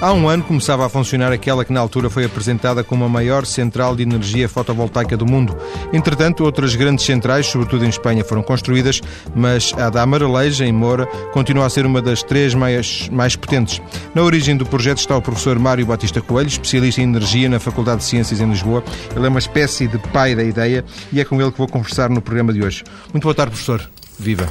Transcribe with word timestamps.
Há 0.00 0.12
um 0.12 0.28
ano 0.28 0.44
começava 0.44 0.86
a 0.86 0.88
funcionar 0.88 1.32
aquela 1.32 1.64
que 1.64 1.72
na 1.72 1.80
altura 1.80 2.08
foi 2.08 2.24
apresentada 2.24 2.84
como 2.84 3.04
a 3.04 3.08
maior 3.08 3.44
central 3.44 3.96
de 3.96 4.04
energia 4.04 4.48
fotovoltaica 4.48 5.16
do 5.16 5.26
mundo. 5.26 5.56
Entretanto, 5.92 6.44
outras 6.44 6.76
grandes 6.76 7.04
centrais, 7.04 7.46
sobretudo 7.46 7.84
em 7.84 7.88
Espanha, 7.88 8.24
foram 8.24 8.40
construídas, 8.40 9.00
mas 9.34 9.72
a 9.76 9.90
da 9.90 10.02
Amaraleja, 10.02 10.64
em 10.64 10.70
Moura, 10.70 11.06
continua 11.32 11.66
a 11.66 11.70
ser 11.70 11.84
uma 11.84 12.00
das 12.00 12.22
três 12.22 12.54
mais, 12.54 13.08
mais 13.08 13.34
potentes. 13.34 13.82
Na 14.14 14.22
origem 14.22 14.56
do 14.56 14.64
projeto 14.64 14.98
está 14.98 15.16
o 15.16 15.22
professor 15.22 15.58
Mário 15.58 15.84
Batista 15.84 16.20
Coelho, 16.20 16.46
especialista 16.46 17.00
em 17.00 17.04
energia 17.04 17.48
na 17.48 17.58
Faculdade 17.58 17.98
de 17.98 18.04
Ciências 18.04 18.40
em 18.40 18.48
Lisboa. 18.48 18.84
Ele 19.16 19.26
é 19.26 19.28
uma 19.28 19.40
espécie 19.40 19.88
de 19.88 19.98
pai 19.98 20.32
da 20.36 20.44
ideia 20.44 20.84
e 21.12 21.20
é 21.20 21.24
com 21.24 21.42
ele 21.42 21.50
que 21.50 21.58
vou 21.58 21.66
conversar 21.66 22.08
no 22.08 22.22
programa 22.22 22.52
de 22.52 22.62
hoje. 22.62 22.84
Muito 23.12 23.24
boa 23.24 23.34
tarde, 23.34 23.50
professor. 23.50 23.90
Viva. 24.16 24.48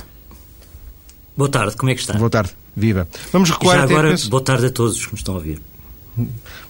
Boa 1.37 1.49
tarde, 1.49 1.77
como 1.77 1.89
é 1.89 1.95
que 1.95 2.01
está? 2.01 2.15
Boa 2.15 2.29
tarde, 2.29 2.51
viva. 2.77 3.07
Vamos 3.33 3.49
recuar 3.49 3.77
Já 3.77 3.83
agora, 3.83 4.09
penso... 4.11 4.29
boa 4.29 4.43
tarde 4.43 4.67
a 4.67 4.69
todos 4.69 4.97
os 4.97 5.05
que 5.07 5.13
me 5.13 5.17
estão 5.17 5.33
a 5.33 5.37
ouvir. 5.37 5.59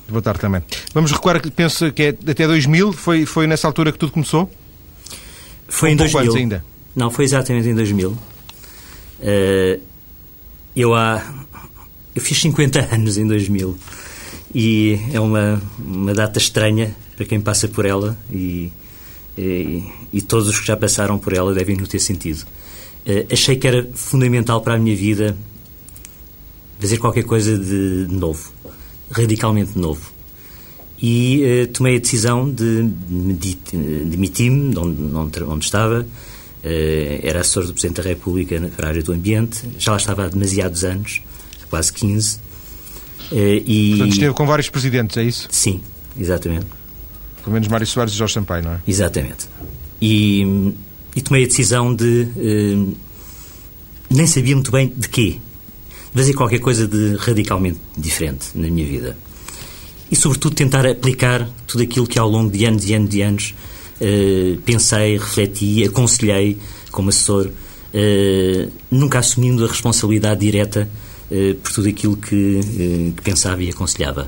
Boa 0.07 0.21
tarde 0.21 0.39
também. 0.39 0.63
Vamos 0.93 1.11
recuar, 1.11 1.41
penso 1.51 1.91
que 1.91 2.03
é 2.03 2.09
até 2.09 2.47
2000, 2.47 2.93
foi, 2.93 3.25
foi 3.25 3.45
nessa 3.45 3.67
altura 3.67 3.91
que 3.91 3.99
tudo 3.99 4.13
começou? 4.13 4.49
Foi 5.67 5.91
em 5.91 5.97
2000. 5.97 6.35
ainda? 6.35 6.65
Não, 6.95 7.11
foi 7.11 7.25
exatamente 7.25 7.67
em 7.67 7.75
2000. 7.75 8.09
Uh, 8.09 9.81
eu 10.75 10.95
há... 10.95 11.21
Eu 12.15 12.21
fiz 12.21 12.39
50 12.39 12.87
anos 12.95 13.17
em 13.17 13.27
2000 13.27 13.77
e 14.55 14.99
é 15.11 15.19
uma, 15.19 15.61
uma 15.77 16.13
data 16.13 16.39
estranha 16.39 16.95
para 17.17 17.25
quem 17.25 17.41
passa 17.41 17.67
por 17.67 17.85
ela 17.85 18.17
e, 18.31 18.71
e, 19.37 19.83
e 20.13 20.21
todos 20.21 20.47
os 20.47 20.59
que 20.59 20.65
já 20.65 20.77
passaram 20.77 21.19
por 21.19 21.33
ela 21.33 21.53
devem 21.53 21.75
no 21.75 21.85
ter 21.85 21.99
sentido. 21.99 22.43
Uh, 23.05 23.27
achei 23.31 23.57
que 23.57 23.67
era 23.67 23.85
fundamental 23.93 24.61
para 24.61 24.75
a 24.75 24.77
minha 24.77 24.95
vida 24.95 25.37
fazer 26.79 26.97
qualquer 26.97 27.23
coisa 27.23 27.57
de, 27.57 28.07
novo, 28.09 28.51
radicalmente 29.11 29.77
novo. 29.77 30.11
E 31.01 31.43
uh, 31.43 31.67
tomei 31.67 31.97
a 31.97 31.99
decisão 31.99 32.49
de, 32.49 32.83
de 32.83 33.57
demitir-me 34.05 34.71
de 34.71 34.79
onde, 34.79 35.43
onde, 35.45 35.65
estava. 35.65 36.01
Uh, 36.01 37.19
era 37.21 37.41
assessor 37.41 37.65
do 37.65 37.73
Presidente 37.73 38.01
da 38.01 38.09
República 38.09 38.59
para 38.75 38.87
a 38.87 38.89
área 38.89 39.03
do 39.03 39.13
ambiente. 39.13 39.61
Já 39.77 39.91
lá 39.91 39.97
estava 39.97 40.25
há 40.25 40.27
demasiados 40.27 40.83
anos, 40.83 41.21
quase 41.69 41.93
15. 41.93 42.39
e... 43.31 43.89
Portanto, 43.89 44.13
esteve 44.13 44.33
com 44.33 44.45
vários 44.47 44.69
presidentes, 44.69 45.17
é 45.17 45.23
isso? 45.23 45.47
Sim, 45.51 45.81
exatamente. 46.19 46.65
Pelo 47.43 47.53
menos 47.53 47.67
Mário 47.67 47.85
Soares 47.85 48.13
e 48.13 48.17
Jorge 48.17 48.33
Sampaio, 48.33 48.63
não 48.63 48.71
é? 48.73 48.81
Exatamente. 48.87 49.47
E 50.01 50.73
e 51.17 51.21
tomei 51.21 51.45
a 51.45 51.47
decisão 51.47 51.95
de. 51.95 52.27
Eh, 52.37 52.93
nem 54.07 54.27
sabia 54.27 54.53
muito 54.53 54.69
bem 54.69 54.93
de 54.95 55.09
quê. 55.09 55.37
Fazer 56.17 56.33
qualquer 56.33 56.57
coisa 56.57 56.87
de 56.87 57.15
radicalmente 57.15 57.77
diferente 57.95 58.47
na 58.55 58.67
minha 58.69 58.87
vida. 58.87 59.15
E, 60.09 60.15
sobretudo, 60.15 60.55
tentar 60.55 60.83
aplicar 60.83 61.47
tudo 61.67 61.83
aquilo 61.83 62.07
que 62.07 62.17
ao 62.17 62.27
longo 62.27 62.49
de 62.49 62.65
anos 62.65 62.89
e 62.89 62.93
anos 62.95 63.13
e 63.13 63.21
anos 63.21 63.55
eh, 64.01 64.57
pensei, 64.65 65.15
refleti, 65.15 65.83
aconselhei 65.83 66.57
como 66.89 67.09
assessor, 67.09 67.51
eh, 67.93 68.67
nunca 68.89 69.19
assumindo 69.19 69.63
a 69.63 69.67
responsabilidade 69.67 70.39
direta 70.39 70.89
eh, 71.29 71.55
por 71.61 71.71
tudo 71.71 71.87
aquilo 71.87 72.17
que, 72.17 72.61
que, 73.15 73.21
pensava 73.21 73.61
e 73.61 73.69
aconselhava. 73.69 74.27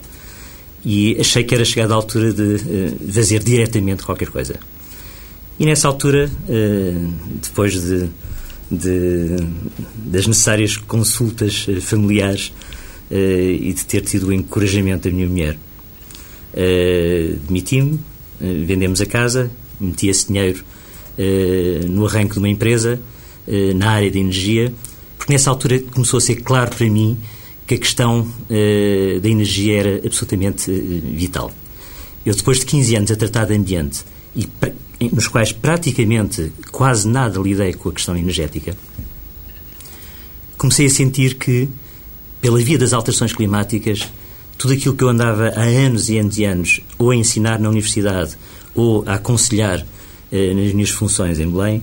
E 0.85 1.17
achei 1.19 1.43
que 1.43 1.55
era 1.55 1.65
chegada 1.65 1.95
a 1.95 1.97
altura 1.97 2.31
de 2.31 3.11
fazer 3.11 3.43
diretamente 3.43 4.03
qualquer 4.03 4.29
coisa. 4.29 4.59
E 5.59 5.65
nessa 5.65 5.87
altura, 5.87 6.29
depois 7.41 7.73
de, 7.73 8.09
de 8.71 9.35
das 9.95 10.27
necessárias 10.27 10.77
consultas 10.77 11.65
eh, 11.67 11.79
familiares 11.79 12.53
eh, 13.09 13.57
e 13.59 13.73
de 13.73 13.85
ter 13.85 14.01
tido 14.01 14.27
o 14.27 14.33
encorajamento 14.33 15.09
da 15.09 15.15
minha 15.15 15.27
mulher, 15.27 15.57
demiti-me, 17.47 17.99
vendemos 18.39 19.02
a 19.02 19.05
casa, 19.05 19.52
meti 19.79 20.08
esse 20.08 20.27
dinheiro 20.27 20.63
no 21.87 22.08
arranque 22.08 22.33
de 22.33 22.39
uma 22.39 22.49
empresa 22.49 22.99
na 23.75 23.91
área 23.91 24.09
de 24.09 24.17
energia, 24.17 24.73
porque 25.15 25.31
nessa 25.31 25.52
altura 25.52 25.79
começou 25.79 26.17
a 26.17 26.21
ser 26.21 26.37
claro 26.37 26.75
para 26.75 26.89
mim 26.89 27.17
que 27.67 27.75
a 27.75 27.77
questão 27.77 28.27
da 29.21 29.29
energia 29.29 29.77
era 29.77 30.02
absolutamente 30.03 30.71
vital. 30.71 31.52
Eu, 32.25 32.33
depois 32.33 32.59
de 32.59 32.65
15 32.65 32.95
anos 32.95 33.11
a 33.11 33.15
tratar 33.15 33.45
de 33.45 33.53
ambiente 33.53 34.03
e 34.35 34.47
nos 35.11 35.27
quais 35.27 35.51
praticamente 35.51 36.51
quase 36.71 37.07
nada 37.07 37.39
lidei 37.39 37.73
com 37.73 37.89
a 37.89 37.93
questão 37.93 38.17
energética, 38.17 38.77
comecei 40.57 40.87
a 40.87 40.89
sentir 40.89 41.35
que, 41.35 41.69
pela 42.41 42.59
via 42.59 42.77
das 42.77 42.93
alterações 42.93 43.33
climáticas, 43.33 44.11
tudo 44.57 44.73
aquilo 44.73 44.95
que 44.95 45.03
eu 45.03 45.09
andava 45.09 45.49
há 45.55 45.63
anos 45.63 46.09
e 46.09 46.17
anos 46.17 46.37
e 46.37 46.43
anos, 46.43 46.81
ou 46.97 47.11
a 47.11 47.15
ensinar 47.15 47.59
na 47.59 47.69
universidade, 47.69 48.37
ou 48.75 49.03
a 49.07 49.15
aconselhar 49.15 49.85
eh, 50.31 50.53
nas 50.53 50.73
minhas 50.73 50.89
funções 50.89 51.39
em 51.39 51.49
Belém, 51.49 51.81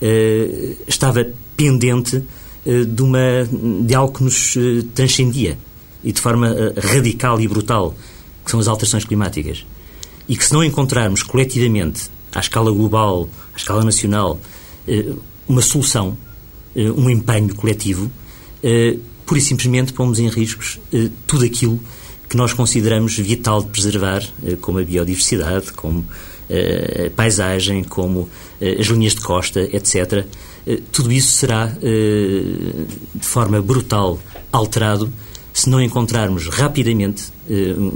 eh, 0.00 0.76
estava 0.86 1.26
pendente 1.56 2.22
eh, 2.66 2.84
de, 2.84 3.02
uma, 3.02 3.48
de 3.82 3.94
algo 3.94 4.12
que 4.12 4.22
nos 4.22 4.56
eh, 4.56 4.84
transcendia 4.94 5.58
e 6.04 6.12
de 6.12 6.20
forma 6.20 6.48
eh, 6.48 6.74
radical 6.78 7.40
e 7.40 7.48
brutal, 7.48 7.96
que 8.44 8.50
são 8.50 8.60
as 8.60 8.68
alterações 8.68 9.04
climáticas. 9.04 9.64
E 10.28 10.36
que 10.36 10.44
se 10.44 10.52
não 10.52 10.62
encontrarmos 10.62 11.22
coletivamente 11.22 12.10
à 12.34 12.40
escala 12.40 12.70
global, 12.70 13.28
à 13.54 13.56
escala 13.56 13.82
nacional, 13.82 14.38
eh, 14.86 15.12
uma 15.46 15.62
solução, 15.62 16.16
eh, 16.74 16.90
um 16.90 17.08
empenho 17.08 17.54
coletivo, 17.54 18.10
eh, 18.62 18.96
pura 19.24 19.38
e 19.38 19.42
simplesmente 19.42 19.92
pomos 19.92 20.18
em 20.18 20.28
riscos 20.28 20.78
tudo 21.26 21.44
aquilo 21.44 21.78
que 22.28 22.36
nós 22.36 22.54
consideramos 22.54 23.16
vital 23.18 23.62
de 23.62 23.68
preservar, 23.68 24.22
como 24.62 24.78
a 24.78 24.82
biodiversidade, 24.82 25.70
como 25.72 26.02
a 26.50 27.10
paisagem, 27.10 27.84
como 27.84 28.26
as 28.58 28.86
linhas 28.86 29.14
de 29.14 29.20
costa, 29.20 29.60
etc. 29.60 30.24
Tudo 30.90 31.12
isso 31.12 31.36
será, 31.36 31.66
de 31.66 33.26
forma 33.26 33.60
brutal, 33.60 34.18
alterado 34.50 35.12
se 35.52 35.68
não 35.68 35.80
encontrarmos 35.80 36.48
rapidamente 36.48 37.24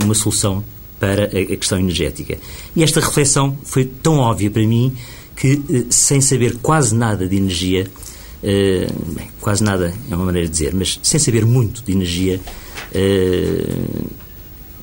uma 0.03 0.14
solução 0.14 0.62
para 1.02 1.24
a 1.24 1.56
questão 1.56 1.80
energética. 1.80 2.38
E 2.76 2.84
esta 2.84 3.00
reflexão 3.00 3.58
foi 3.64 3.84
tão 3.84 4.18
óbvia 4.18 4.48
para 4.48 4.64
mim 4.64 4.94
que, 5.34 5.60
eh, 5.68 5.84
sem 5.90 6.20
saber 6.20 6.58
quase 6.62 6.94
nada 6.94 7.26
de 7.26 7.36
energia, 7.36 7.90
eh, 8.40 8.86
bem, 9.08 9.28
quase 9.40 9.64
nada 9.64 9.92
é 10.08 10.14
uma 10.14 10.26
maneira 10.26 10.46
de 10.46 10.52
dizer, 10.52 10.72
mas 10.72 11.00
sem 11.02 11.18
saber 11.18 11.44
muito 11.44 11.82
de 11.82 11.90
energia, 11.90 12.40
eh, 12.94 13.66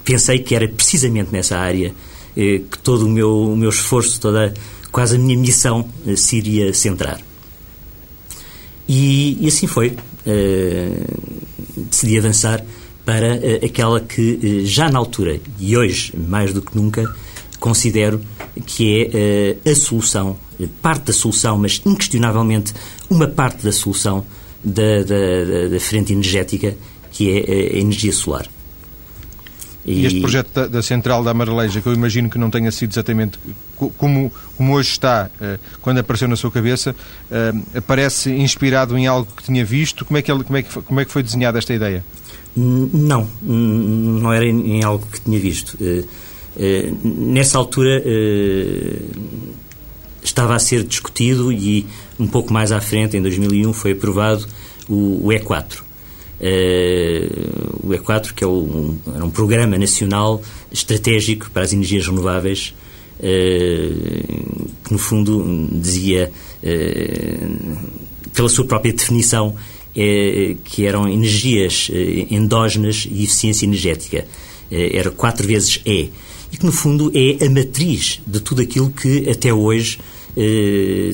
pensei 0.04 0.40
que 0.40 0.54
era 0.54 0.68
precisamente 0.68 1.32
nessa 1.32 1.58
área 1.58 1.96
que 2.36 2.80
todo 2.84 3.06
o 3.06 3.10
meu, 3.10 3.52
o 3.52 3.56
meu 3.56 3.70
esforço, 3.70 4.20
toda 4.20 4.54
quase 4.92 5.16
a 5.16 5.20
minha 5.20 5.38
missão 5.38 5.90
se 6.16 6.38
iria 6.38 6.74
centrar. 6.74 7.20
E, 8.88 9.38
e 9.42 9.48
assim 9.48 9.68
foi. 9.68 9.98
decidi 11.90 12.18
avançar 12.18 12.64
para 13.10 13.38
uh, 13.38 13.66
aquela 13.66 14.00
que 14.00 14.40
uh, 14.44 14.66
já 14.68 14.88
na 14.88 15.00
altura 15.00 15.40
e 15.60 15.76
hoje 15.76 16.14
mais 16.16 16.54
do 16.54 16.62
que 16.62 16.76
nunca 16.76 17.12
considero 17.60 18.22
que 18.68 19.10
é 19.12 19.58
uh, 19.66 19.72
a 19.72 19.76
solução, 19.76 20.38
parte 20.80 21.06
da 21.06 21.14
solução, 21.14 21.58
mas 21.58 21.82
inquestionavelmente 21.84 22.72
uma 23.10 23.28
parte 23.28 23.64
da 23.64 23.72
solução 23.72 24.24
da, 24.64 25.02
da, 25.02 25.70
da 25.72 25.80
frente 25.80 26.14
energética, 26.14 26.78
que 27.12 27.32
é 27.32 27.78
a 27.78 27.80
energia 27.80 28.14
solar. 28.14 28.46
E 29.84 30.06
este 30.06 30.20
projeto 30.20 30.54
da, 30.54 30.68
da, 30.68 30.84
Central 30.84 31.24
da 31.24 31.32
Amareleja, 31.32 31.82
que 31.82 31.88
eu 31.88 31.94
imagino 31.94 32.30
que 32.30 32.38
não 32.38 32.52
tenha 32.52 32.72
sido 32.72 32.92
exatamente 32.92 33.40
como, 33.98 34.32
como 34.56 34.76
hoje 34.76 34.92
está, 34.92 35.32
quando 35.82 35.98
apareceu 35.98 36.28
na 36.28 36.36
sua 36.36 36.52
cabeça, 36.52 36.96
parece 37.88 38.30
inspirado 38.30 38.96
em 38.98 39.08
algo 39.08 39.32
que 39.36 39.42
tinha 39.42 39.66
visto? 39.66 40.06
Como 40.06 40.18
é 40.18 40.22
que, 40.22 40.32
ele, 40.32 40.44
como 40.44 40.58
é 40.58 40.64
que, 40.64 40.82
como 40.82 41.00
é 41.00 41.06
que 41.06 41.12
foi 41.12 41.24
desenhada 41.24 41.58
esta 41.58 41.74
ideia? 41.74 42.04
Não, 42.60 43.28
não 43.42 44.34
era 44.34 44.46
em 44.46 44.84
algo 44.84 45.06
que 45.12 45.22
tinha 45.22 45.40
visto. 45.40 45.78
Eh, 45.82 46.04
eh, 46.58 46.92
nessa 47.04 47.58
altura 47.58 48.04
eh, 48.06 49.02
estava 50.24 50.56
a 50.56 50.60
ser 50.60 50.84
discutido 50.84 51.54
e 51.54 51.86
um 52.20 52.28
pouco 52.28 52.52
mais 52.52 52.72
à 52.72 52.82
frente, 52.82 53.16
em 53.16 53.22
2001, 53.22 53.72
foi 53.72 53.94
aprovado 53.94 54.46
o 54.90 55.28
E4. 55.30 55.84
O 57.84 57.90
E4, 57.90 58.34
que 58.34 58.44
é 58.44 58.48
um, 58.48 58.98
era 59.14 59.24
um 59.24 59.30
programa 59.30 59.78
nacional 59.78 60.42
estratégico 60.72 61.50
para 61.52 61.64
as 61.64 61.72
energias 61.72 62.08
renováveis, 62.08 62.74
que 63.20 64.92
no 64.92 64.98
fundo 64.98 65.70
dizia, 65.72 66.32
pela 68.34 68.50
sua 68.50 68.66
própria 68.66 68.94
definição, 68.94 69.56
que 70.64 70.86
eram 70.86 71.08
energias 71.08 71.90
eh, 71.92 72.28
endógenas 72.32 73.08
e 73.10 73.24
eficiência 73.24 73.66
energética. 73.66 74.26
Eh, 74.72 74.98
era 74.98 75.12
quatro 75.12 75.48
vezes 75.48 75.82
E. 75.86 76.10
E 76.52 76.58
que, 76.58 76.66
no 76.66 76.72
fundo, 76.72 77.12
é 77.14 77.46
a 77.46 77.50
matriz 77.50 78.22
de 78.26 78.40
tudo 78.40 78.62
aquilo 78.62 78.90
que 78.90 79.30
até 79.30 79.54
hoje 79.54 80.00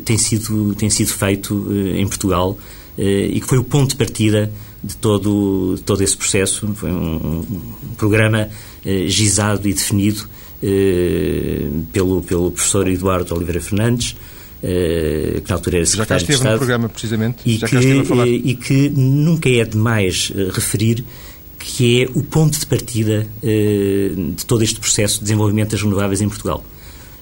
tem, 0.06 0.18
sido, 0.18 0.76
tem 0.76 0.90
sido 0.90 1.10
feito 1.10 1.68
em 1.96 2.08
Portugal 2.08 2.58
e 2.98 3.40
que 3.42 3.46
foi 3.46 3.58
o 3.58 3.64
ponto 3.64 3.90
de 3.90 3.96
partida 3.98 4.52
de 4.86 4.96
todo, 4.96 5.78
todo 5.86 6.02
esse 6.02 6.16
processo. 6.16 6.68
Foi 6.76 6.92
um, 6.92 7.40
um 7.40 7.96
programa 7.98 8.50
eh, 8.86 9.08
gizado 9.08 9.68
e 9.68 9.74
definido 9.74 10.28
eh, 10.62 11.68
pelo, 11.92 12.22
pelo 12.22 12.52
professor 12.52 12.88
Eduardo 12.88 13.34
Oliveira 13.34 13.60
Fernandes, 13.60 14.16
eh, 14.68 15.42
que 15.44 15.50
na 15.50 15.56
altura 15.58 15.78
era 15.78 15.86
secretário 15.86 16.20
Já 16.22 16.28
cá 16.28 16.34
esteve 16.34 16.34
de 16.34 16.34
Estado. 16.40 16.52
no 16.54 16.58
programa, 16.58 16.90
precisamente. 16.90 17.38
E 17.46 17.58
Já 17.58 17.68
que, 17.68 17.76
esteve 17.76 18.00
a 18.00 18.04
falar. 18.06 18.28
e 18.28 18.56
que 18.56 18.90
nunca 18.90 19.48
é 19.50 19.64
demais 19.64 20.32
eh, 20.36 20.50
referir 20.52 21.04
que 21.60 22.04
é 22.04 22.10
o 22.14 22.24
ponto 22.24 22.60
de 22.60 22.66
partida 22.66 23.28
eh, 23.44 24.12
de 24.36 24.46
todo 24.46 24.64
este 24.64 24.80
processo 24.80 25.16
de 25.20 25.24
desenvolvimento 25.26 25.72
das 25.72 25.82
renováveis 25.82 26.22
em 26.22 26.28
Portugal. 26.30 26.64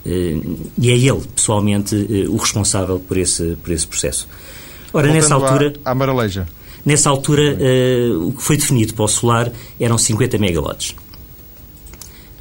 E 0.05 0.89
é 0.89 0.97
ele, 0.97 1.21
pessoalmente, 1.33 1.95
o 2.29 2.35
responsável 2.35 2.99
por 2.99 3.17
esse, 3.17 3.55
por 3.63 3.71
esse 3.71 3.87
processo. 3.87 4.27
Ora, 4.91 5.07
nessa 5.07 5.29
Voltando 5.37 5.45
à- 5.45 5.51
altura, 5.65 5.73
À, 5.85 5.95
Maraleja. 5.95 6.45
nessa 6.85 7.09
altura 7.09 7.57
eh, 7.59 8.09
o 8.13 8.33
que 8.33 8.43
foi 8.43 8.57
definido 8.57 8.93
para 8.95 9.05
o 9.05 9.07
solar 9.07 9.49
eram 9.79 9.97
50 9.97 10.37
megawatts. 10.37 10.93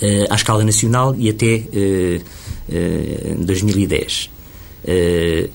Eh, 0.00 0.26
à 0.28 0.34
escala 0.34 0.64
nacional 0.64 1.14
e 1.16 1.30
até 1.30 1.62
eh, 1.72 2.20
2010. 3.38 4.28
Eh, 4.84 5.48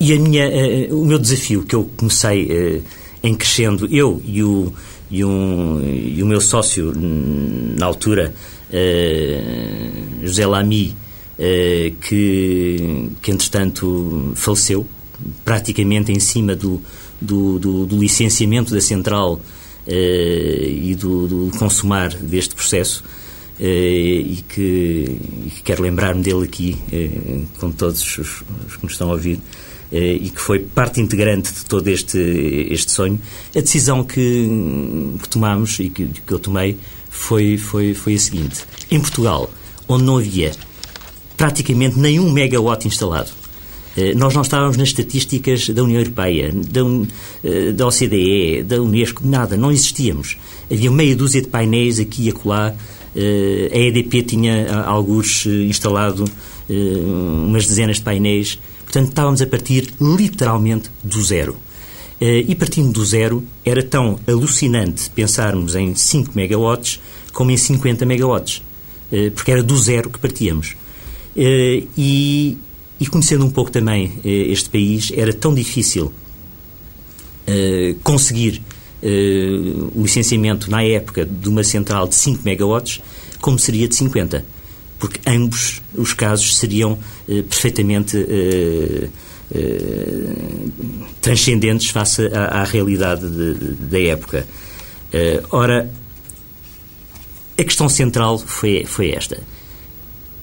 e 0.00 0.12
a 0.12 0.18
minha, 0.18 0.44
eh, 0.44 0.88
o 0.92 1.04
meu 1.04 1.18
desafio 1.18 1.64
que 1.64 1.74
eu 1.74 1.90
comecei 1.96 2.48
eh, 2.50 2.80
em 3.22 3.34
crescendo, 3.34 3.86
eu 3.90 4.22
e 4.24 4.42
o, 4.42 4.72
e, 5.10 5.24
um, 5.24 5.82
e 5.84 6.22
o 6.22 6.26
meu 6.26 6.40
sócio 6.40 6.92
na 6.94 7.86
altura, 7.86 8.34
eh, 8.72 9.90
José 10.22 10.46
Lamy, 10.46 10.94
eh, 11.38 11.92
que, 12.00 13.08
que 13.20 13.30
entretanto 13.30 14.32
faleceu, 14.34 14.86
praticamente 15.44 16.12
em 16.12 16.20
cima 16.20 16.54
do, 16.54 16.80
do, 17.20 17.58
do, 17.58 17.86
do 17.86 17.98
licenciamento 17.98 18.72
da 18.72 18.80
central 18.80 19.40
eh, 19.86 20.68
e 20.70 20.94
do, 20.94 21.26
do 21.26 21.58
consumar 21.58 22.10
deste 22.14 22.54
processo. 22.54 23.02
Eh, 23.60 24.22
e, 24.24 24.44
que, 24.48 25.18
e 25.46 25.50
que 25.50 25.62
quero 25.64 25.82
lembrar-me 25.82 26.22
dele 26.22 26.44
aqui, 26.44 26.76
eh, 26.92 27.40
com 27.58 27.72
todos 27.72 28.00
os, 28.00 28.44
os 28.66 28.76
que 28.76 28.84
nos 28.84 28.92
estão 28.92 29.08
a 29.10 29.14
ouvir, 29.14 29.40
eh, 29.90 30.14
e 30.14 30.30
que 30.30 30.40
foi 30.40 30.60
parte 30.60 31.00
integrante 31.00 31.52
de 31.52 31.64
todo 31.64 31.88
este, 31.88 32.18
este 32.70 32.92
sonho. 32.92 33.20
A 33.56 33.60
decisão 33.60 34.04
que, 34.04 34.48
que 35.20 35.28
tomámos 35.28 35.80
e 35.80 35.90
que, 35.90 36.06
que 36.06 36.32
eu 36.32 36.38
tomei 36.38 36.76
foi, 37.10 37.58
foi, 37.58 37.94
foi 37.94 38.14
a 38.14 38.18
seguinte: 38.18 38.64
em 38.92 39.00
Portugal, 39.00 39.50
onde 39.88 40.04
não 40.04 40.18
havia 40.18 40.52
praticamente 41.36 41.98
nenhum 41.98 42.30
megawatt 42.30 42.86
instalado, 42.86 43.30
nós 44.14 44.32
não 44.32 44.42
estávamos 44.42 44.76
nas 44.76 44.88
estatísticas 44.88 45.70
da 45.70 45.82
União 45.82 45.98
Europeia, 45.98 46.52
da, 46.52 46.82
da 47.74 47.86
OCDE, 47.88 48.62
da 48.62 48.80
Unesco, 48.80 49.26
nada, 49.26 49.56
não 49.56 49.72
existíamos. 49.72 50.36
Havia 50.70 50.90
meia 50.90 51.16
dúzia 51.16 51.42
de 51.42 51.48
painéis 51.48 51.98
aqui 51.98 52.26
e 52.26 52.28
acolá. 52.28 52.76
Eh, 53.14 53.70
A 53.72 53.78
EDP 53.78 54.22
tinha 54.22 54.82
alguns 54.82 55.46
eh, 55.46 55.64
instalado 55.64 56.24
eh, 56.68 56.74
umas 56.74 57.66
dezenas 57.66 57.96
de 57.96 58.02
painéis. 58.02 58.58
Portanto, 58.84 59.08
estávamos 59.08 59.42
a 59.42 59.46
partir 59.46 59.92
literalmente 60.00 60.90
do 61.02 61.22
zero. 61.22 61.56
E 62.20 62.52
partindo 62.56 62.90
do 62.90 63.04
zero, 63.04 63.44
era 63.64 63.80
tão 63.80 64.18
alucinante 64.26 65.08
pensarmos 65.10 65.76
em 65.76 65.94
5 65.94 66.32
megawatts 66.34 66.98
como 67.32 67.52
em 67.52 67.56
50 67.56 68.04
megawatts. 68.04 68.62
Porque 69.36 69.52
era 69.52 69.62
do 69.62 69.76
zero 69.76 70.10
que 70.10 70.18
partíamos. 70.18 70.74
E, 71.36 72.56
e 72.98 73.06
conhecendo 73.06 73.44
um 73.44 73.50
pouco 73.50 73.70
também 73.70 74.18
este 74.24 74.68
país, 74.68 75.12
era 75.14 75.32
tão 75.32 75.54
difícil 75.54 76.12
conseguir 78.02 78.62
eh, 79.02 79.88
o 79.94 80.02
licenciamento 80.02 80.70
na 80.70 80.82
época 80.82 81.24
de 81.24 81.48
uma 81.48 81.62
central 81.64 82.08
de 82.08 82.14
5 82.14 82.42
megawatts 82.44 83.00
como 83.40 83.58
seria 83.58 83.86
de 83.88 83.94
50. 83.94 84.44
Porque 84.98 85.20
ambos 85.28 85.80
os 85.94 86.12
casos 86.12 86.56
seriam 86.56 86.98
eh, 87.28 87.42
perfeitamente 87.42 88.16
eh, 88.28 89.08
transcendentes 91.20 91.90
face 91.90 92.26
à, 92.32 92.60
à 92.60 92.64
realidade 92.64 93.28
de- 93.28 93.74
da 93.74 94.00
época. 94.00 94.46
Ora, 95.50 95.90
a 97.56 97.64
questão 97.64 97.88
central 97.88 98.38
foi, 98.38 98.84
foi 98.84 99.10
esta. 99.12 99.40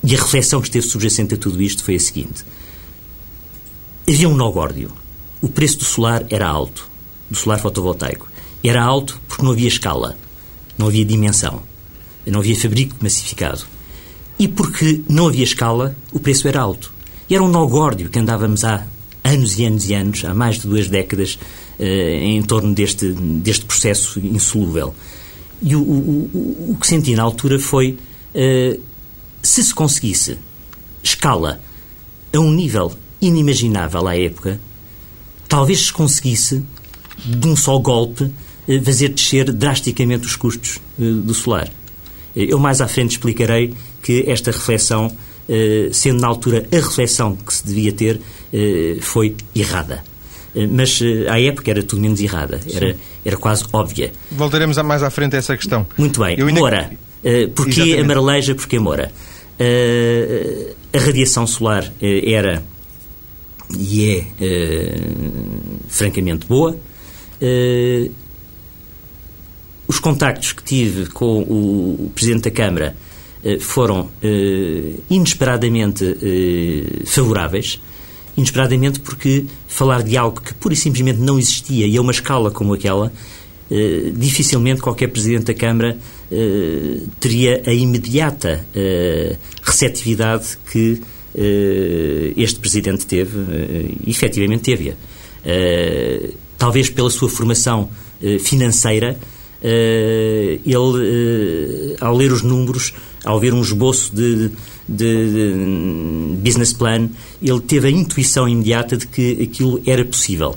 E 0.04 0.16
a 0.16 0.20
reflexão 0.20 0.60
que 0.62 0.68
esteve 0.68 0.86
subjacente 0.88 1.36
a 1.36 1.38
tudo 1.38 1.62
isto 1.62 1.84
foi 1.84 1.96
a 1.96 2.00
seguinte. 2.00 2.44
Havia 4.08 4.28
um 4.30 4.36
nó 4.36 4.50
górdio. 4.52 4.92
O 5.42 5.50
preço 5.50 5.78
do 5.80 5.86
solar 5.86 6.26
era 6.30 6.48
alto, 6.48 6.90
do 7.30 7.38
solar 7.38 7.60
fotovoltaico. 7.60 8.28
Era 8.68 8.84
alto 8.84 9.20
porque 9.28 9.44
não 9.44 9.52
havia 9.52 9.68
escala, 9.68 10.18
não 10.78 10.88
havia 10.88 11.06
dimensão, 11.06 11.62
não 12.26 12.40
havia 12.40 12.56
fabrico 12.60 12.96
massificado. 13.02 13.64
E 14.40 14.48
porque 14.48 15.02
não 15.08 15.28
havia 15.28 15.44
escala, 15.44 15.96
o 16.12 16.20
preço 16.20 16.48
era 16.48 16.60
alto. 16.62 16.94
E 17.30 17.36
era 17.36 17.44
um 17.44 17.48
nó 17.48 17.66
górdio 17.66 18.10
que 18.10 18.20
andávamos 18.20 18.64
há 18.64 18.86
anos 19.24 19.58
e 19.58 19.66
anos 19.66 19.90
e 19.90 19.94
anos, 19.94 20.26
há 20.26 20.34
mais 20.34 20.56
de 20.60 20.68
duas 20.68 20.88
décadas, 20.88 21.38
eh, 21.80 22.20
em 22.24 22.42
torno 22.44 22.74
deste, 22.74 23.12
deste 23.12 23.66
processo 23.66 24.20
insolúvel. 24.20 24.94
E 25.62 25.76
o, 25.76 25.82
o- 25.82 26.72
o- 26.72 26.78
que 26.80 26.86
senti 26.88 27.16
na 27.16 27.24
altura 27.24 27.58
foi, 27.60 27.98
eh, 28.34 28.78
se 29.42 29.64
se 29.64 29.74
conseguisse 29.74 30.38
escala 31.04 31.62
a 32.34 32.40
um 32.40 32.52
nível 32.52 32.92
inimaginável 33.22 34.08
à 34.08 34.18
época, 34.18 34.60
talvez 35.48 35.86
se 35.88 35.94
conseguisse, 35.94 36.64
de 37.26 37.48
um 37.48 37.56
só 37.56 37.78
golpe, 37.80 38.30
fazer 38.84 39.10
descer 39.10 39.52
drasticamente 39.52 40.26
os 40.26 40.36
custos 40.36 40.80
eh, 41.00 41.04
do 41.04 41.34
solar. 41.34 41.68
Eh, 42.36 42.46
Eu 42.50 42.60
mais 42.60 42.82
à 42.82 42.88
frente 42.88 43.12
explicarei 43.12 43.74
que 44.02 44.24
esta 44.28 44.52
reflexão, 44.52 45.16
eh, 45.48 45.90
sendo 45.92 46.20
na 46.22 46.28
altura 46.28 46.66
a 46.72 46.76
reflexão 46.76 47.36
que 47.36 47.54
se 47.54 47.66
devia 47.66 47.92
ter, 47.92 48.20
eh, 48.54 48.98
foi 49.02 49.36
errada. 49.56 50.04
Eh, 50.56 50.68
Mas 50.68 51.00
eh, 51.02 51.30
à 51.30 51.40
época 51.40 51.70
era 51.72 51.84
tudo 51.84 52.02
menos 52.02 52.20
errada, 52.22 52.60
era, 52.74 52.96
era 53.24 53.38
quase 53.38 53.64
óbvia. 53.74 54.12
Voltaremos 54.32 54.78
mais 54.78 55.04
à 55.04 55.10
frente 55.10 55.36
a 55.36 55.40
essa 55.40 55.56
questão. 55.56 55.86
Muito 55.98 56.20
bem. 56.22 56.38
Ainda- 56.40 56.60
Moura. 56.60 56.92
Porquê 57.56 57.72
Exatamente. 57.82 58.00
a 58.02 58.04
Maraleja? 58.04 58.54
Porquê 58.56 58.78
Moura? 58.80 59.12
A 60.94 60.98
radiação 61.00 61.48
solar 61.48 61.92
era 62.02 62.64
e 63.80 64.10
é 64.12 64.26
francamente 65.88 66.46
boa. 66.46 66.78
Uh, 69.88 69.90
os 69.90 70.00
contactos 70.00 70.52
que 70.52 70.64
tive 70.64 71.08
com 71.08 71.42
o 71.42 72.12
Presidente 72.14 72.44
da 72.44 72.52
Câmara 72.52 72.96
uh, 73.44 73.60
foram 73.60 74.02
uh, 74.02 75.04
inesperadamente 75.10 76.04
uh, 76.04 77.08
favoráveis. 77.08 77.80
Inesperadamente 78.38 79.00
porque 79.00 79.46
falar 79.66 80.04
de 80.04 80.18
algo 80.18 80.42
que 80.42 80.54
pura 80.56 80.74
e 80.74 80.78
simplesmente 80.78 81.20
não 81.20 81.40
existia 81.40 81.88
e 81.88 81.98
a 81.98 82.02
uma 82.02 82.12
escala 82.12 82.52
como 82.52 82.74
aquela, 82.74 83.10
eh, 83.72 84.12
dificilmente 84.14 84.82
qualquer 84.82 85.08
Presidente 85.08 85.46
da 85.46 85.54
Câmara 85.54 85.98
eh, 86.30 87.00
teria 87.18 87.64
a 87.66 87.72
imediata 87.74 88.66
eh, 88.76 89.38
receptividade 89.64 90.58
que 90.70 91.02
eh, 91.34 92.34
este 92.36 92.60
Presidente 92.60 93.06
teve, 93.06 93.40
eh, 93.40 93.92
e 94.06 94.12
efetivamente 94.12 94.64
teve-a. 94.64 94.96
Eh, 95.46 96.32
talvez 96.58 96.90
pela 96.90 97.10
sua 97.10 97.30
formação 97.30 97.90
eh, 98.22 98.38
financeira, 98.38 99.12
eh, 99.12 99.35
ele, 100.66 101.96
eh, 101.96 101.96
ao 102.00 102.16
ler 102.16 102.32
os 102.32 102.42
números, 102.42 102.94
ao 103.24 103.40
ver 103.40 103.54
um 103.54 103.62
esboço 103.62 104.16
de, 104.16 104.50
de, 104.88 105.32
de 105.32 105.54
business 106.38 106.74
plan, 106.74 107.10
ele 107.42 107.60
teve 107.62 107.88
a 107.88 107.92
intuição 107.92 108.48
imediata 108.48 108.96
de 108.96 109.08
que 109.08 109.42
aquilo 109.42 109.82
era 109.86 110.06
possível. 110.06 110.56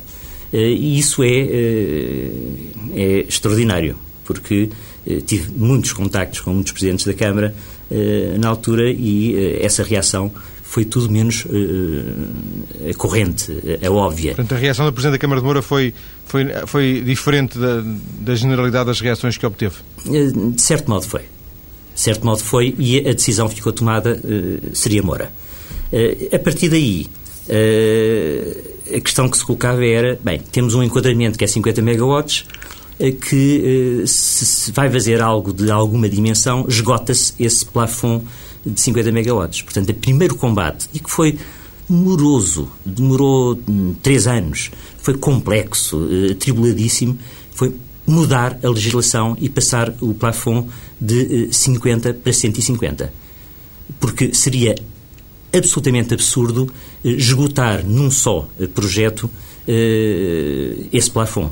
Eh, 0.52 0.72
e 0.72 0.98
isso 0.98 1.22
é, 1.22 1.28
eh, 1.28 2.30
é 2.94 3.18
extraordinário, 3.28 3.96
porque 4.24 4.70
eh, 5.06 5.20
tive 5.24 5.50
muitos 5.56 5.92
contactos 5.92 6.40
com 6.40 6.52
muitos 6.52 6.72
presidentes 6.72 7.06
da 7.06 7.14
Câmara 7.14 7.54
eh, 7.90 8.36
na 8.38 8.48
altura 8.48 8.90
e 8.90 9.34
eh, 9.34 9.64
essa 9.64 9.82
reação 9.82 10.30
foi 10.68 10.84
tudo 10.84 11.10
menos 11.10 11.46
eh, 11.48 12.92
corrente, 12.98 13.50
é 13.80 13.88
óbvia. 13.88 14.34
Portanto, 14.34 14.54
a 14.54 14.58
reação 14.58 14.84
do 14.84 14.92
Presidente 14.92 15.14
da 15.14 15.18
Câmara 15.18 15.40
de 15.40 15.44
Moura 15.46 15.62
foi, 15.62 15.94
foi, 16.26 16.44
foi 16.66 17.00
diferente 17.00 17.58
da, 17.58 17.82
da 18.20 18.34
generalidade 18.34 18.84
das 18.84 19.00
reações 19.00 19.38
que 19.38 19.46
obteve. 19.46 19.76
Eh, 20.06 20.26
De 20.54 20.60
certo 20.60 20.90
modo 20.90 21.06
foi. 21.06 21.22
De 21.22 22.00
certo 22.00 22.26
modo 22.26 22.40
foi 22.40 22.74
e 22.78 22.98
a 22.98 23.14
decisão 23.14 23.48
que 23.48 23.54
ficou 23.54 23.72
tomada 23.72 24.20
eh, 24.22 24.68
seria 24.74 25.02
Moura. 25.02 25.32
A 26.30 26.38
partir 26.38 26.68
daí, 26.68 27.06
a 28.94 29.00
questão 29.00 29.26
que 29.26 29.38
se 29.38 29.46
colocava 29.46 29.82
era, 29.82 30.18
bem, 30.22 30.38
temos 30.52 30.74
um 30.74 30.82
enquadramento 30.82 31.38
que 31.38 31.44
é 31.44 31.46
50 31.46 31.80
megawatts, 31.80 32.44
que 32.98 34.02
se 34.06 34.70
vai 34.72 34.90
fazer 34.90 35.22
algo 35.22 35.50
de 35.50 35.70
alguma 35.70 36.10
dimensão, 36.10 36.66
esgota-se 36.68 37.32
esse 37.38 37.64
plafond 37.64 38.22
de 38.68 38.80
50 38.80 39.12
megawatts. 39.12 39.62
Portanto, 39.62 39.90
o 39.90 39.94
primeiro 39.94 40.34
combate, 40.36 40.88
e 40.92 41.00
que 41.00 41.10
foi 41.10 41.38
moroso, 41.88 42.68
demorou 42.84 43.58
hum, 43.68 43.94
três 44.02 44.26
anos, 44.26 44.70
foi 44.98 45.16
complexo, 45.16 46.08
eh, 46.10 46.34
tribuladíssimo, 46.34 47.18
foi 47.50 47.74
mudar 48.06 48.58
a 48.62 48.68
legislação 48.68 49.36
e 49.40 49.48
passar 49.48 49.94
o 50.00 50.14
plafond 50.14 50.68
de 51.00 51.48
50 51.52 52.14
para 52.14 52.32
150. 52.32 53.12
Porque 54.00 54.34
seria 54.34 54.74
absolutamente 55.52 56.14
absurdo 56.14 56.70
esgotar 57.02 57.84
num 57.86 58.10
só 58.10 58.48
projeto 58.74 59.30
esse 60.90 61.10
plafond. 61.10 61.50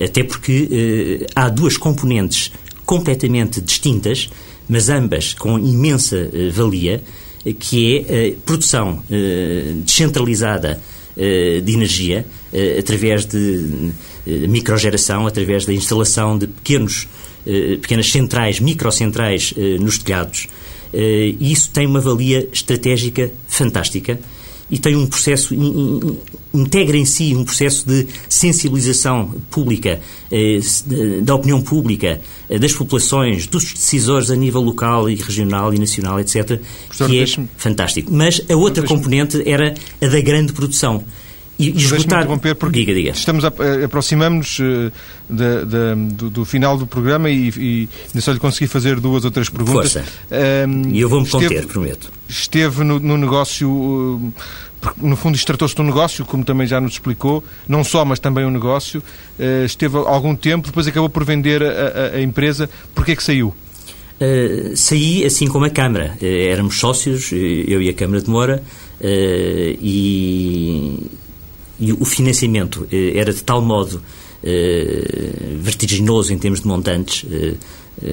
Até 0.00 0.24
porque 0.24 1.26
há 1.34 1.48
duas 1.48 1.76
componentes 1.76 2.50
completamente 2.84 3.60
distintas, 3.60 4.30
mas 4.68 4.88
ambas 4.88 5.34
com 5.34 5.58
imensa 5.58 6.30
valia, 6.52 7.02
que 7.58 8.04
é 8.08 8.28
a 8.28 8.32
produção 8.44 9.02
descentralizada 9.84 10.80
de 11.16 11.72
energia 11.72 12.26
através 12.78 13.24
de 13.24 13.92
microgeração, 14.48 15.26
através 15.26 15.64
da 15.64 15.72
instalação 15.72 16.36
de 16.36 16.46
pequenos, 16.46 17.06
pequenas 17.80 18.10
centrais, 18.10 18.58
microcentrais 18.58 19.54
nos 19.80 19.98
telhados. 19.98 20.48
E 20.92 21.52
isso 21.52 21.70
tem 21.70 21.86
uma 21.86 22.00
valia 22.00 22.48
estratégica 22.52 23.30
fantástica 23.46 24.18
e 24.70 24.78
tem 24.78 24.96
um 24.96 25.06
processo, 25.06 25.54
integra 26.52 26.96
em 26.96 27.04
si 27.04 27.34
um 27.34 27.44
processo 27.44 27.86
de 27.86 28.06
sensibilização 28.28 29.32
pública, 29.50 30.00
eh, 30.30 30.58
da 31.22 31.34
opinião 31.34 31.62
pública, 31.62 32.20
eh, 32.48 32.58
das 32.58 32.72
populações, 32.72 33.46
dos 33.46 33.72
decisores 33.72 34.30
a 34.30 34.36
nível 34.36 34.60
local 34.60 35.08
e 35.08 35.14
regional 35.14 35.72
e 35.72 35.78
nacional, 35.78 36.18
etc., 36.18 36.60
Professor, 36.88 37.08
que 37.08 37.20
é 37.20 37.26
fantástico. 37.56 38.12
Mas 38.12 38.42
a 38.48 38.56
outra 38.56 38.82
componente 38.84 39.42
era 39.48 39.74
a 40.00 40.06
da 40.06 40.20
grande 40.20 40.52
produção 40.52 41.04
e 41.58 41.70
esgotar... 41.70 42.20
interromper 42.20 42.54
porque 42.54 42.80
diga, 42.80 42.94
diga. 42.94 43.10
estamos 43.10 43.44
a, 43.44 43.52
eh, 43.58 43.84
aproximamos 43.84 44.58
uh, 44.58 44.92
do, 45.28 46.30
do, 46.30 46.44
final 46.44 46.76
do 46.76 46.86
programa 46.86 47.30
e, 47.30 47.48
e 47.56 47.88
ainda 48.08 48.20
só 48.20 48.32
lhe 48.32 48.38
consegui 48.38 48.66
fazer 48.66 49.00
duas 49.00 49.24
ou 49.24 49.30
três 49.30 49.48
perguntas. 49.48 49.92
Força. 49.92 50.04
Uh, 50.30 50.88
e 50.92 51.00
eu 51.00 51.08
vou-me 51.08 51.28
conter, 51.28 51.66
prometo. 51.66 52.12
Esteve 52.28 52.84
no, 52.84 53.00
no 53.00 53.16
negócio... 53.16 53.70
Uh, 53.70 54.32
no 54.98 55.16
fundo, 55.16 55.34
isto 55.34 55.46
tratou-se 55.46 55.74
de 55.74 55.80
um 55.80 55.84
negócio, 55.84 56.24
como 56.24 56.44
também 56.44 56.66
já 56.66 56.80
nos 56.80 56.92
explicou, 56.92 57.42
não 57.66 57.82
só, 57.82 58.04
mas 58.04 58.18
também 58.18 58.44
um 58.44 58.50
negócio. 58.50 59.02
Uh, 59.38 59.64
esteve 59.64 59.96
algum 59.96 60.36
tempo, 60.36 60.68
depois 60.68 60.86
acabou 60.86 61.08
por 61.08 61.24
vender 61.24 61.62
a, 61.62 61.66
a, 61.66 62.16
a 62.16 62.22
empresa. 62.22 62.68
Porquê 62.94 63.12
é 63.12 63.16
que 63.16 63.22
saiu? 63.22 63.54
Uh, 64.20 64.76
saí 64.76 65.24
assim 65.24 65.48
como 65.48 65.64
a 65.64 65.70
Câmara. 65.70 66.16
Uh, 66.20 66.24
éramos 66.24 66.78
sócios, 66.78 67.32
eu 67.32 67.82
e 67.82 67.88
a 67.88 67.94
Câmara 67.94 68.22
de 68.22 68.30
Moura, 68.30 68.62
e, 69.02 70.98
e 71.78 71.92
o 71.92 72.04
financiamento 72.04 72.86
eh, 72.90 73.12
era 73.16 73.32
de 73.32 73.42
tal 73.42 73.60
modo 73.60 74.02
eh, 74.42 75.56
vertiginoso 75.60 76.32
em 76.32 76.38
termos 76.38 76.60
de 76.60 76.66
montantes, 76.66 77.26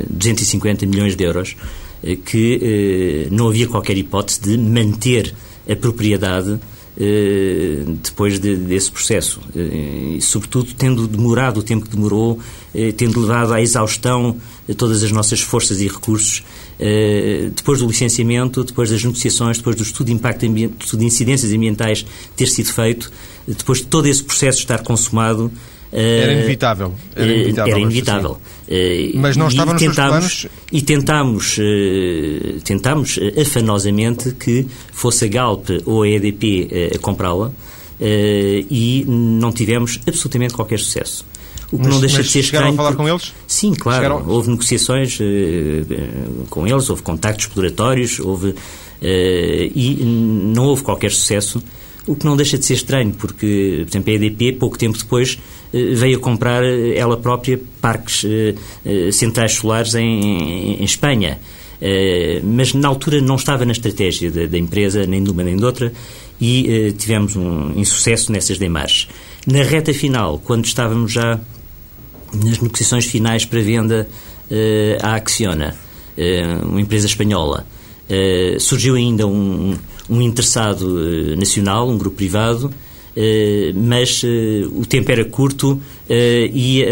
250 0.10 0.84
eh, 0.84 0.88
milhões 0.88 1.16
de 1.16 1.24
euros, 1.24 1.56
que 2.26 3.30
não 3.32 3.48
havia 3.48 3.66
qualquer 3.66 3.98
hipótese 3.98 4.42
de 4.42 4.58
manter 4.58 5.34
a 5.70 5.74
propriedade 5.74 6.60
depois 8.04 8.40
de, 8.40 8.58
desse 8.58 8.92
processo. 8.92 9.40
E, 9.56 10.20
sobretudo, 10.20 10.74
tendo 10.74 11.08
demorado 11.08 11.62
o 11.62 11.64
tempo 11.64 11.86
que 11.86 11.96
demorou, 11.96 12.40
tendo 12.98 13.22
levado 13.22 13.54
à 13.54 13.62
exaustão 13.62 14.36
todas 14.76 15.02
as 15.02 15.14
nossas 15.14 15.40
forças 15.40 15.80
e 15.80 15.88
recursos, 15.88 16.44
depois 17.56 17.80
do 17.80 17.88
licenciamento, 17.88 18.64
depois 18.64 18.90
das 18.90 19.04
negociações, 19.04 19.58
depois 19.58 19.76
do 19.76 19.84
estudo 19.84 20.08
de 20.08 20.14
impacto 20.14 20.46
estudo 20.46 21.00
de 21.00 21.06
incidências 21.06 21.52
ambientais 21.54 22.06
ter 22.36 22.48
sido 22.48 22.74
feito, 22.74 23.12
depois 23.48 23.80
de 23.80 23.86
todo 23.86 24.08
esse 24.08 24.24
processo 24.24 24.60
estar 24.60 24.84
consumado. 24.84 25.52
Era 25.92 26.32
eh, 26.32 26.38
inevitável. 26.40 26.94
Era 27.16 27.32
eh, 27.32 27.36
inevitável. 27.36 27.72
Era 27.72 27.80
inevitável. 27.82 28.38
Eh, 28.68 29.12
Mas 29.16 29.38
não 29.38 29.48
estava 29.48 29.74
nos 29.74 29.82
tentámos? 29.82 30.48
E 30.72 30.82
tentámos, 30.82 31.58
tentámos 32.64 33.20
afanosamente 33.40 34.32
que 34.32 34.66
fosse 34.92 35.26
a 35.26 35.28
Galp 35.28 35.68
ou 35.86 36.04
a 36.04 36.10
EDP 36.10 36.92
a 36.96 37.00
comprá-la 37.00 37.52
e 38.00 39.06
não 39.08 39.52
tivemos 39.52 40.00
absolutamente 40.08 40.54
qualquer 40.54 40.80
sucesso. 40.80 41.26
O 41.74 41.78
que 41.78 41.86
mas, 41.86 41.94
não 41.94 42.00
deixa 42.00 42.22
de 42.22 42.30
ser 42.30 42.42
estranho. 42.42 42.72
a 42.72 42.76
falar 42.76 42.96
com 42.96 43.10
eles? 43.10 43.34
Sim, 43.48 43.74
claro. 43.74 44.04
Chegaram... 44.04 44.30
Houve 44.30 44.52
negociações 44.52 45.18
com 46.48 46.68
eles, 46.68 46.88
houve 46.88 47.02
contactos 47.02 47.48
exploratórios, 47.48 48.20
houve. 48.20 48.54
e 49.02 50.04
não 50.54 50.66
houve 50.66 50.84
qualquer 50.84 51.12
sucesso 51.12 51.62
o 52.06 52.16
que 52.16 52.26
não 52.26 52.36
deixa 52.36 52.58
de 52.58 52.66
ser 52.66 52.74
estranho, 52.74 53.14
porque, 53.14 53.84
por 53.86 53.92
exemplo, 53.92 54.12
a 54.12 54.16
EDP, 54.16 54.52
pouco 54.54 54.78
tempo 54.78 54.98
depois, 54.98 55.40
veio 55.72 56.18
a 56.18 56.20
comprar 56.20 56.64
ela 56.64 57.18
própria 57.18 57.60
parques 57.82 58.26
centrais 59.14 59.54
solares 59.54 59.96
em, 59.96 60.82
em 60.82 60.84
Espanha. 60.84 61.40
Mas 62.44 62.74
na 62.74 62.90
altura 62.90 63.22
não 63.22 63.36
estava 63.36 63.66
na 63.66 63.72
estratégia 63.72 64.30
da, 64.30 64.46
da 64.46 64.58
empresa, 64.58 65.06
nem 65.06 65.24
de 65.24 65.32
uma 65.32 65.44
nem 65.44 65.56
de 65.56 65.64
outra, 65.64 65.94
e 66.42 66.94
tivemos 66.98 67.38
um 67.38 67.72
insucesso 67.80 68.32
nessas 68.32 68.58
demarches. 68.58 69.08
Na 69.48 69.64
reta 69.64 69.94
final, 69.94 70.40
quando 70.44 70.66
estávamos 70.66 71.12
já 71.12 71.40
nas 72.34 72.60
negociações 72.60 73.06
finais 73.06 73.46
para 73.46 73.62
venda 73.62 74.08
à 75.02 75.16
Acciona, 75.16 75.76
uma 76.64 76.82
empresa 76.82 77.06
espanhola, 77.06 77.66
surgiu 78.60 78.96
ainda 78.96 79.26
um, 79.26 79.76
um 80.10 80.22
interessado 80.22 81.36
nacional, 81.36 81.90
um 81.90 81.98
grupo 81.98 82.18
privado, 82.18 82.72
mas 83.76 84.24
o 84.72 84.86
tempo 84.86 85.12
era 85.12 85.24
curto 85.26 85.82
e 86.10 86.86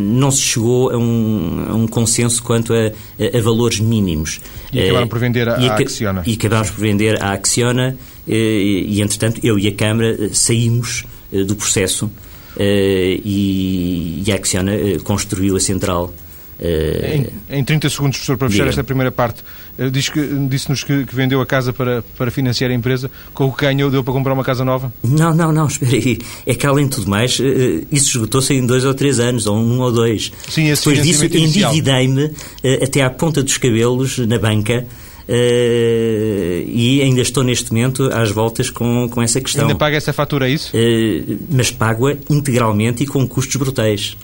não 0.00 0.30
se 0.30 0.40
chegou 0.40 0.90
a 0.90 0.96
um, 0.96 1.66
a 1.68 1.74
um 1.74 1.86
consenso 1.86 2.42
quanto 2.42 2.72
a, 2.72 2.92
a, 3.36 3.40
valores 3.40 3.80
mínimos. 3.80 4.40
E 4.72 4.82
acabaram 4.82 5.08
por 5.08 5.18
vender 5.18 5.48
a 5.48 5.76
Acciona. 5.76 6.22
E 6.26 6.32
acabámos 6.34 6.70
por 6.70 6.80
vender 6.80 7.22
a 7.22 7.32
Acciona 7.32 7.96
e, 8.26 9.00
entretanto, 9.00 9.40
eu 9.42 9.58
e 9.58 9.68
a 9.68 9.72
Câmara 9.72 10.30
saímos 10.32 11.04
do 11.46 11.54
processo 11.56 12.10
e, 12.58 14.22
e 14.26 14.32
a 14.32 14.34
Acciona 14.36 14.72
construiu 15.02 15.56
a 15.56 15.60
central 15.60 16.12
em, 16.60 17.58
em 17.58 17.64
30 17.64 17.90
segundos, 17.90 18.16
professor, 18.18 18.38
para 18.38 18.48
fechar 18.48 18.68
esta 18.68 18.84
primeira 18.84 19.10
parte, 19.10 19.42
eh, 19.78 19.90
disse-nos 19.90 20.84
que, 20.84 21.04
que, 21.04 21.14
vendeu 21.14 21.40
a 21.40 21.46
casa 21.46 21.72
para, 21.72 22.02
para 22.16 22.30
financiar 22.30 22.70
a 22.70 22.74
empresa. 22.74 23.10
Com 23.32 23.46
o 23.46 23.52
que 23.52 23.64
ganhou, 23.64 23.90
deu 23.90 24.04
para 24.04 24.12
comprar 24.12 24.32
uma 24.32 24.44
casa 24.44 24.64
nova? 24.64 24.92
Não, 25.02 25.34
não, 25.34 25.52
não, 25.52 25.66
espera 25.66 25.92
aí. 25.92 26.18
É 26.46 26.54
que, 26.54 26.66
além 26.66 26.86
de 26.86 26.96
tudo 26.96 27.10
mais, 27.10 27.38
eh, 27.40 27.82
isso 27.90 28.16
esgotou-se 28.16 28.54
em 28.54 28.64
dois 28.64 28.84
ou 28.84 28.94
três 28.94 29.18
anos, 29.18 29.46
ou 29.46 29.56
um 29.56 29.80
ou 29.80 29.92
dois. 29.92 30.32
Sim, 30.48 30.68
esse 30.68 30.88
Depois 30.88 31.02
disso, 31.02 31.24
endividei-me 31.24 32.30
eh, 32.62 32.84
até 32.84 33.02
à 33.02 33.10
ponta 33.10 33.42
dos 33.42 33.58
cabelos 33.58 34.18
na 34.18 34.38
banca. 34.38 34.86
Uh, 35.26 36.68
e 36.68 37.00
ainda 37.02 37.22
estou 37.22 37.42
neste 37.42 37.72
momento 37.72 38.10
às 38.12 38.30
voltas 38.30 38.68
com, 38.68 39.08
com 39.08 39.22
essa 39.22 39.40
questão. 39.40 39.62
Ainda 39.62 39.74
paga 39.74 39.96
essa 39.96 40.12
fatura, 40.12 40.48
é 40.48 40.52
isso? 40.52 40.76
Uh, 40.76 41.38
mas 41.50 41.70
pago-a 41.70 42.14
integralmente 42.28 43.04
e 43.04 43.06
com 43.06 43.26
custos 43.26 43.56
brutais. 43.56 44.16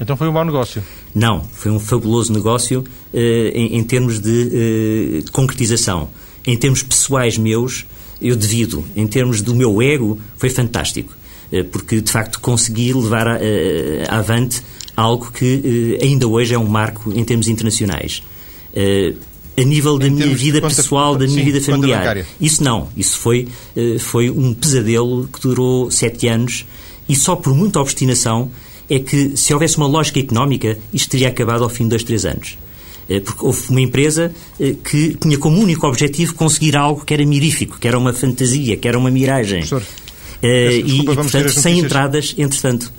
Então 0.00 0.16
foi 0.16 0.28
um 0.28 0.32
mau 0.32 0.44
negócio? 0.44 0.82
Não, 1.14 1.44
foi 1.44 1.70
um 1.70 1.78
fabuloso 1.78 2.32
negócio 2.32 2.80
uh, 2.80 3.16
em, 3.16 3.76
em, 3.76 3.84
termos 3.84 4.18
de 4.18 5.22
concretização. 5.30 6.08
Em 6.44 6.56
termos 6.56 6.82
pessoais 6.82 7.38
meus, 7.38 7.86
eu 8.20 8.34
devido. 8.34 8.84
Em 8.96 9.06
termos 9.06 9.42
do 9.42 9.54
meu 9.54 9.80
ego, 9.80 10.18
foi 10.36 10.50
fantástico. 10.50 11.16
Porque, 11.72 12.00
de 12.00 12.12
facto, 12.12 12.38
consegui 12.38 12.92
levar 12.92 13.26
a, 13.26 13.38
a, 14.08 14.18
avante 14.18 14.62
algo 14.96 15.32
que 15.32 15.98
ainda 16.00 16.28
hoje 16.28 16.54
é 16.54 16.58
um 16.58 16.66
marco 16.66 17.12
em 17.12 17.24
termos 17.24 17.48
internacionais. 17.48 18.22
A 19.56 19.62
nível 19.62 19.98
da 19.98 20.08
minha 20.08 20.26
vida 20.34 20.60
conta, 20.60 20.74
pessoal, 20.74 21.16
da 21.16 21.26
minha 21.26 21.38
sim, 21.38 21.44
vida 21.44 21.60
familiar. 21.60 22.24
Isso 22.40 22.62
não. 22.62 22.88
Isso 22.96 23.18
foi, 23.18 23.48
foi 23.98 24.30
um 24.30 24.54
pesadelo 24.54 25.28
que 25.32 25.40
durou 25.40 25.90
sete 25.90 26.28
anos 26.28 26.64
e 27.08 27.16
só 27.16 27.36
por 27.36 27.54
muita 27.54 27.80
obstinação 27.80 28.50
é 28.88 28.98
que 28.98 29.36
se 29.36 29.52
houvesse 29.52 29.76
uma 29.76 29.86
lógica 29.86 30.18
económica, 30.18 30.78
isto 30.92 31.10
teria 31.10 31.28
acabado 31.28 31.62
ao 31.62 31.70
fim 31.70 31.84
de 31.84 31.90
dois, 31.90 32.02
três 32.02 32.24
anos. 32.24 32.56
Eh, 33.08 33.18
porque 33.18 33.44
houve 33.44 33.68
uma 33.70 33.80
empresa 33.80 34.32
eh, 34.60 34.74
que 34.84 35.16
tinha 35.20 35.36
como 35.36 35.60
único 35.60 35.84
objetivo 35.86 36.34
conseguir 36.34 36.76
algo 36.76 37.04
que 37.04 37.12
era 37.12 37.26
mirífico, 37.26 37.78
que 37.78 37.88
era 37.88 37.98
uma 37.98 38.12
fantasia, 38.12 38.76
que 38.76 38.86
era 38.86 38.96
uma 38.96 39.10
miragem. 39.10 39.66
Professor, 39.66 39.82
uh, 39.82 40.82
desculpa, 40.82 40.88
e, 40.88 41.00
e, 41.00 41.04
portanto, 41.04 41.50
sem 41.50 41.78
entradas, 41.80 42.34
entretanto. 42.38 42.92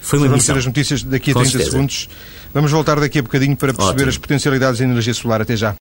Foi 0.00 0.18
uma 0.18 0.28
vamos 0.28 0.42
missão. 0.42 0.54
Vamos 0.54 0.64
ter 0.64 0.70
as 0.70 0.76
notícias 0.76 1.02
daqui 1.02 1.30
a 1.30 1.34
30 1.34 1.50
certeza. 1.50 1.70
segundos. 1.70 2.08
Vamos 2.52 2.72
voltar 2.72 2.98
daqui 2.98 3.18
a 3.18 3.22
bocadinho 3.22 3.56
para 3.56 3.72
perceber 3.72 4.02
Ótimo. 4.02 4.08
as 4.10 4.18
potencialidades 4.18 4.78
da 4.80 4.84
energia 4.84 5.14
solar. 5.14 5.40
Até 5.42 5.56
já. 5.56 5.74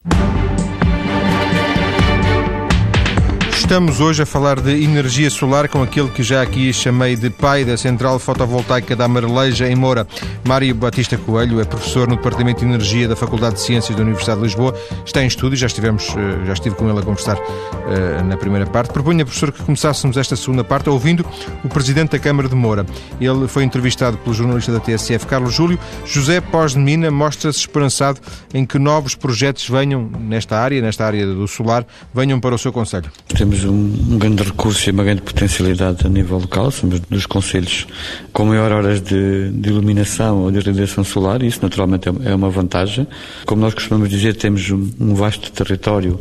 Voltamos 3.70 4.02
hoje 4.02 4.24
a 4.24 4.26
falar 4.26 4.60
de 4.60 4.84
energia 4.84 5.30
solar 5.30 5.70
com 5.70 5.84
aquele 5.84 6.10
que 6.10 6.24
já 6.24 6.42
aqui 6.42 6.74
chamei 6.74 7.16
de 7.16 7.30
pai 7.30 7.64
da 7.64 7.78
central 7.78 8.18
fotovoltaica 8.18 8.96
da 8.96 9.06
Amareleja, 9.06 9.70
em 9.70 9.76
Moura. 9.76 10.08
Mário 10.44 10.74
Batista 10.74 11.20
Coelho 11.20 11.62
é 11.62 11.66
professor 11.66 12.08
no 12.08 12.16
Departamento 12.16 12.62
de 12.62 12.66
Energia 12.66 13.08
da 13.08 13.16
Faculdade 13.16 13.58
de 13.58 13.62
Ciências 13.62 13.96
da 13.96 14.02
Universidade 14.02 14.40
de 14.40 14.48
Lisboa. 14.48 14.74
Está 15.06 15.22
em 15.22 15.28
estúdio, 15.28 15.56
já, 15.56 15.68
estivemos, 15.68 16.10
eh, 16.18 16.48
já 16.48 16.54
estive 16.54 16.76
com 16.76 16.90
ele 16.90 16.98
a 16.98 17.04
conversar 17.04 17.38
uh, 17.38 18.24
na 18.26 18.36
primeira 18.38 18.66
parte. 18.66 18.92
Proponho, 18.92 19.24
professor, 19.24 19.52
que 19.52 19.62
começássemos 19.62 20.18
esta 20.18 20.36
segunda 20.36 20.64
parte 20.64 20.90
ouvindo 20.90 21.24
o 21.64 21.70
Presidente 21.70 22.14
da 22.14 22.18
Câmara 22.20 22.50
de 22.50 22.56
Moura. 22.56 22.88
Ele 23.22 23.48
foi 23.48 23.64
entrevistado 23.64 24.18
pelo 24.18 24.34
jornalista 24.34 24.72
da 24.72 24.80
TSF, 24.80 25.28
Carlos 25.28 25.54
Júlio. 25.54 25.78
José 26.08 26.42
Pós 26.42 26.74
de 26.74 26.80
Mina 26.80 27.12
mostra-se 27.12 27.60
esperançado 27.60 28.20
em 28.52 28.66
que 28.66 28.80
novos 28.80 29.14
projetos 29.14 29.70
venham 29.70 30.10
nesta 30.20 30.58
área, 30.58 30.82
nesta 30.82 31.06
área 31.06 31.24
do 31.28 31.48
solar, 31.48 31.86
venham 32.12 32.40
para 32.40 32.56
o 32.56 32.58
seu 32.58 32.74
Conselho 32.74 33.12
temos 33.40 33.59
um, 33.66 33.94
um, 34.12 34.18
grande 34.18 34.44
recurso 34.44 34.89
e 34.89 34.92
uma 34.92 35.04
grande 35.04 35.22
potencialidade 35.22 36.06
a 36.06 36.10
nível 36.10 36.39
local, 36.39 36.72
somos 36.72 37.00
dos 37.01 37.25
conselhos 37.25 37.88
com 38.34 38.46
maior 38.46 38.72
horas 38.72 39.01
de, 39.01 39.50
de 39.51 39.70
iluminação 39.70 40.44
ou 40.44 40.51
de 40.51 40.60
radiação 40.60 41.04
solar, 41.04 41.42
e 41.42 41.48
isso 41.48 41.60
naturalmente 41.62 42.10
é, 42.10 42.32
é 42.32 42.36
uma 42.36 42.50
vantagem. 42.50 43.08
Como 43.46 43.62
nós 43.62 43.74
costumamos 43.74 44.10
dizer, 44.10 44.36
temos 44.36 44.70
um, 44.70 44.89
um 45.00 45.13
vasto 45.13 45.51
território 45.51 46.20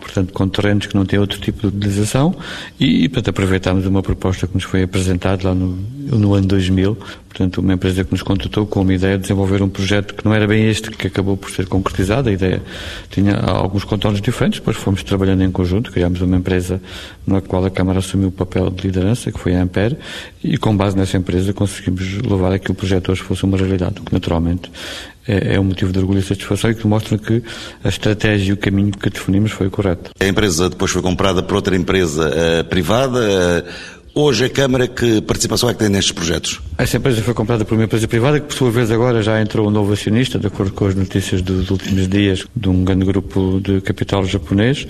portanto, 0.00 0.32
com 0.32 0.48
terrenos 0.48 0.86
que 0.86 0.94
não 0.94 1.04
têm 1.04 1.18
outro 1.18 1.40
tipo 1.40 1.60
de 1.60 1.66
utilização. 1.68 2.34
E, 2.78 3.08
portanto, 3.08 3.28
aproveitámos 3.28 3.86
uma 3.86 4.02
proposta 4.02 4.46
que 4.46 4.54
nos 4.54 4.64
foi 4.64 4.82
apresentada 4.82 5.48
lá 5.48 5.54
no, 5.54 5.76
no 6.18 6.34
ano 6.34 6.46
2000, 6.46 6.96
portanto, 7.28 7.58
uma 7.58 7.74
empresa 7.74 8.04
que 8.04 8.10
nos 8.10 8.22
contratou 8.22 8.66
com 8.66 8.80
uma 8.82 8.92
ideia 8.92 9.16
de 9.16 9.22
desenvolver 9.22 9.62
um 9.62 9.68
projeto 9.68 10.14
que 10.14 10.24
não 10.24 10.34
era 10.34 10.46
bem 10.46 10.68
este 10.68 10.90
que 10.90 11.06
acabou 11.06 11.36
por 11.36 11.50
ser 11.50 11.66
concretizado, 11.66 12.28
a 12.28 12.32
ideia 12.32 12.62
tinha 13.10 13.36
alguns 13.36 13.84
contornos 13.84 14.20
diferentes, 14.20 14.58
depois 14.58 14.76
fomos 14.76 15.02
trabalhando 15.02 15.42
em 15.42 15.50
conjunto, 15.50 15.92
criámos 15.92 16.20
uma 16.20 16.36
empresa 16.36 16.80
na 17.26 17.40
qual 17.40 17.64
a 17.64 17.70
Câmara 17.70 18.00
assumiu 18.00 18.28
o 18.28 18.32
papel 18.32 18.70
de 18.70 18.82
liderança, 18.82 19.30
que 19.30 19.38
foi 19.38 19.54
a 19.54 19.62
Ampere, 19.62 19.96
e 20.42 20.56
com 20.56 20.76
base 20.76 20.96
nessa 20.96 21.16
empresa 21.16 21.52
conseguimos 21.52 22.18
levar 22.22 22.52
a 22.52 22.58
que 22.58 22.70
o 22.70 22.74
projeto 22.74 23.12
hoje 23.12 23.22
fosse 23.22 23.44
uma 23.44 23.56
realidade, 23.56 24.00
o 24.00 24.04
que 24.04 24.12
naturalmente 24.12 24.70
é, 25.26 25.54
é 25.54 25.60
um 25.60 25.64
motivo 25.64 25.92
de 25.92 25.98
orgulho 25.98 26.20
e 26.20 26.22
satisfação 26.22 26.70
e 26.70 26.74
que 26.74 26.86
mostra 26.86 27.18
que 27.18 27.42
a 27.82 27.88
estratégia 27.88 28.50
e 28.50 28.52
o 28.52 28.56
caminho 28.56 28.90
que 28.92 29.10
definimos 29.10 29.52
foi 29.52 29.66
o 29.66 29.70
correto. 29.70 30.10
A 30.18 30.26
empresa 30.26 30.68
depois 30.68 30.90
foi 30.90 31.02
comprada 31.02 31.42
por 31.42 31.56
outra 31.56 31.76
empresa 31.76 32.30
uh, 32.30 32.64
privada. 32.64 33.18
Uh 33.96 33.99
Hoje 34.12 34.46
a 34.46 34.50
Câmara, 34.50 34.88
que 34.88 35.20
participação 35.22 35.70
é 35.70 35.72
que 35.72 35.78
tem 35.78 35.88
nestes 35.88 36.10
projetos? 36.10 36.60
Essa 36.76 36.96
empresa 36.96 37.22
foi 37.22 37.32
comprada 37.32 37.64
por 37.64 37.74
uma 37.74 37.84
empresa 37.84 38.08
privada 38.08 38.40
que, 38.40 38.46
por 38.48 38.54
sua 38.54 38.70
vez, 38.70 38.90
agora 38.90 39.22
já 39.22 39.40
entrou 39.40 39.68
um 39.68 39.70
novo 39.70 39.92
acionista, 39.92 40.36
de 40.36 40.48
acordo 40.48 40.72
com 40.72 40.84
as 40.86 40.96
notícias 40.96 41.40
dos 41.40 41.70
últimos 41.70 42.08
dias, 42.08 42.44
de 42.56 42.68
um 42.68 42.84
grande 42.84 43.04
grupo 43.04 43.60
de 43.62 43.80
capital 43.80 44.24
japonês. 44.24 44.84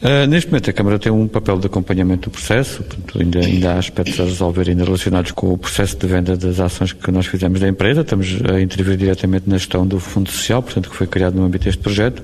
Uh, 0.00 0.24
neste 0.28 0.48
momento, 0.48 0.70
a 0.70 0.72
Câmara 0.72 1.00
tem 1.00 1.10
um 1.10 1.26
papel 1.26 1.58
de 1.58 1.66
acompanhamento 1.66 2.30
do 2.30 2.32
processo, 2.32 2.84
portanto, 2.84 3.20
ainda, 3.20 3.40
ainda 3.40 3.72
há 3.72 3.78
aspectos 3.78 4.20
a 4.20 4.24
resolver 4.24 4.68
ainda 4.68 4.84
relacionados 4.84 5.32
com 5.32 5.52
o 5.52 5.58
processo 5.58 5.96
de 5.96 6.06
venda 6.06 6.36
das 6.36 6.60
ações 6.60 6.92
que 6.92 7.10
nós 7.10 7.26
fizemos 7.26 7.58
da 7.58 7.68
empresa. 7.68 8.02
Estamos 8.02 8.38
a 8.48 8.60
intervir 8.60 8.96
diretamente 8.96 9.50
na 9.50 9.58
gestão 9.58 9.84
do 9.84 9.98
Fundo 9.98 10.30
Social, 10.30 10.62
portanto, 10.62 10.88
que 10.88 10.96
foi 10.96 11.08
criado 11.08 11.34
no 11.34 11.44
âmbito 11.44 11.64
deste 11.64 11.82
projeto. 11.82 12.22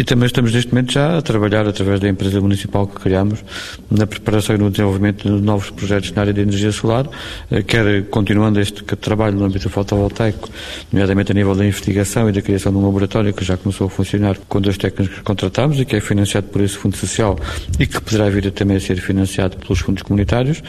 E 0.00 0.04
também 0.04 0.24
estamos 0.24 0.54
neste 0.54 0.72
momento 0.72 0.94
já 0.94 1.18
a 1.18 1.20
trabalhar 1.20 1.68
através 1.68 2.00
da 2.00 2.08
empresa 2.08 2.40
municipal 2.40 2.86
que 2.86 2.98
criamos 2.98 3.44
na 3.90 4.06
preparação 4.06 4.56
e 4.56 4.58
no 4.58 4.70
desenvolvimento 4.70 5.28
de 5.28 5.44
novos 5.44 5.68
projetos 5.68 6.10
na 6.12 6.22
área 6.22 6.32
de 6.32 6.40
energia 6.40 6.72
solar, 6.72 7.06
eh, 7.50 7.62
quer 7.62 8.04
continuando 8.04 8.58
este 8.60 8.82
trabalho 8.96 9.36
no 9.36 9.44
âmbito 9.44 9.68
fotovoltaico, 9.68 10.48
nomeadamente 10.90 11.32
a 11.32 11.34
nível 11.34 11.54
da 11.54 11.66
investigação 11.66 12.30
e 12.30 12.32
da 12.32 12.40
criação 12.40 12.72
de 12.72 12.78
um 12.78 12.86
laboratório 12.86 13.34
que 13.34 13.44
já 13.44 13.58
começou 13.58 13.88
a 13.88 13.90
funcionar 13.90 14.38
com 14.48 14.58
dois 14.58 14.78
técnicos 14.78 15.18
que 15.18 15.22
contratamos 15.22 15.78
e 15.78 15.84
que 15.84 15.94
é 15.96 16.00
financiado 16.00 16.46
por 16.46 16.62
esse 16.62 16.78
Fundo 16.78 16.96
Social 16.96 17.38
e 17.78 17.86
que 17.86 18.00
poderá 18.00 18.30
vir 18.30 18.48
a 18.48 18.50
também 18.50 18.78
a 18.78 18.80
ser 18.80 18.96
financiado 19.02 19.58
pelos 19.58 19.80
fundos 19.80 20.02
comunitários. 20.02 20.62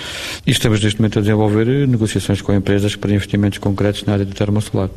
E 0.45 0.51
estamos 0.51 0.83
neste 0.83 0.99
momento 0.99 1.19
a 1.19 1.21
desenvolver 1.21 1.69
eh, 1.69 1.87
negociações 1.87 2.41
com 2.41 2.53
empresas 2.53 2.97
para 2.97 3.13
investimentos 3.13 3.59
concretos 3.59 4.03
na 4.03 4.11
área 4.11 4.25
do 4.25 4.33
termosolar. 4.33 4.89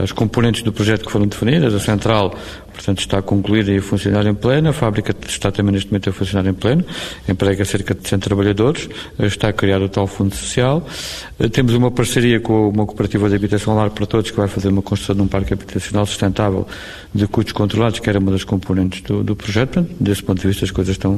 As 0.00 0.12
componentes 0.12 0.62
do 0.62 0.72
projeto 0.72 1.06
que 1.06 1.10
foram 1.10 1.26
definidas, 1.26 1.74
a 1.74 1.80
central 1.80 2.38
portanto 2.74 2.98
está 2.98 3.22
concluída 3.22 3.70
e 3.70 3.78
a 3.78 3.82
funcionar 3.82 4.26
em 4.26 4.34
pleno, 4.34 4.70
a 4.70 4.72
fábrica 4.72 5.14
está 5.28 5.50
também 5.50 5.72
neste 5.72 5.90
momento 5.90 6.10
a 6.10 6.12
funcionar 6.12 6.48
em 6.48 6.54
pleno, 6.54 6.84
emprega 7.28 7.64
cerca 7.64 7.94
de 7.94 8.06
100 8.06 8.18
trabalhadores, 8.18 8.88
está 9.18 9.48
a 9.48 9.52
criar 9.52 9.80
o 9.80 9.88
tal 9.88 10.06
fundo 10.06 10.34
social. 10.34 10.86
Eh, 11.38 11.48
temos 11.48 11.74
uma 11.74 11.90
parceria 11.90 12.40
com 12.40 12.68
uma 12.68 12.84
cooperativa 12.84 13.28
de 13.28 13.36
habitação 13.36 13.74
lar 13.74 13.90
para 13.90 14.06
todos 14.06 14.30
que 14.30 14.36
vai 14.36 14.48
fazer 14.48 14.68
uma 14.68 14.82
construção 14.82 15.14
de 15.14 15.22
um 15.22 15.28
parque 15.28 15.54
habitacional 15.54 16.04
sustentável 16.04 16.66
de 17.14 17.26
custos 17.26 17.52
controlados, 17.52 18.00
que 18.00 18.10
era 18.10 18.18
uma 18.18 18.32
das 18.32 18.44
componentes 18.44 19.00
do, 19.02 19.22
do 19.22 19.36
projeto. 19.36 19.74
Portanto, 19.74 19.96
desse 20.00 20.22
ponto 20.22 20.40
de 20.40 20.48
vista 20.48 20.64
as 20.64 20.70
coisas 20.70 20.94
estão, 20.94 21.16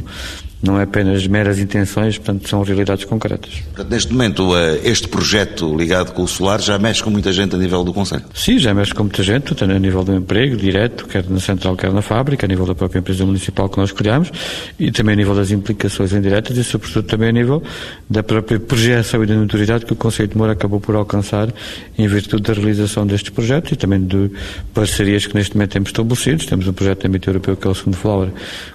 não 0.62 0.78
é 0.78 0.84
apenas 0.84 1.26
meras 1.26 1.58
intenções, 1.58 2.18
portanto 2.18 2.48
são 2.48 2.62
realidades 2.62 3.04
concretas. 3.04 3.62
Neste 3.88 4.12
momento 4.12 4.56
eh, 4.56 4.80
este 4.84 5.08
projeto 5.08 5.76
ligado 5.76 6.12
com 6.12 6.22
o 6.22 6.28
solar 6.28 6.60
já 6.60 6.78
mexe 6.78 7.02
com 7.02 7.10
muita 7.10 7.32
gente 7.32 7.54
a 7.54 7.58
nível 7.58 7.84
do 7.84 7.92
Conselho? 7.92 8.24
Sim, 8.34 8.58
já 8.58 8.72
mexe 8.72 8.94
com 8.94 9.02
muita 9.02 9.22
gente, 9.22 9.54
tanto 9.54 9.64
a 9.64 9.78
nível 9.78 10.04
do 10.04 10.14
emprego 10.14 10.56
direto, 10.56 11.06
quer 11.06 11.28
na 11.28 11.40
central, 11.46 11.76
quer 11.76 11.92
na 11.92 12.02
fábrica, 12.02 12.46
a 12.46 12.48
nível 12.48 12.66
da 12.66 12.74
própria 12.74 12.98
empresa 12.98 13.24
municipal 13.24 13.68
que 13.68 13.78
nós 13.78 13.92
criamos 13.92 14.30
e 14.78 14.90
também 14.90 15.14
a 15.14 15.16
nível 15.16 15.34
das 15.34 15.50
implicações 15.50 16.12
indiretas 16.12 16.56
e, 16.56 16.64
sobretudo, 16.64 17.06
também 17.06 17.28
a 17.28 17.32
nível 17.32 17.62
da 18.08 18.22
própria 18.22 18.58
projeção 18.58 19.22
e 19.22 19.26
da 19.26 19.34
notoriedade 19.34 19.86
que 19.86 19.92
o 19.92 19.96
Conselho 19.96 20.28
de 20.28 20.36
Moura 20.36 20.52
acabou 20.52 20.80
por 20.80 20.94
alcançar 20.94 21.52
em 21.96 22.06
virtude 22.06 22.42
da 22.42 22.52
realização 22.52 23.06
destes 23.06 23.30
projetos 23.30 23.72
e 23.72 23.76
também 23.76 24.04
de 24.04 24.30
parcerias 24.74 25.26
que 25.26 25.34
neste 25.34 25.54
momento 25.54 25.72
temos 25.72 25.88
estabelecidos. 25.88 26.46
Temos 26.46 26.66
um 26.66 26.72
projeto 26.72 27.00
de 27.02 27.06
âmbito 27.08 27.30
europeu 27.30 27.56
que 27.56 27.66
é 27.66 27.70
o 27.70 27.74
segundo 27.74 27.96
Flower, 27.96 28.30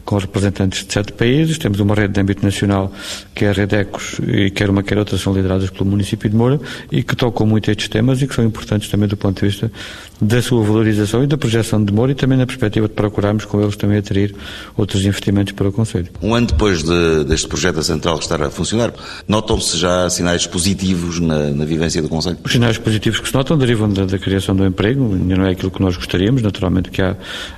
com 0.06 0.18
representantes 0.18 0.86
de 0.86 0.94
sete 0.94 1.14
países. 1.14 1.58
Temos 1.58 1.80
uma 1.80 1.94
rede 1.94 2.14
de 2.14 2.22
âmbito 2.22 2.44
nacional 2.44 2.92
que 3.36 3.46
é 3.46 3.50
a 3.50 3.54
Rede 3.54 3.76
Ecos 3.76 4.20
e 4.28 4.50
quer 4.50 4.70
uma 4.70 4.84
quer 4.84 4.98
outra 4.98 5.18
são 5.18 5.34
lideradas 5.34 5.70
pelo 5.70 5.86
município 5.90 6.30
de 6.30 6.36
Moura 6.36 6.60
e 6.92 7.04
que 7.04 7.16
tocam 7.16 7.46
muito 7.46 7.70
estes 7.70 7.88
temas 7.88 8.22
e 8.22 8.28
que 8.28 8.36
são 8.36 8.44
importantes 8.44 8.90
também 8.90 9.08
do 9.08 9.18
ponto 9.18 9.40
de 9.40 9.48
vista 9.48 9.72
da 10.22 10.42
sua 10.42 10.64
valorização 10.64 11.24
e 11.24 11.28
da 11.28 11.38
projeção 11.38 11.84
de 11.84 11.92
Moura 11.92 12.12
e 12.12 12.16
também 12.16 12.38
na 12.38 12.46
perspectiva 12.46 12.61
de 12.70 12.88
procurarmos 12.90 13.46
com 13.46 13.62
eles 13.62 13.76
também 13.76 13.98
atrair 13.98 14.36
outros 14.78 15.06
investimentos 15.06 15.54
para 15.54 15.70
o 15.70 15.72
Conselho. 15.72 16.08
Um 16.22 16.34
ano 16.34 16.48
depois 16.48 16.84
de, 16.84 17.24
deste 17.26 17.48
projeto 17.48 17.76
da 17.76 17.84
Central 17.84 18.20
estar 18.20 18.42
a 18.42 18.50
funcionar, 18.50 18.94
notam-se 19.28 19.78
já 19.78 20.10
sinais 20.10 20.46
positivos 20.46 21.20
na, 21.20 21.50
na, 21.52 21.66
vivência 21.66 22.02
do 22.02 22.10
Conselho? 22.10 22.38
Os 22.44 22.52
sinais 22.52 22.78
positivos 22.78 23.20
que 23.20 23.28
se 23.28 23.34
notam 23.34 23.58
derivam 23.58 23.90
da, 23.90 24.06
da, 24.06 24.20
criação 24.20 24.56
do 24.56 24.66
emprego, 24.66 25.14
ainda 25.14 25.36
não 25.36 25.46
é 25.46 25.52
aquilo 25.52 25.72
que 25.72 25.82
nós 25.82 25.96
gostaríamos, 25.96 26.42
naturalmente 26.42 26.90
que 26.90 27.02
há, 27.02 27.16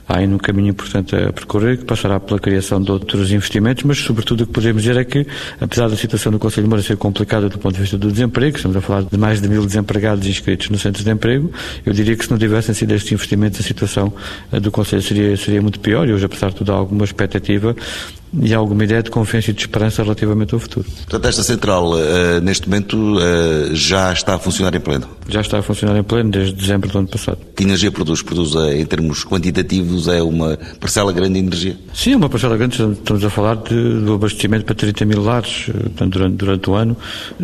há 0.08 0.18
ainda 0.18 0.36
um 0.36 0.38
caminho 0.38 0.70
importante 0.70 1.16
a 1.16 1.32
percorrer, 1.32 1.78
que 1.78 1.86
passará 1.86 2.20
pela 2.20 2.40
criação 2.40 2.82
de 2.82 2.92
outros 2.92 3.32
investimentos, 3.32 3.84
mas 3.84 3.98
sobretudo 4.00 4.42
o 4.42 4.48
que 4.48 4.54
podemos 4.54 4.84
dizer 4.84 4.98
é 4.98 5.04
que, 5.04 5.26
apesar 5.60 5.90
da 5.90 5.96
situação 5.96 6.32
do 6.32 6.40
Conselho 6.40 6.64
de 6.64 6.70
Moura 6.70 6.84
ser 6.84 6.98
complicada 6.98 7.50
do 7.50 7.58
ponto 7.58 7.76
de 7.76 7.82
vista 7.82 7.98
do 7.98 8.12
desemprego, 8.12 8.58
estamos 8.58 8.78
a 8.78 8.82
falar 8.82 9.04
de 9.04 9.18
mais 9.18 9.42
de 9.42 9.48
mil 9.48 9.66
desempregados 9.66 10.28
inscritos 10.28 10.70
no 10.70 10.78
centro 10.78 11.04
de 11.04 11.10
emprego, 11.10 11.52
eu 11.86 11.94
diria 11.94 12.16
que 12.16 12.24
se 12.24 12.32
não 12.32 12.38
tivessem 12.38 12.74
sido 12.74 12.94
estes 12.94 13.12
investimentos, 13.12 13.60
a 13.60 13.64
situação 13.64 14.14
eh, 14.52 14.60
do 14.60 14.72
Conselho 14.72 14.93
seria, 15.02 15.36
seria 15.38 15.62
muito 15.62 15.80
pior 15.80 16.08
e 16.08 16.14
hoje, 16.14 16.26
apesar 16.26 16.50
de 16.50 16.56
tudo, 16.56 16.72
há 16.72 16.76
alguma 16.76 17.04
expectativa 17.04 17.76
e 18.42 18.54
alguma 18.54 18.84
ideia 18.84 19.04
de 19.04 19.12
confiança 19.12 19.52
e 19.52 19.54
de 19.54 19.62
esperança 19.62 20.02
relativamente 20.02 20.54
ao 20.54 20.60
futuro. 20.60 20.88
Portanto, 20.90 21.28
esta 21.28 21.44
central, 21.44 21.92
uh, 21.92 22.42
neste 22.42 22.68
momento, 22.68 23.18
uh, 23.18 23.76
já 23.76 24.12
está 24.12 24.36
a 24.36 24.40
funcionar 24.40 24.74
em 24.74 24.80
pleno? 24.80 25.08
Já 25.28 25.42
está 25.42 25.60
a 25.60 25.62
funcionar 25.62 25.98
em 25.98 26.04
pleno 26.04 26.32
desde 26.32 26.54
dezembro 26.54 26.90
do 26.90 26.98
ano 26.98 27.08
passado. 27.08 27.38
Que 27.56 27.64
energia 27.64 27.92
produz? 27.92 28.22
Produz, 28.22 28.56
uh, 28.56 28.72
em 28.72 28.86
termos 28.86 29.24
quantitativos, 29.24 30.08
é 30.08 30.22
uma 30.22 30.58
parcela 30.80 31.12
grande 31.12 31.34
de 31.34 31.40
energia? 31.40 31.78
Sim, 31.94 32.14
é 32.14 32.18
uma 32.18 32.30
parcela 32.30 32.58
grande. 32.58 32.82
Estamos 32.82 33.24
a 33.24 33.30
falar 33.30 33.56
de, 33.56 34.02
do 34.02 34.16
abastecimento 34.16 34.66
para 34.66 34.76
30 34.76 35.06
mil 35.06 35.24
lares 35.24 35.66
portanto, 35.66 36.14
durante, 36.14 36.36
durante 36.36 36.70
o 36.70 36.74
ano, 36.74 36.98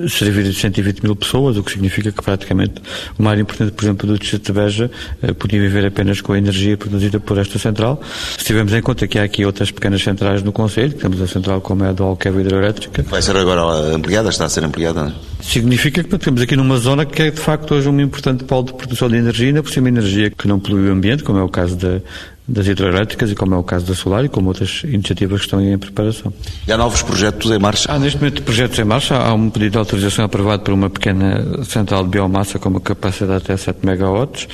servir 0.08 0.43
de 0.43 0.54
120 0.54 1.04
mil 1.04 1.15
pessoas, 1.15 1.56
o 1.58 1.63
que 1.63 1.71
significa 1.71 2.12
que 2.12 2.23
praticamente 2.23 2.82
uma 3.17 3.30
área 3.30 3.41
importante, 3.41 3.73
por 3.73 3.84
exemplo, 3.84 4.08
do 4.08 4.17
Distrito 4.17 4.52
de 4.52 4.60
Beja, 4.60 4.91
podia 5.38 5.60
viver 5.60 5.86
apenas 5.86 6.21
com 6.21 6.34
a 6.34 6.38
energia 6.38 6.75
produzida 6.78 7.19
por 7.19 7.38
esta 7.38 7.60
central. 7.60 8.02
Se 8.38 8.45
tivermos 8.45 8.73
em 8.73 8.82
conta 8.82 9.08
que 9.08 9.19
há 9.19 9.23
aqui 9.23 9.45
outras 9.45 9.71
pequenas 9.71 10.02
centrais 10.02 10.41
no 10.41 10.52
Conselho, 10.52 10.79
Conselho, 10.80 10.94
temos 10.94 11.22
a 11.22 11.28
central 11.28 11.60
como 11.60 11.84
é 11.84 11.89
a 11.89 11.92
do 11.92 12.04
Alqueva 12.04 12.39
Hidroelétrica. 12.39 13.04
Vai 13.04 13.22
ser 13.22 13.36
agora 13.36 13.62
ampliada, 13.94 14.30
está 14.30 14.46
a 14.46 14.50
ser 14.50 14.63
ampliada? 14.63 15.13
É? 15.39 15.44
Significa 15.44 16.02
que 16.02 16.18
temos 16.18 16.42
aqui 16.42 16.56
numa 16.56 16.78
zona 16.78 17.06
que 17.06 17.22
é 17.22 17.32
de 17.32 17.39
facto 17.39 17.76
hoje 17.76 17.89
um 17.89 18.00
importante 18.00 18.46
polo 18.46 18.63
de 18.63 18.74
produção 18.74 19.10
de 19.10 19.18
energia, 19.18 19.48
ainda 19.48 19.62
por 19.62 19.72
cima 19.72 19.89
energia 19.89 20.30
que 20.30 20.48
não 20.48 20.58
polui 20.58 20.88
o 20.88 20.92
ambiente, 20.94 21.24
como 21.24 21.38
é 21.38 21.44
o 21.44 21.50
caso 21.50 21.76
da, 21.76 22.02
das 22.49 22.67
hidroelétricas 22.67 23.31
e 23.31 23.35
como 23.35 23.53
é 23.53 23.57
o 23.57 23.63
caso 23.63 23.85
da 23.85 23.93
solar 23.93 24.25
e 24.25 24.29
como 24.29 24.47
outras 24.47 24.81
iniciativas 24.83 25.39
que 25.39 25.45
estão 25.45 25.62
em 25.62 25.77
preparação. 25.77 26.33
E 26.67 26.71
há 26.71 26.77
novos 26.77 27.01
projetos 27.01 27.51
em 27.51 27.59
marcha? 27.59 27.91
Há 27.91 27.99
neste 27.99 28.17
momento 28.17 28.41
projetos 28.43 28.79
em 28.79 28.83
marcha. 28.83 29.15
Há 29.15 29.33
um 29.33 29.49
pedido 29.49 29.73
de 29.73 29.77
autorização 29.77 30.25
aprovado 30.25 30.63
por 30.63 30.73
uma 30.73 30.89
pequena 30.89 31.63
central 31.63 32.03
de 32.03 32.09
biomassa 32.09 32.57
com 32.57 32.69
uma 32.69 32.81
capacidade 32.81 33.43
até 33.43 33.55
7 33.55 33.85
megawatts 33.85 34.47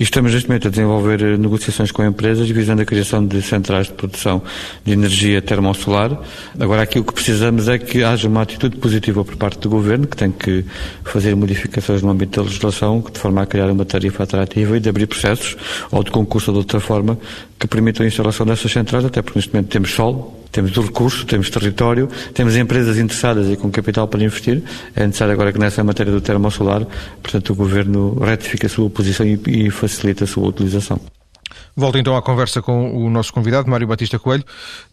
e 0.00 0.02
estamos 0.02 0.32
neste 0.32 0.48
momento 0.48 0.68
a 0.68 0.70
desenvolver 0.70 1.22
eh, 1.22 1.36
negociações 1.36 1.92
com 1.92 2.04
empresas 2.04 2.48
visando 2.48 2.82
a 2.82 2.84
criação 2.84 3.24
de 3.24 3.42
centrais 3.42 3.86
de 3.86 3.92
produção 3.92 4.42
de 4.84 4.92
energia 4.92 5.42
termosolar. 5.42 6.18
Agora 6.58 6.82
aqui 6.82 6.98
o 6.98 7.04
que 7.04 7.12
precisamos 7.12 7.68
é 7.68 7.78
que 7.78 8.02
haja 8.02 8.28
uma 8.28 8.42
atitude 8.42 8.76
positiva 8.76 9.24
por 9.24 9.36
parte 9.36 9.58
do 9.58 9.68
Governo 9.68 10.06
que 10.06 10.16
tem 10.16 10.30
que 10.30 10.64
fazer 11.04 11.34
modificações 11.36 12.02
no 12.02 12.10
âmbito 12.10 12.40
da 12.40 12.46
legislação 12.46 13.04
de 13.12 13.18
forma 13.18 13.42
a 13.42 13.46
criar 13.46 13.70
uma 13.70 13.84
tarifa 13.84 14.22
atrativa 14.22 14.76
e 14.76 14.80
de 14.80 14.88
abrir 14.88 15.06
processos 15.06 15.56
ou 15.90 16.02
de 16.02 16.10
concurso 16.10 16.50
de 16.52 16.58
outra 16.58 16.80
forma 16.80 17.18
que 17.58 17.66
permitam 17.66 18.04
a 18.04 18.08
instalação 18.08 18.46
dessas 18.46 18.70
centrais, 18.70 19.04
até 19.04 19.22
porque 19.22 19.38
neste 19.38 19.52
momento 19.52 19.70
temos 19.70 19.90
sol, 19.92 20.42
temos 20.50 20.76
o 20.76 20.82
recurso, 20.82 21.24
temos 21.24 21.48
território, 21.48 22.08
temos 22.34 22.56
empresas 22.56 22.98
interessadas 22.98 23.50
e 23.50 23.56
com 23.56 23.70
capital 23.70 24.06
para 24.06 24.22
investir. 24.22 24.62
É 24.94 25.06
necessário 25.06 25.32
agora 25.32 25.52
que 25.52 25.58
nessa 25.58 25.82
matéria 25.82 26.12
do 26.12 26.20
termosolar, 26.20 26.86
portanto, 27.22 27.50
o 27.50 27.54
Governo 27.54 28.18
retifique 28.20 28.66
a 28.66 28.68
sua 28.68 28.90
posição 28.90 29.26
e, 29.26 29.40
e 29.46 29.70
facilite 29.70 30.24
a 30.24 30.26
sua 30.26 30.48
utilização. 30.48 31.00
Volto 31.76 31.98
então 31.98 32.16
à 32.16 32.22
conversa 32.22 32.60
com 32.60 32.94
o 32.94 33.10
nosso 33.10 33.32
convidado, 33.32 33.70
Mário 33.70 33.86
Batista 33.86 34.18
Coelho. 34.18 34.44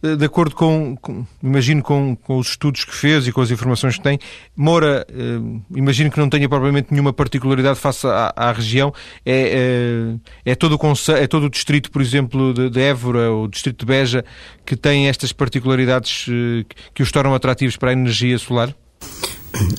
Eh, 0.03 0.15
de 0.15 0.25
acordo 0.25 0.55
com, 0.55 0.95
com 0.95 1.25
imagino, 1.41 1.81
com, 1.81 2.15
com, 2.15 2.37
os 2.37 2.49
estudos 2.49 2.85
que 2.85 2.93
fez 2.93 3.27
e 3.27 3.31
com 3.31 3.41
as 3.41 3.51
informações 3.51 3.97
que 3.97 4.03
tem, 4.03 4.19
Moura, 4.55 5.05
eh, 5.09 5.39
imagino 5.75 6.11
que 6.11 6.19
não 6.19 6.29
tenha 6.29 6.47
propriamente 6.47 6.91
nenhuma 6.91 7.13
particularidade 7.13 7.79
face 7.79 8.05
à, 8.07 8.33
à 8.35 8.51
região. 8.51 8.93
É, 9.25 10.17
é, 10.45 10.51
é, 10.51 10.55
todo 10.55 10.75
o 10.75 11.13
é 11.13 11.27
todo 11.27 11.45
o 11.45 11.49
distrito, 11.49 11.91
por 11.91 12.01
exemplo, 12.01 12.53
de, 12.53 12.69
de 12.69 12.79
Évora, 12.79 13.31
ou 13.31 13.47
distrito 13.47 13.79
de 13.79 13.85
Beja, 13.85 14.25
que 14.65 14.75
tem 14.75 15.07
estas 15.07 15.31
particularidades 15.31 16.25
eh, 16.29 16.65
que 16.93 17.03
os 17.03 17.11
tornam 17.11 17.33
atrativos 17.33 17.77
para 17.77 17.89
a 17.89 17.93
energia 17.93 18.37
solar? 18.37 18.75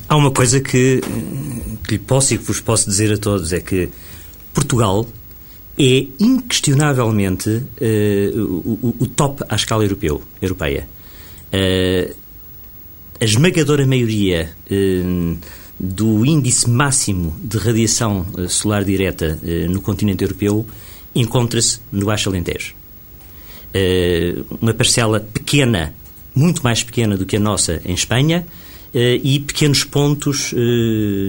Há 0.08 0.16
uma 0.16 0.30
coisa 0.30 0.60
que, 0.60 1.00
que 1.86 1.92
lhe 1.92 1.98
posso 1.98 2.34
e 2.34 2.38
que 2.38 2.44
vos 2.44 2.60
posso 2.60 2.88
dizer 2.88 3.12
a 3.12 3.16
todos, 3.16 3.52
é 3.52 3.60
que 3.60 3.88
Portugal 4.52 5.06
é 5.80 6.06
inquestionavelmente 6.20 7.48
uh, 7.48 8.38
o, 8.38 8.94
o, 9.00 9.06
top 9.06 9.42
à 9.48 9.56
escala 9.56 9.82
europeu, 9.82 10.22
europeia. 10.40 10.86
Uh, 11.50 12.14
a 13.18 13.24
esmagadora 13.24 13.86
maioria 13.86 14.50
uh, 14.70 15.36
do 15.78 16.26
índice 16.26 16.68
máximo 16.68 17.34
de 17.42 17.56
radiação 17.56 18.26
solar 18.50 18.84
direta 18.84 19.40
no 19.70 19.80
continente 19.80 20.22
europeu 20.22 20.66
encontra-se 21.14 21.80
no 21.90 22.04
Baixo 22.04 22.28
Alentejo. 22.28 22.74
uma 24.60 24.74
parcela 24.74 25.20
pequena, 25.20 25.94
muito 26.34 26.62
mais 26.62 26.82
pequena 26.82 27.16
do 27.16 27.24
que 27.24 27.36
a 27.36 27.40
nossa 27.40 27.80
em 27.86 27.94
Espanha, 27.94 28.46
e 28.92 29.40
pequenos 29.40 29.82
pontos 29.82 30.52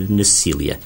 na 0.09 0.25
Sicília. 0.25 0.81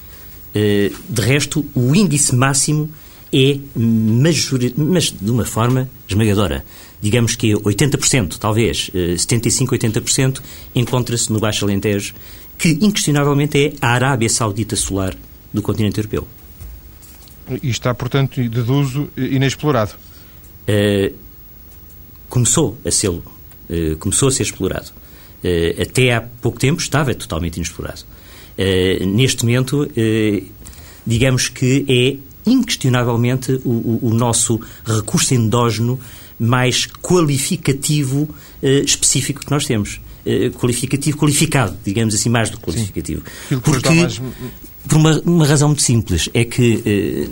de 0.54 1.20
resto, 1.22 1.66
o 1.74 1.92
índice 1.92 2.36
máximo 2.36 2.88
é 3.32 3.58
mas 3.74 5.12
de 5.12 5.30
uma 5.30 5.44
forma 5.44 5.88
esmagadora. 6.08 6.64
Digamos 7.00 7.36
que 7.36 7.52
80%, 7.52 8.38
talvez, 8.38 8.90
75%, 8.94 9.72
eh, 9.72 9.76
80%, 9.76 10.42
encontra-se 10.74 11.32
no 11.32 11.38
Baixo 11.38 11.64
Alentejo, 11.64 12.14
que 12.58 12.70
inquestionavelmente 12.80 13.58
é 13.58 13.72
a 13.80 13.90
Arábia 13.90 14.28
Saudita 14.28 14.76
solar 14.76 15.14
do 15.52 15.60
continente 15.62 15.98
europeu. 15.98 16.26
E 17.62 17.68
está, 17.68 17.94
portanto, 17.94 18.40
deduzo, 18.48 19.08
inexplorado. 19.16 19.94
Uh, 20.68 21.14
começou 22.28 22.76
a 22.84 22.90
ser, 22.90 23.08
uh, 23.08 23.22
começou 24.00 24.28
a 24.28 24.32
ser 24.32 24.42
explorado. 24.42 24.90
Uh, 25.44 25.82
até 25.82 26.12
há 26.14 26.20
pouco 26.20 26.58
tempo 26.58 26.80
estava 26.80 27.14
totalmente 27.14 27.56
inexplorado. 27.56 28.04
neste 29.06 29.44
momento, 29.44 29.86
digamos 31.06 31.50
que 31.50 31.84
é 31.88 32.16
inquestionavelmente 32.46 33.60
o, 33.64 33.70
o, 33.70 33.98
o 34.02 34.14
nosso 34.14 34.60
recurso 34.84 35.34
endógeno 35.34 35.98
mais 36.38 36.86
qualificativo 37.02 38.28
eh, 38.62 38.80
específico 38.80 39.40
que 39.40 39.50
nós 39.50 39.64
temos. 39.64 40.00
Eh, 40.24 40.50
qualificativo, 40.50 41.16
qualificado, 41.16 41.76
digamos 41.84 42.14
assim, 42.14 42.28
mais 42.28 42.50
do 42.50 42.58
que 42.58 42.64
qualificativo. 42.64 43.22
Sim. 43.48 43.58
Porque, 43.60 43.88
mais... 43.90 44.20
por 44.88 44.98
uma, 44.98 45.20
uma, 45.20 45.46
razão 45.46 45.68
muito 45.68 45.82
simples, 45.82 46.28
é 46.34 46.44
que 46.44 46.82
eh, 46.84 47.28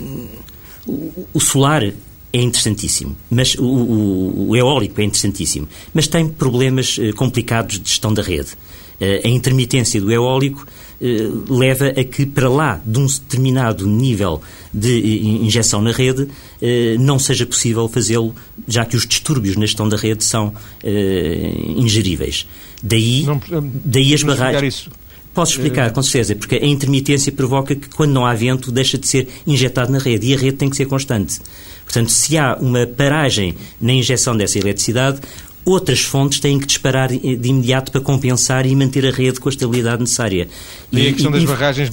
o, 0.87 1.27
o, 1.33 1.39
solar 1.39 1.83
é 1.83 2.41
interessantíssimo, 2.41 3.15
mas 3.29 3.55
o, 3.55 4.47
o, 4.47 4.55
eólico 4.55 4.99
é 5.01 5.03
interessantíssimo, 5.03 5.67
mas 5.93 6.07
tem 6.07 6.27
problemas 6.27 6.97
eh, 6.99 7.11
complicados 7.11 7.79
de 7.79 7.89
gestão 7.89 8.13
da 8.13 8.21
rede. 8.21 8.51
Eh, 8.99 9.21
a 9.25 9.27
intermitência 9.27 9.99
do 9.99 10.11
eólico 10.11 10.65
eh, 11.01 11.29
leva 11.49 11.87
a 11.87 12.03
que, 12.03 12.25
para 12.25 12.49
lá 12.49 12.81
de 12.85 12.99
um 12.99 13.05
determinado 13.05 13.87
nível 13.87 14.41
de 14.73 15.21
injeção 15.43 15.81
na 15.81 15.91
rede, 15.91 16.27
eh, 16.61 16.95
não 16.99 17.19
seja 17.19 17.45
possível 17.45 17.87
fazê-lo, 17.87 18.35
já 18.67 18.85
que 18.85 18.95
os 18.95 19.05
distúrbios 19.05 19.55
na 19.55 19.65
gestão 19.65 19.87
da 19.87 19.97
rede 19.97 20.23
são 20.23 20.53
ingeríveis. 21.75 22.47
Daí, 22.81 23.23
não, 23.23 23.41
daí 23.83 24.13
as 24.13 24.23
barragens. 24.23 24.87
Posso 25.33 25.51
explicar, 25.51 25.91
com 25.91 26.01
certeza, 26.01 26.33
porque 26.33 26.55
a 26.55 26.65
intermitência 26.65 27.29
provoca 27.29 27.75
que, 27.75 27.89
quando 27.89 28.13
não 28.13 28.25
há 28.25 28.33
vento, 28.33 28.71
deixa 28.71 28.97
de 28.97 29.05
ser 29.05 29.27
injetado 29.45 29.91
na 29.91 29.99
rede 29.99 30.27
e 30.27 30.33
a 30.33 30.37
rede 30.37 30.55
tem 30.55 30.69
que 30.69 30.77
ser 30.77 30.85
constante. 30.85 31.41
Portanto, 31.83 32.09
se 32.09 32.37
há 32.37 32.55
uma 32.55 32.87
paragem 32.87 33.53
na 33.81 33.91
injeção 33.91 34.37
dessa 34.37 34.57
eletricidade, 34.57 35.19
outras 35.65 36.01
fontes 36.01 36.39
têm 36.39 36.59
que 36.59 36.67
disparar 36.67 37.09
de 37.09 37.17
imediato 37.17 37.91
para 37.91 37.99
compensar 37.99 38.65
e 38.65 38.75
manter 38.75 39.05
a 39.05 39.11
rede 39.11 39.39
com 39.39 39.49
a 39.49 39.51
estabilidade 39.51 40.01
necessária. 40.01 40.47
E, 40.91 40.99
e 40.99 41.09
a 41.09 41.13
questão 41.13 41.31
e, 41.31 41.33
das 41.33 41.43
barragens 41.43 41.89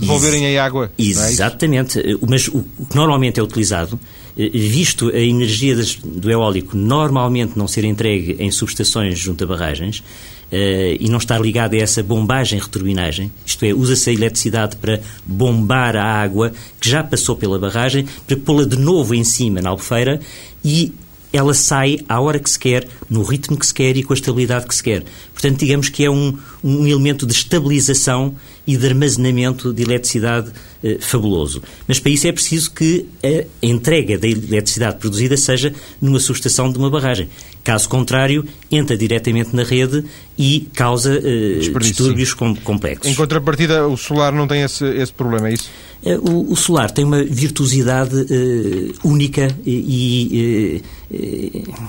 devolverem 0.00 0.56
a 0.56 0.64
água. 0.64 0.90
É 0.96 1.02
exatamente. 1.02 1.98
É 1.98 2.16
Mas 2.26 2.48
o, 2.48 2.64
o 2.78 2.86
que 2.86 2.94
normalmente 2.94 3.40
é 3.40 3.42
utilizado 3.42 3.98
eh, 4.36 4.48
visto 4.52 5.10
a 5.10 5.20
energia 5.20 5.76
do 6.04 6.30
eólico 6.30 6.76
normalmente 6.76 7.58
não 7.58 7.68
ser 7.68 7.84
entregue 7.84 8.36
em 8.38 8.50
subestações 8.50 9.18
junto 9.18 9.44
a 9.44 9.46
barragens 9.46 9.98
uh, 9.98 10.96
e 10.98 11.08
não 11.08 11.18
estar 11.18 11.40
ligada 11.40 11.76
a 11.76 11.78
essa 11.78 12.02
bombagem 12.02 12.58
returbinagem, 12.58 13.30
isto 13.46 13.64
é, 13.64 13.72
usa-se 13.72 14.10
a 14.10 14.12
eletricidade 14.12 14.76
para 14.76 15.00
bombar 15.24 15.96
a 15.96 16.04
água 16.04 16.52
que 16.80 16.88
já 16.88 17.02
passou 17.02 17.36
pela 17.36 17.58
barragem, 17.58 18.06
para 18.26 18.36
pô-la 18.36 18.64
de 18.64 18.76
novo 18.76 19.14
em 19.14 19.24
cima 19.24 19.60
na 19.60 19.70
albufeira 19.70 20.20
e 20.64 20.92
ela 21.34 21.52
sai 21.52 21.98
à 22.08 22.20
hora 22.20 22.38
que 22.38 22.48
se 22.48 22.56
quer, 22.56 22.86
no 23.10 23.24
ritmo 23.24 23.58
que 23.58 23.66
se 23.66 23.74
quer 23.74 23.96
e 23.96 24.04
com 24.04 24.12
a 24.12 24.16
estabilidade 24.16 24.66
que 24.68 24.74
se 24.74 24.82
quer. 24.84 25.02
Portanto, 25.32 25.58
digamos 25.58 25.88
que 25.88 26.04
é 26.04 26.10
um, 26.10 26.38
um 26.62 26.86
elemento 26.86 27.26
de 27.26 27.32
estabilização 27.32 28.36
e 28.64 28.76
de 28.76 28.86
armazenamento 28.86 29.72
de 29.72 29.82
eletricidade 29.82 30.52
eh, 30.82 30.96
fabuloso. 31.00 31.60
Mas 31.88 31.98
para 31.98 32.12
isso 32.12 32.28
é 32.28 32.32
preciso 32.32 32.70
que 32.70 33.04
a 33.22 33.66
entrega 33.66 34.16
da 34.16 34.28
eletricidade 34.28 34.98
produzida 34.98 35.36
seja 35.36 35.74
numa 36.00 36.20
subestação 36.20 36.70
de 36.70 36.78
uma 36.78 36.88
barragem. 36.88 37.28
Caso 37.64 37.88
contrário, 37.88 38.46
entra 38.70 38.96
diretamente 38.96 39.56
na 39.56 39.64
rede 39.64 40.04
e 40.38 40.68
causa 40.72 41.18
eh, 41.18 41.58
distúrbios 41.80 42.32
com, 42.32 42.54
complexos. 42.54 43.10
Em 43.10 43.14
contrapartida, 43.14 43.88
o 43.88 43.96
solar 43.96 44.32
não 44.32 44.46
tem 44.46 44.62
esse, 44.62 44.84
esse 44.84 45.12
problema, 45.12 45.48
é 45.48 45.54
isso? 45.54 45.68
Eh, 46.04 46.18
o, 46.18 46.52
o, 46.52 46.56
solar 46.56 46.90
tem 46.90 47.04
uma 47.04 47.24
virtuosidade 47.24 48.14
uh, 48.14 49.08
única 49.08 49.48
e, 49.64 50.82
uh, 51.10 51.84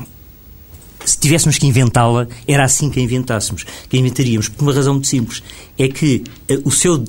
se 1.04 1.19
tivéssemos 1.19 1.58
que 1.58 1.67
inventá-la, 1.67 2.28
era 2.47 2.63
assim 2.63 2.89
que 2.89 2.99
a 2.99 3.04
inventássemos. 3.04 3.65
Que 3.89 3.97
a 3.97 3.99
inventaríamos 3.99 4.49
por 4.49 4.63
uma 4.63 4.73
razão 4.73 4.93
muito 4.93 5.08
simples. 5.08 5.43
É 5.78 5.88
que 5.88 6.23
o, 6.63 6.71
seu, 6.71 7.04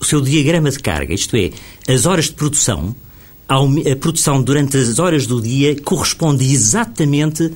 o 0.00 0.04
seu 0.04 0.20
diagrama 0.20 0.70
de 0.70 0.78
carga, 0.80 1.14
isto 1.14 1.36
é, 1.36 1.50
as 1.86 2.04
horas 2.04 2.24
de 2.24 2.32
produção, 2.32 2.96
a 3.48 3.96
produção 3.96 4.42
durante 4.42 4.76
as 4.76 4.98
horas 4.98 5.26
do 5.26 5.40
dia 5.40 5.80
corresponde 5.80 6.50
exatamente 6.50 7.52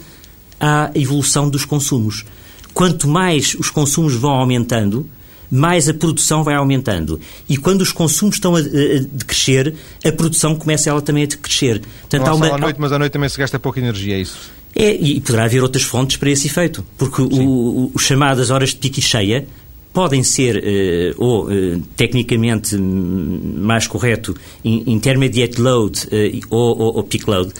à 0.61 0.91
evolução 0.95 1.51
dos 1.51 1.65
consumos. 1.65 2.25
Quanto 2.73 3.09
mais 3.09 3.55
os 3.59 3.69
consumos 3.69 4.15
vão 4.15 4.31
aumentando, 4.31 5.07
mais 5.53 5.87
a 5.87 5.93
produção 5.93 6.43
vai 6.43 6.55
aumentando. 6.55 7.21
E 7.47 7.59
quando 7.59 7.83
os 7.83 7.93
consumos 7.93 8.37
estão 8.37 8.57
a, 8.57 8.59
a, 8.59 8.63
a 8.63 9.25
crescer, 9.27 9.75
a 10.03 10.11
produção 10.11 10.57
começa 10.57 10.89
ela 10.89 11.03
também 11.03 11.25
a 11.25 11.27
crescer. 11.27 11.83
Portanto, 12.01 12.23
Não 12.23 12.33
há 12.33 12.35
uma, 12.35 12.55
à 12.55 12.59
noite, 12.59 12.81
mas 12.81 12.91
à 12.91 12.99
noite 12.99 13.13
também 13.13 13.29
se 13.29 13.37
gasta 13.37 13.59
pouca 13.59 13.79
energia, 13.79 14.17
é 14.17 14.21
isso? 14.21 14.51
É, 14.75 14.95
e 14.95 15.21
poderá 15.21 15.45
haver 15.45 15.63
outras 15.63 15.83
fontes 15.83 16.17
para 16.17 16.31
esse 16.31 16.47
efeito. 16.47 16.83
Porque 16.97 17.21
o, 17.21 17.91
o, 17.95 17.99
chamadas 17.99 18.51
horas 18.51 18.71
de 18.71 18.77
pico 18.77 18.99
e 18.99 19.03
cheia 19.03 19.47
podem 19.93 20.23
ser, 20.23 20.57
uh, 20.57 21.23
ou 21.23 21.45
uh, 21.45 21.79
tecnicamente 21.95 22.79
mais 22.79 23.87
correto, 23.87 24.35
intermediate 24.65 25.61
load 25.61 26.07
uh, 26.07 26.47
ou, 26.49 26.79
ou, 26.79 26.97
ou, 26.97 27.05
peak 27.05 27.29
load, 27.29 27.53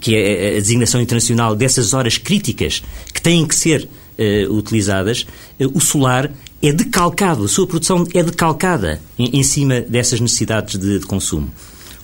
que 0.00 0.16
é 0.16 0.56
a 0.56 0.60
designação 0.60 1.00
internacional 1.00 1.54
dessas 1.54 1.94
horas 1.94 2.18
críticas 2.18 2.82
que 3.14 3.22
têm 3.22 3.46
que 3.46 3.54
ser 3.54 3.88
utilizadas, 4.50 5.24
o 5.72 5.78
solar 5.78 6.32
é 6.62 6.72
decalcado, 6.72 7.44
a 7.44 7.48
sua 7.48 7.66
produção 7.66 8.06
é 8.14 8.22
decalcada 8.22 9.00
em, 9.18 9.40
em 9.40 9.42
cima 9.42 9.80
dessas 9.80 10.20
necessidades 10.20 10.78
de, 10.78 10.98
de, 10.98 11.06
consumo. 11.06 11.50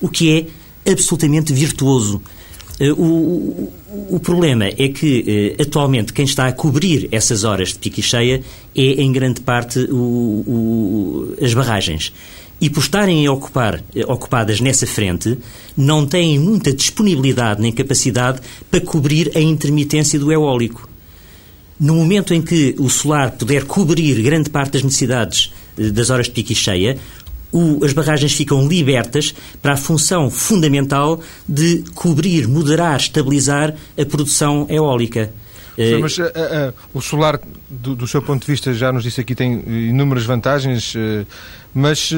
O 0.01 0.09
que 0.09 0.49
é 0.85 0.91
absolutamente 0.91 1.53
virtuoso. 1.53 2.23
Uh, 2.81 2.93
o, 2.93 3.73
o, 4.17 4.21
problema 4.21 4.65
é 4.65 4.89
que, 4.89 5.57
uh, 5.59 5.63
atualmente, 5.63 6.13
quem 6.13 6.25
está 6.25 6.47
a 6.47 6.53
cobrir 6.53 7.09
essas 7.13 7.45
horas 7.45 7.69
de 7.69 7.79
pique 7.79 8.01
e 8.01 8.03
cheia 8.03 8.43
é, 8.75 8.83
em 8.83 9.13
grande 9.13 9.41
parte, 9.41 9.79
o, 9.91 11.35
as 11.41 11.55
barragens. 11.55 12.13
E 12.61 12.71
por 12.71 12.81
estarem 12.81 13.29
ocupar, 13.29 13.83
eh, 13.93 14.05
ocupadas 14.07 14.61
nessa 14.61 14.87
frente, 14.87 15.37
não 15.77 16.07
têm 16.07 16.39
muita 16.39 16.73
disponibilidade 16.73 17.61
nem 17.61 17.73
capacidade 17.73 18.41
para 18.71 18.81
cobrir 18.81 19.33
a 19.35 19.41
intermitência 19.41 20.17
do 20.17 20.31
eólico. 20.31 20.89
No 21.79 21.95
momento 21.95 22.33
em 22.33 22.41
que 22.41 22.75
o 22.79 22.89
solar 22.89 23.33
puder 23.33 23.65
cobrir 23.65 24.23
grande 24.23 24.51
parte 24.51 24.75
das 24.75 24.83
necessidades 24.83 25.53
eh, 25.79 25.91
das 25.91 26.11
horas 26.11 26.27
de 26.27 26.33
pico 26.33 26.53
e 26.53 26.55
cheia, 26.55 26.99
o, 27.53 27.85
as 27.85 27.93
barragens 27.93 28.33
ficam 28.33 28.67
libertas 28.67 29.35
para 29.61 29.75
a 29.75 29.77
função 29.77 30.31
fundamental 30.31 31.21
de 31.49 31.85
cobrir, 31.95 32.49
moderar, 32.49 32.97
estabilizar 32.97 33.75
a 33.99 34.05
produção 34.07 34.67
eólica. 34.71 35.33
Sim, 35.77 35.99
mas 36.01 36.19
uh, 36.19 36.25
uh, 36.25 36.75
o 36.93 37.01
solar, 37.01 37.41
do, 37.69 37.95
do, 37.95 38.07
seu 38.07 38.21
ponto 38.21 38.45
de 38.45 38.53
vista, 38.53 38.75
já 38.75 38.93
nos 38.93 39.03
disse 39.03 39.21
aqui, 39.21 39.35
tem 39.35 39.63
inúmeras 39.67 40.25
vantagens, 40.25 40.95
uh, 41.75 41.79
mas 41.79 42.13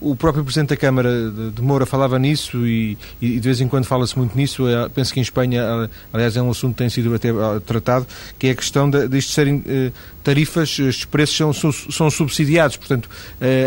o 0.00 0.14
próprio 0.14 0.44
Presidente 0.44 0.70
da 0.70 0.76
Câmara 0.76 1.30
de, 1.30 1.50
de 1.50 1.62
Moura 1.62 1.84
falava 1.86 2.18
nisso 2.18 2.66
e, 2.66 2.96
e, 3.20 3.34
de 3.34 3.40
vez 3.40 3.60
em 3.60 3.68
quando 3.68 3.84
fala-se 3.84 4.16
muito 4.16 4.36
nisso. 4.36 4.64
penso 4.94 5.12
que 5.12 5.20
em 5.20 5.22
Espanha, 5.22 5.88
aliás, 6.12 6.36
é 6.36 6.42
um 6.42 6.50
assunto 6.50 6.74
que 6.74 6.78
tem 6.78 6.88
sido 6.88 7.14
até 7.14 7.28
tratado, 7.66 8.06
que 8.38 8.46
é 8.46 8.50
a 8.50 8.54
questão 8.54 8.88
de, 8.88 9.08
de 9.08 9.18
isto 9.18 9.32
serem 9.32 9.64
tarifas, 10.22 10.78
estes 10.78 11.04
preços 11.04 11.36
são, 11.36 11.72
são 11.72 12.10
subsidiados. 12.10 12.76
Portanto, 12.76 13.08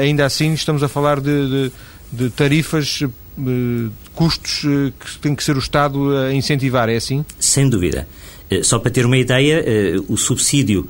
ainda 0.01 0.25
assim, 0.25 0.53
estamos 0.53 0.83
a 0.83 0.87
falar 0.87 1.19
de, 1.19 1.49
de, 1.49 1.71
de 2.11 2.29
tarifas 2.29 3.03
custos 4.13 4.61
que 4.61 5.19
tem 5.19 5.35
que 5.35 5.43
ser 5.43 5.55
o 5.55 5.59
Estado 5.59 6.15
a 6.17 6.33
incentivar, 6.33 6.89
é 6.89 6.95
assim? 6.95 7.25
Sem 7.39 7.69
dúvida. 7.69 8.07
Eh, 8.49 8.63
só 8.63 8.79
para 8.79 8.91
ter 8.91 9.05
uma 9.05 9.17
ideia, 9.17 9.63
eh, 9.65 9.95
o 10.07 10.17
subsídio 10.17 10.87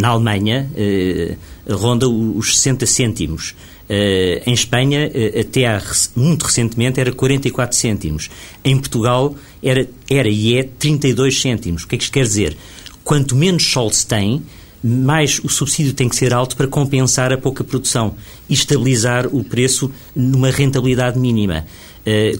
na 0.00 0.08
Alemanha 0.08 0.70
eh, 0.76 1.36
ronda 1.68 2.08
os 2.08 2.56
60 2.58 2.86
cêntimos. 2.86 3.54
Em 3.88 4.52
Espanha, 4.52 5.08
até 5.40 5.64
há, 5.66 5.80
muito 6.16 6.44
recentemente, 6.44 6.98
era 6.98 7.12
44 7.12 7.76
cêntimos. 7.76 8.28
Em 8.64 8.76
Portugal, 8.76 9.36
era, 9.62 9.88
era 10.10 10.28
e 10.28 10.58
é 10.58 10.64
32 10.64 11.40
cêntimos. 11.40 11.84
O 11.84 11.88
que 11.88 11.94
é 11.94 11.98
que 11.98 12.02
isto 12.02 12.12
quer 12.12 12.24
dizer? 12.24 12.56
Quanto 13.04 13.36
menos 13.36 13.64
sol 13.64 13.88
se 13.92 14.04
tem, 14.04 14.42
mais 14.82 15.40
o 15.44 15.48
subsídio 15.48 15.92
tem 15.92 16.08
que 16.08 16.16
ser 16.16 16.34
alto 16.34 16.56
para 16.56 16.66
compensar 16.66 17.32
a 17.32 17.38
pouca 17.38 17.62
produção 17.62 18.16
e 18.48 18.54
estabilizar 18.54 19.28
o 19.28 19.44
preço 19.44 19.88
numa 20.16 20.50
rentabilidade 20.50 21.16
mínima. 21.16 21.64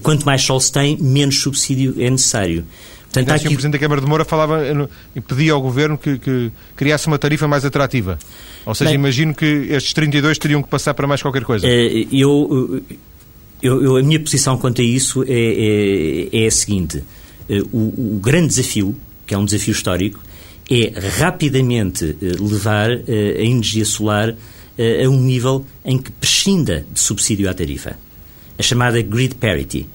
Quanto 0.02 0.24
mais 0.24 0.42
sol 0.42 0.60
se 0.60 0.70
tem, 0.70 0.96
menos 0.96 1.40
subsídio 1.40 1.94
é 1.98 2.08
necessário. 2.08 2.64
Portanto, 3.24 3.36
aqui... 3.36 3.46
O 3.46 3.50
Presidente 3.50 3.72
da 3.72 3.78
Câmara 3.78 4.00
de 4.00 4.06
Moura 4.06 4.24
falava 4.24 4.62
e 5.14 5.20
pedia 5.20 5.52
ao 5.52 5.60
Governo 5.60 5.96
que, 5.96 6.18
que, 6.18 6.50
criasse 6.74 7.06
uma 7.06 7.18
tarifa 7.18 7.48
mais 7.48 7.64
atrativa. 7.64 8.18
Ou 8.64 8.74
seja, 8.74 8.90
Bem, 8.90 8.98
imagino 8.98 9.34
que 9.34 9.46
estes 9.70 9.92
32 9.94 10.38
teriam 10.38 10.62
que 10.62 10.68
passar 10.68 10.94
para 10.94 11.06
mais 11.06 11.22
qualquer 11.22 11.44
coisa. 11.44 11.66
Eh, 11.66 12.06
eu, 12.12 12.82
eu, 13.62 13.82
eu 13.82 13.96
a 13.96 14.02
minha 14.02 14.20
posição 14.20 14.58
quanto 14.58 14.80
a 14.80 14.84
isso 14.84 15.22
é, 15.22 16.28
é, 16.32 16.44
é 16.44 16.46
a 16.46 16.50
seguinte. 16.50 17.02
Eh, 17.48 17.62
o, 17.72 18.16
o, 18.16 18.20
grande 18.22 18.48
desafio, 18.48 18.94
que 19.26 19.34
é 19.34 19.38
um 19.38 19.44
desafio 19.44 19.72
histórico, 19.72 20.20
é 20.70 20.92
rapidamente 21.18 22.16
eh, 22.20 22.26
levar 22.38 22.90
a 22.90 23.42
energia 23.42 23.84
solar 23.84 24.34
a 24.78 25.08
um 25.08 25.22
nível 25.22 25.64
em 25.82 25.96
que 25.96 26.10
prescinda 26.12 26.84
de 26.92 27.00
subsídio 27.00 27.48
à 27.48 27.54
tarifa. 27.54 27.96
A 28.58 28.62
chamada 28.62 29.00
grid 29.00 29.34
parity 29.36 29.86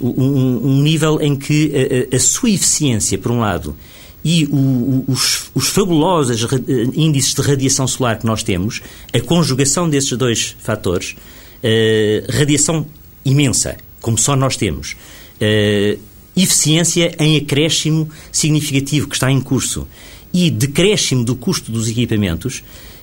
um, 0.00 0.60
um 0.64 0.82
nível 0.82 1.20
em 1.20 1.36
que 1.36 1.72
a, 2.12 2.16
a, 2.16 2.18
sua 2.18 2.50
eficiência, 2.50 3.18
por 3.18 3.30
um 3.30 3.40
lado, 3.40 3.76
e 4.24 4.44
o, 4.46 5.04
os, 5.06 5.50
os, 5.54 5.68
fabulosos 5.68 6.46
índices 6.94 7.34
de 7.34 7.40
radiação 7.40 7.86
solar 7.86 8.18
que 8.18 8.26
nós 8.26 8.42
temos, 8.42 8.80
a 9.12 9.20
conjugação 9.20 9.88
desses 9.88 10.16
dois 10.18 10.56
fatores, 10.60 11.16
uh, 11.62 12.32
radiação 12.32 12.86
imensa, 13.24 13.76
como 14.00 14.18
só 14.18 14.34
nós 14.34 14.56
temos, 14.56 14.96
uh, 15.40 15.98
eficiência 16.36 17.14
em 17.18 17.36
acréscimo 17.36 18.08
significativo 18.30 19.08
que 19.08 19.14
está 19.14 19.30
em 19.30 19.40
curso 19.40 19.86
e 20.32 20.50
decréscimo 20.50 21.24
do 21.24 21.34
custo 21.34 21.72
dos 21.72 21.88
equipamentos, 21.88 22.62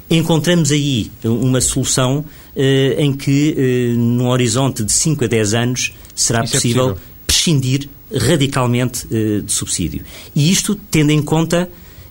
encontramos 0.09 0.71
aí 0.71 1.11
uma 1.23 1.59
solução 1.59 2.19
uh, 2.19 2.99
em 2.99 3.13
que, 3.13 3.55
uh, 3.57 3.99
num 3.99 4.27
horizonte 4.27 4.83
de 4.83 4.91
5 4.91 5.25
a 5.25 5.27
10 5.27 5.53
anos, 5.53 5.93
será 6.15 6.41
possível, 6.41 6.61
é 6.61 6.93
possível, 6.93 6.97
prescindir 7.27 7.89
radicalmente 8.11 9.05
uh, 9.07 9.41
de 9.41 9.51
subsídio. 9.51 10.03
E 10.35 10.51
isto 10.51 10.75
tendo 10.89 11.11
em 11.11 11.21
conta 11.21 11.69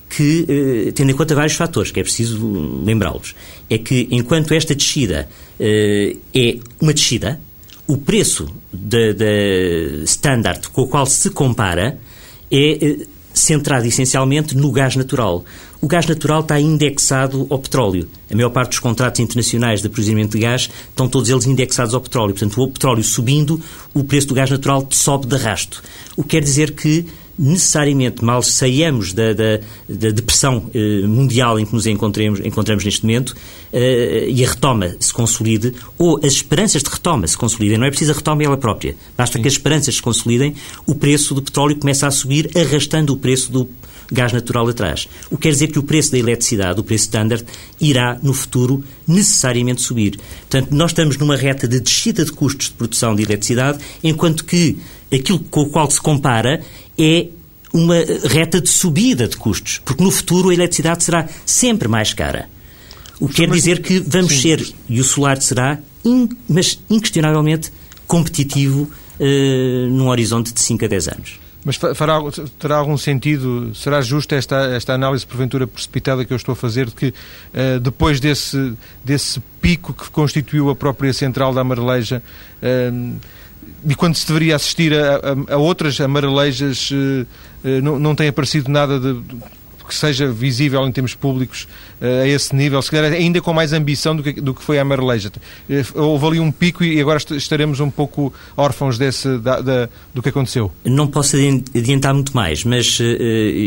que, 0.09 0.93
tendo 0.95 1.11
em 1.11 1.15
conta 1.15 1.35
vários 1.35 1.57
fatores, 1.57 1.91
que 1.91 1.99
é 1.99 2.03
preciso 2.03 2.39
lembrá-los. 2.85 3.35
É 3.69 3.79
que, 3.79 4.07
enquanto 4.13 4.55
esta 4.55 4.73
descida 4.73 5.29
é 5.59 6.57
uma 6.81 6.95
descida, 6.95 7.41
o 7.85 7.97
preço 7.97 8.47
da 8.73 9.27
standard 10.05 10.69
com 10.69 10.83
o 10.83 10.87
qual 10.87 11.05
se 11.05 11.31
compara 11.31 11.99
é 12.49 12.99
centrado 13.35 13.87
essencialmente 13.87 14.57
no 14.57 14.71
gás 14.71 14.97
natural. 14.97 15.45
O 15.81 15.87
gás 15.87 16.07
natural 16.07 16.41
está 16.41 16.59
indexado 16.59 17.47
ao 17.51 17.59
petróleo. 17.59 18.09
A 18.31 18.35
maior 18.35 18.51
parte 18.51 18.71
dos 18.71 18.79
contratos 18.79 19.21
internacionais 19.21 19.83
de 19.83 19.89
aprisionamento 19.89 20.33
de 20.33 20.39
gás 20.39 20.71
estão 20.89 21.09
todos 21.09 21.29
eles 21.29 21.45
indexados 21.45 21.93
ao 21.93 22.01
petróleo. 22.01 22.33
Portanto, 22.33 22.63
o 22.63 22.71
petróleo 22.71 23.03
subindo, 23.03 23.61
o 23.93 24.05
preço 24.05 24.29
do 24.29 24.35
gás 24.35 24.51
natural 24.51 24.87
sobe 24.91 25.27
de 25.27 25.35
arrasto. 25.35 25.83
O 26.17 26.23
que 26.23 26.31
quer 26.31 26.43
dizer 26.43 26.73
que 26.73 27.05
necessariamente 27.39 28.25
mal 28.25 28.43
saiamos 28.43 29.13
da, 29.13 29.33
da, 29.33 29.59
da 29.89 30.11
depressão 30.11 30.71
eh, 30.75 31.07
mundial 31.07 31.59
em 31.59 31.67
que 31.67 31.75
nos 31.75 31.87
encontramos, 31.87 32.41
encontramos 32.41 32.85
neste 32.85 33.03
momento 33.03 33.35
eh, 33.73 34.27
e 34.29 34.45
a 34.45 34.49
retoma 34.49 34.95
se 35.01 35.13
consolide, 35.13 35.75
ou 35.99 36.19
as 36.19 36.35
esperanças 36.35 36.83
de 36.83 36.91
retoma 36.91 37.27
se 37.27 37.37
consolidem, 37.37 37.79
não 37.79 37.87
é 37.87 37.91
preciso 37.91 38.13
a 38.13 38.15
retoma 38.15 38.43
ela 38.43 38.57
própria, 38.57 38.95
basta 39.17 39.37
Sim. 39.37 39.43
que 39.43 39.49
as 39.49 39.55
esperanças 39.55 39.97
se 39.97 40.03
consolidem, 40.03 40.55
o 40.87 40.95
preço 40.95 41.35
do 41.35 41.43
petróleo 41.43 41.77
começa 41.77 42.07
a 42.07 42.11
subir, 42.11 42.51
arrastando 42.57 43.13
o 43.13 43.17
preço 43.17 43.51
do 43.51 43.69
gás 44.11 44.33
natural 44.33 44.69
atrás. 44.69 45.09
O 45.31 45.37
que 45.37 45.45
quer 45.45 45.51
dizer 45.51 45.69
que 45.69 45.79
o 45.79 45.83
preço 45.83 46.13
da 46.13 46.19
eletricidade, 46.19 46.81
o 46.81 46.85
preço 46.85 47.05
standard, 47.05 47.45
irá 47.81 48.19
no 48.23 48.33
futuro 48.33 48.85
necessariamente 49.07 49.83
subir. 49.83 50.19
Portanto, 50.49 50.73
nós 50.73 50.91
estamos 50.91 51.17
numa 51.17 51.37
reta 51.37 51.67
de 51.67 51.81
descida 51.81 52.25
de 52.25 52.33
custos 52.33 52.69
de 52.69 52.75
produção 52.75 53.15
de 53.15 53.23
eletricidade, 53.23 53.79
enquanto 54.03 54.45
que 54.45 54.79
aquilo 55.13 55.39
com 55.39 55.63
o 55.63 55.69
qual 55.69 55.91
se 55.91 56.01
compara 56.01 56.63
é 56.99 57.29
uma 57.73 57.97
reta 58.29 58.61
de 58.61 58.69
subida 58.69 59.27
de 59.27 59.37
custos, 59.37 59.81
porque 59.85 60.03
no 60.03 60.11
futuro 60.11 60.51
a 60.51 60.55
eletricidade 60.55 61.03
será 61.03 61.29
sempre 61.45 61.89
mais 61.89 62.15
cara. 62.15 62.49
O 63.19 63.29
que 63.29 63.35
quer 63.35 63.51
dizer 63.51 63.83
que 63.83 64.01
vamos 64.01 64.41
ser, 64.41 64.65
e 64.89 65.01
o 65.01 65.05
solar 65.05 65.41
será, 65.41 65.79
in, 66.05 66.29
mas 66.49 66.81
inquestionavelmente, 66.89 67.73
competitivo 68.07 68.83
uh, 69.19 69.89
num 69.91 70.09
horizonte 70.09 70.53
de 70.53 70.61
5 70.61 70.85
a 70.85 70.89
10 70.89 71.09
anos. 71.09 71.41
Mas 71.65 71.77
fará, 71.77 72.21
terá 72.59 72.77
algum 72.77 72.99
sentido, 72.99 73.75
será 73.75 74.03
justa 74.03 74.37
esta, 74.37 74.67
esta 74.77 74.93
análise 74.93 75.27
porventura 75.27 75.67
precipitada 75.67 76.23
que 76.25 76.33
eu 76.33 76.37
estou 76.37 76.53
a 76.53 76.57
fazer, 76.57 76.87
de 76.87 76.95
que 76.95 77.07
uh, 77.09 77.81
depois 77.81 78.21
desse, 78.21 78.75
desse 79.03 79.41
pico 79.63 79.95
que 79.95 80.11
constituiu 80.11 80.69
a 80.69 80.77
própria 80.77 81.13
central 81.13 81.55
da 81.55 81.63
Amareleja, 81.63 82.23
uh, 82.63 83.17
e 83.87 83.95
quando 83.95 84.15
se 84.15 84.27
deveria 84.27 84.57
assistir 84.57 84.95
a, 84.95 85.17
a, 85.17 85.55
a 85.55 85.57
outras 85.57 86.01
amarelejas, 86.01 86.91
uh, 86.91 87.27
não, 87.83 87.99
não 87.99 88.15
tem 88.15 88.29
aparecido 88.29 88.71
nada 88.71 88.99
de, 88.99 89.21
que 89.87 89.95
seja 89.95 90.27
visível 90.31 90.87
em 90.87 90.93
termos 90.93 91.15
públicos 91.15 91.69
uh, 92.01 92.23
a 92.23 92.29
esse 92.29 92.55
nível, 92.55 92.81
se 92.81 92.91
calhar 92.91 93.13
ainda 93.13 93.41
com 93.41 93.53
mais 93.53 93.73
ambição 93.73 94.17
do 94.17 94.23
que, 94.23 94.41
do 94.41 94.55
que 94.55 94.63
foi 94.63 94.79
a 94.79 94.83
Amareleja. 94.83 95.31
Houve 95.95 96.27
ali 96.27 96.41
um 96.41 96.51
pico 96.51 96.83
e 96.83 97.01
agora 97.01 97.21
estaremos 97.33 97.81
um 97.81 97.91
pouco 97.91 98.33
órfãos 98.57 98.97
desse, 98.97 99.39
da, 99.39 99.61
da, 99.61 99.89
do 100.15 100.23
que 100.23 100.29
aconteceu. 100.29 100.73
Não 100.85 101.07
posso 101.07 101.37
adiantar 101.75 102.15
muito 102.15 102.35
mais, 102.35 102.65
mas 102.65 102.99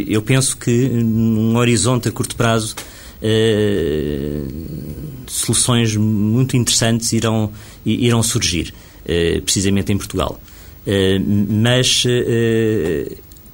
eu 0.08 0.22
penso 0.22 0.58
que 0.58 0.90
num 0.90 1.56
horizonte 1.56 2.10
a 2.10 2.12
curto 2.12 2.36
prazo 2.36 2.76
soluções 5.28 5.96
muito 5.96 6.56
interessantes 6.56 7.12
irão, 7.14 7.52
irão 7.86 8.24
surgir, 8.24 8.74
precisamente 9.44 9.92
em 9.92 9.98
Portugal. 9.98 10.40
mas 11.48 12.04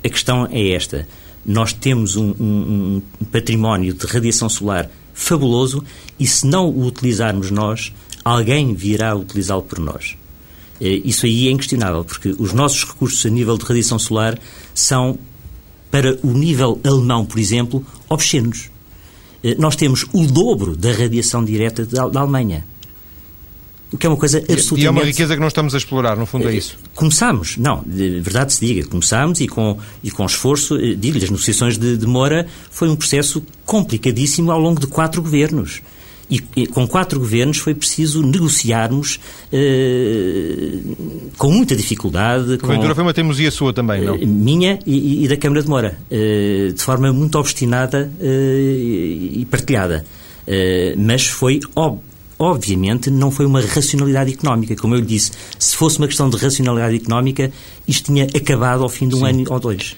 a 0.04 0.10
questão 0.10 0.48
é 0.52 0.72
esta 0.72 1.08
nós 1.46 1.74
temos 1.74 2.16
um, 2.16 2.34
um, 2.40 3.02
um 3.22 3.26
património 3.26 3.94
de 3.94 4.06
radiação 4.06 4.48
solar 4.48 4.90
fabuloso 5.14 5.84
e 6.20 6.26
se 6.26 6.48
não 6.48 6.70
o 6.70 6.86
utilizarmos 6.86 7.52
nós, 7.52 7.94
alguém 8.24 8.74
virá 8.74 9.16
utilizá-lo 9.16 9.64
por 9.64 9.80
nós. 9.80 10.16
Eh, 10.80 11.02
isso 11.04 11.26
aí 11.26 11.48
é 11.48 11.52
inquestionável, 11.52 12.04
porque 12.04 12.34
os 12.40 12.54
nossos 12.54 12.84
recursos 12.86 13.26
a 13.26 13.30
nível 13.30 13.58
de 13.58 13.66
radiação 13.66 14.00
solar 14.00 14.40
são, 14.74 15.20
para 15.92 16.18
o 16.24 16.32
nível 16.32 16.80
alemão, 16.84 17.26
por 17.26 17.40
exemplo, 17.40 17.86
obscenos. 18.10 18.70
Eh, 19.44 19.56
nós 19.60 19.76
temos 19.76 20.06
o 20.14 20.26
dobro 20.26 20.76
da 20.76 20.92
radiação 20.92 21.44
direta 21.44 21.86
da 21.86 22.22
Alemanha 22.22 22.66
o 23.94 23.98
que 23.98 24.08
é 24.08 24.10
uma 24.10 24.18
coisa 24.18 24.40
absolutamente... 24.40 24.82
E 24.82 24.86
é 24.88 24.90
uma 24.90 25.04
riqueza 25.04 25.36
que 25.36 25.40
não 25.40 25.48
estamos 25.48 25.76
a 25.76 25.78
explorar, 25.78 26.18
no 26.18 26.26
fundo 26.26 26.50
é 26.50 26.56
isso. 26.56 26.78
Começamos, 26.96 27.58
não, 27.58 27.84
de 27.86 28.20
verdade 28.22 28.52
se 28.52 28.66
diga, 28.66 28.88
começamos 28.88 29.40
e 29.40 29.48
com, 29.48 29.78
e 30.04 30.10
com 30.10 30.26
esforço, 30.26 30.76
eh, 30.78 30.96
digo-lhe, 30.96 31.24
as 31.24 31.30
negociações 31.30 31.78
de, 31.78 31.96
de 31.96 32.08
Moura 32.08 32.48
foi 32.72 32.90
um 32.90 32.96
processo 32.96 33.44
complicadíssimo 33.66 34.52
ao 34.52 34.60
longo 34.60 34.80
de 34.80 34.88
quatro 34.88 35.22
governos. 35.22 35.82
E, 36.32 36.42
e, 36.56 36.66
com 36.66 36.88
quatro 36.88 37.20
governos 37.20 37.58
foi 37.58 37.76
preciso 37.76 38.24
negociarmos 38.24 39.20
eh, 39.52 40.80
com 41.38 41.52
muita 41.52 41.76
dificuldade. 41.76 42.58
Com, 42.58 42.68
Ventura 42.68 42.96
foi 42.96 43.04
uma 43.04 43.14
teimosia 43.14 43.52
sua 43.52 43.74
também, 43.74 44.02
não? 44.02 44.16
Eh, 44.16 44.26
minha 44.26 44.80
e, 44.88 45.24
e, 45.24 45.28
da 45.28 45.38
Câmara 45.38 45.62
de 45.62 45.70
Moura, 45.70 46.00
eh, 46.10 46.72
de 46.74 46.82
forma 46.82 47.14
muito 47.14 47.38
obstinada 47.38 48.12
eh, 48.20 49.18
e 49.34 49.48
partilhada. 49.52 50.04
Eh, 50.48 50.96
mas 50.98 51.28
foi 51.28 51.60
óbvio 51.76 52.13
obviamente, 52.38 53.10
não 53.10 53.32
foi 53.32 53.46
uma 53.46 53.62
racionalidade 53.62 54.34
económica. 54.34 54.76
Como 54.76 54.96
eu 54.96 55.00
lhe 55.00 55.06
disse, 55.06 55.32
se 55.58 55.76
fosse 55.76 55.98
uma 55.98 56.08
questão 56.08 56.30
de 56.30 56.38
racionalidade 56.38 56.96
económica, 56.96 57.52
isto 57.88 58.06
tinha 58.06 58.26
acabado 58.26 58.84
ao 58.84 58.90
fim 58.90 59.08
de 59.08 59.16
um 59.16 59.20
Sim. 59.20 59.30
ano 59.30 59.46
ou 59.50 59.60
dois 59.60 59.96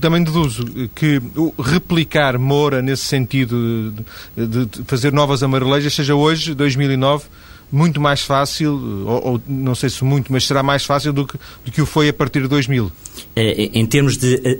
também 0.00 0.22
deduzo 0.22 0.64
que 0.94 1.20
replicar 1.58 2.38
Moura 2.38 2.82
nesse 2.82 3.04
sentido 3.04 3.94
de, 4.36 4.66
de 4.66 4.82
fazer 4.84 5.12
novas 5.12 5.42
amarelejas 5.42 5.94
seja 5.94 6.14
hoje, 6.14 6.54
2009, 6.54 7.24
muito 7.70 8.00
mais 8.00 8.20
fácil, 8.20 8.72
ou, 9.06 9.32
ou, 9.32 9.42
não 9.46 9.74
sei 9.74 9.90
se 9.90 10.04
muito, 10.04 10.32
mas 10.32 10.44
será 10.44 10.62
mais 10.62 10.84
fácil 10.84 11.12
do 11.12 11.26
que, 11.26 11.38
do 11.64 11.72
que 11.72 11.82
o 11.82 11.86
foi 11.86 12.08
a 12.08 12.12
partir 12.12 12.42
de 12.42 12.48
2000. 12.48 12.92
É, 13.34 13.64
é, 13.64 13.70
em 13.72 13.86
termos 13.86 14.16
de 14.16 14.40
eh, 14.44 14.58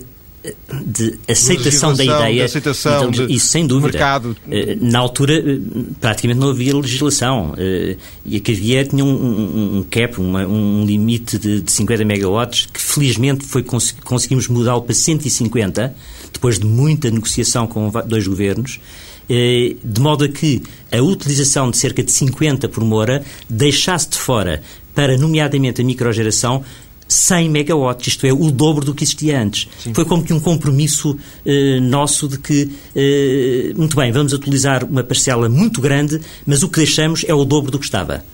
de 0.84 1.18
aceitação 1.28 1.94
da 1.94 2.04
ideia. 2.04 2.34
De 2.34 2.42
aceitação, 2.42 3.10
então, 3.10 3.26
de, 3.26 3.34
isso 3.34 3.46
sem 3.46 3.66
dúvida. 3.66 3.92
Mercado. 3.92 4.36
Eh, 4.50 4.76
na 4.80 4.98
altura, 4.98 5.34
eh, 5.34 5.58
praticamente 6.00 6.40
não 6.40 6.50
havia 6.50 6.74
legislação. 6.76 7.54
E 8.24 8.36
a 8.36 8.40
que 8.40 8.52
havia 8.52 8.84
tinha 8.84 9.04
um, 9.04 9.78
um 9.78 9.82
cap, 9.82 10.20
uma, 10.20 10.46
um 10.46 10.84
limite 10.84 11.38
de, 11.38 11.60
de 11.60 11.72
50 11.72 12.04
megawatts, 12.04 12.66
que 12.72 12.80
felizmente 12.80 13.44
foi, 13.44 13.64
conseguimos 14.04 14.48
mudá-lo 14.48 14.82
para 14.82 14.94
150, 14.94 15.94
depois 16.32 16.58
de 16.58 16.66
muita 16.66 17.10
negociação 17.10 17.66
com 17.66 17.90
dois 18.06 18.26
governos. 18.26 18.80
Eh, 19.28 19.74
de 19.82 20.00
modo 20.00 20.24
a 20.24 20.28
que 20.28 20.62
a 20.92 21.02
utilização 21.02 21.70
de 21.70 21.76
cerca 21.76 22.02
de 22.02 22.12
50 22.12 22.68
por 22.68 22.84
Moura 22.84 23.24
deixasse 23.48 24.10
de 24.10 24.18
fora, 24.18 24.62
para 24.94 25.18
nomeadamente 25.18 25.82
a 25.82 25.84
microgeração, 25.84 26.62
100 27.08 27.50
megawatts, 27.50 28.08
isto 28.08 28.26
é, 28.26 28.32
o 28.32 28.50
dobro 28.50 28.84
do 28.84 28.94
que 28.94 29.04
existia 29.04 29.40
antes. 29.40 29.68
Sim. 29.78 29.94
Foi 29.94 30.04
como 30.04 30.24
que 30.24 30.32
um 30.32 30.40
compromisso 30.40 31.16
eh, 31.44 31.78
nosso 31.80 32.26
de 32.26 32.38
que, 32.38 32.70
eh, 32.94 33.72
muito 33.76 33.94
bem, 33.94 34.10
vamos 34.10 34.32
utilizar 34.32 34.84
uma 34.84 35.04
parcela 35.04 35.48
muito 35.48 35.80
grande, 35.80 36.20
mas 36.44 36.62
o 36.62 36.68
que 36.68 36.78
deixamos 36.78 37.24
é 37.28 37.32
o 37.32 37.44
dobro 37.44 37.70
do 37.70 37.78
que 37.78 37.84
estava. 37.84 38.24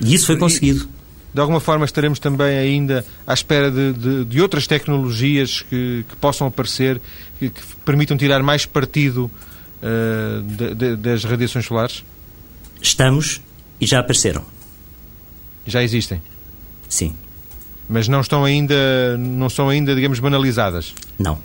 E 0.00 0.14
isso 0.14 0.26
foi 0.26 0.38
conseguido. 0.38 0.88
E, 0.96 1.00
de 1.34 1.40
alguma 1.40 1.60
forma 1.60 1.84
estaremos 1.84 2.18
também 2.18 2.56
ainda 2.58 3.04
à 3.26 3.34
espera 3.34 3.70
de, 3.70 3.92
de, 3.92 4.24
de 4.24 4.40
outras 4.40 4.66
tecnologias 4.66 5.62
que, 5.62 6.04
que 6.08 6.16
possam 6.16 6.46
aparecer, 6.46 7.00
que, 7.38 7.50
que 7.50 7.60
permitam 7.84 8.16
tirar 8.16 8.42
mais 8.42 8.66
partido 8.66 9.30
uh, 9.80 10.42
de, 10.74 10.96
das 10.96 11.22
radiações 11.22 11.66
solares? 11.66 12.02
Estamos 12.82 13.40
e 13.80 13.86
já 13.86 14.00
apareceram. 14.00 14.44
Já 15.66 15.82
existem? 15.82 16.20
Sim. 16.88 17.14
Mas 17.90 18.06
não 18.06 18.20
estão 18.20 18.44
ainda, 18.44 19.18
não 19.18 19.50
são 19.50 19.68
ainda, 19.68 19.96
digamos, 19.96 20.20
banalizadas? 20.20 20.94
Não. 21.18 21.40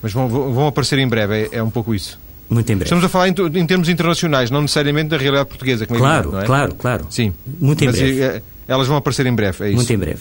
Mas 0.00 0.12
vão, 0.12 0.28
vão 0.28 0.68
aparecer 0.68 0.96
em 1.00 1.08
breve, 1.08 1.48
é, 1.50 1.56
é 1.56 1.62
um 1.62 1.70
pouco 1.70 1.92
isso? 1.92 2.20
Muito 2.48 2.70
em 2.70 2.76
breve. 2.76 2.84
Estamos 2.84 3.04
a 3.04 3.08
falar 3.08 3.28
em, 3.28 3.32
em, 3.32 3.66
termos 3.66 3.88
internacionais, 3.88 4.52
não 4.52 4.62
necessariamente 4.62 5.08
da 5.08 5.16
realidade 5.16 5.48
portuguesa. 5.48 5.86
Como 5.86 5.98
claro, 5.98 6.38
é? 6.38 6.44
claro, 6.44 6.74
claro. 6.76 7.06
Sim. 7.10 7.34
Muito 7.58 7.82
em 7.82 7.88
Mas, 7.88 7.96
breve. 7.96 8.22
Eh, 8.22 8.42
elas 8.68 8.86
vão 8.86 8.96
aparecer 8.96 9.26
em 9.26 9.34
breve, 9.34 9.64
é 9.64 9.68
isso? 9.68 9.76
Muito 9.76 9.92
em 9.92 9.98
breve. 9.98 10.20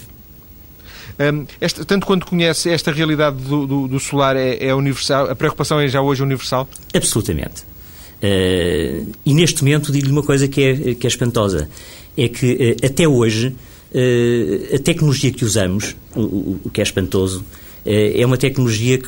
Um, 1.20 1.46
tanto 1.86 2.08
quanto 2.08 2.26
conhece, 2.26 2.72
esta 2.72 2.92
realidade 2.92 3.38
do, 3.38 3.68
do, 3.68 3.88
do 3.88 4.00
solar 4.00 4.36
é, 4.36 4.66
é, 4.66 4.74
universal? 4.74 5.30
A 5.30 5.36
preocupação 5.36 5.80
é 5.80 5.88
já 5.88 6.02
hoje 6.02 6.24
universal? 6.24 6.68
Absolutamente. 6.92 7.62
Uh, 8.24 9.12
e 9.24 9.34
neste 9.36 9.64
momento 9.64 9.92
digo-lhe 9.92 10.12
uma 10.12 10.24
coisa 10.24 10.48
que 10.48 10.64
é, 10.64 10.96
que 10.96 11.06
é 11.06 11.10
espantosa. 11.10 11.70
É 12.18 12.28
que 12.28 12.78
uh, 12.82 12.86
até 12.88 13.08
hoje 13.08 13.56
a 14.74 14.80
tecnologia 14.80 15.32
que 15.32 15.46
usamos, 15.46 15.96
o, 16.16 16.60
o 16.64 16.70
que 16.72 16.82
é 16.82 16.84
espantoso, 16.84 17.46
é 17.86 18.26
uma 18.26 18.38
tecnologia 18.38 19.00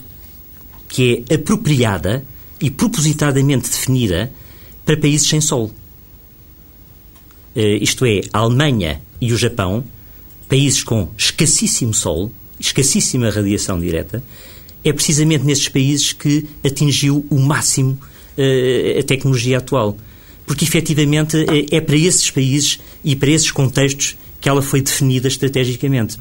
que, 0.87 1.23
é 1.29 1.35
apropriada 1.35 2.23
e 2.61 2.69
propositadamente 2.69 3.69
definida 3.69 4.31
para 4.85 4.95
países 4.97 5.27
sem 5.27 5.41
sol. 5.41 5.71
isto 7.55 8.05
é, 8.05 8.21
a 8.31 8.39
Alemanha 8.39 9.01
e 9.19 9.33
o 9.33 9.37
Japão 9.37 9.83
países 10.47 10.83
com 10.83 11.09
escassíssimo 11.17 11.93
sol, 11.93 12.31
escassíssima 12.59 13.29
radiação 13.29 13.79
direta, 13.79 14.23
é 14.83 14.93
precisamente 14.93 15.43
nesses 15.43 15.67
países 15.67 16.13
que 16.13 16.45
atingiu 16.63 17.25
o 17.29 17.39
máximo 17.39 17.97
a 18.99 19.03
tecnologia 19.03 19.57
atual. 19.57 19.97
Porque, 20.45 20.63
efetivamente, 20.63 21.43
é 21.71 21.81
para 21.81 21.97
esses 21.97 22.29
países 22.29 22.79
e 23.03 23.15
para 23.15 23.31
esses 23.31 23.49
contextos 23.49 24.15
que 24.45 24.49
ela 24.49 24.61
foi 24.61 24.79
definida 24.79 25.27
estrategicamente. 25.27 26.19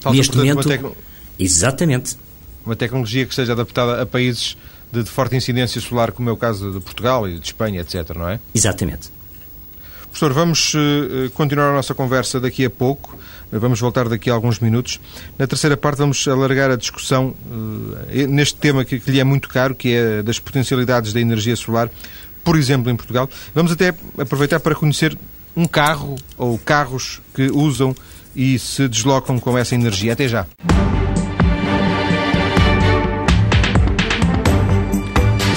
Falta, 0.00 0.16
Neste 0.16 0.34
momento. 0.34 0.66
Tecno... 0.66 0.96
Exatamente. 1.38 2.16
Uma 2.64 2.74
tecnologia 2.74 3.26
que 3.26 3.34
seja 3.34 3.52
adaptada 3.52 4.00
a 4.00 4.06
países 4.06 4.56
de, 4.90 5.02
de 5.02 5.10
forte 5.10 5.36
incidência 5.36 5.78
solar, 5.78 6.12
como 6.12 6.30
é 6.30 6.32
o 6.32 6.38
caso 6.38 6.72
de 6.72 6.80
Portugal 6.80 7.28
e 7.28 7.38
de 7.38 7.44
Espanha, 7.44 7.82
etc., 7.82 8.16
não 8.16 8.30
é? 8.30 8.40
Exatamente. 8.54 9.10
Professor, 10.04 10.32
vamos 10.32 10.72
uh, 10.72 11.28
continuar 11.34 11.68
a 11.68 11.74
nossa 11.74 11.94
conversa 11.94 12.40
daqui 12.40 12.64
a 12.64 12.70
pouco. 12.70 13.14
Uh, 13.52 13.60
vamos 13.60 13.78
voltar 13.78 14.08
daqui 14.08 14.30
a 14.30 14.32
alguns 14.32 14.58
minutos. 14.58 14.98
Na 15.38 15.46
terceira 15.46 15.76
parte 15.76 15.98
vamos 15.98 16.26
alargar 16.26 16.70
a 16.70 16.76
discussão 16.76 17.34
uh, 17.44 18.26
neste 18.26 18.54
tema 18.54 18.86
que, 18.86 18.98
que 18.98 19.10
lhe 19.10 19.20
é 19.20 19.24
muito 19.24 19.50
caro, 19.50 19.74
que 19.74 19.92
é 19.92 20.22
das 20.22 20.38
potencialidades 20.38 21.12
da 21.12 21.20
energia 21.20 21.56
solar, 21.56 21.90
por 22.42 22.56
exemplo, 22.56 22.90
em 22.90 22.96
Portugal. 22.96 23.28
Vamos 23.54 23.70
até 23.70 23.94
aproveitar 24.16 24.60
para 24.60 24.74
conhecer 24.74 25.14
um 25.56 25.66
carro 25.66 26.16
ou 26.36 26.58
carros 26.58 27.20
que 27.34 27.50
usam 27.50 27.94
e 28.34 28.58
se 28.58 28.88
deslocam 28.88 29.38
com 29.38 29.56
essa 29.56 29.74
energia. 29.74 30.12
Até 30.12 30.28
já. 30.28 30.46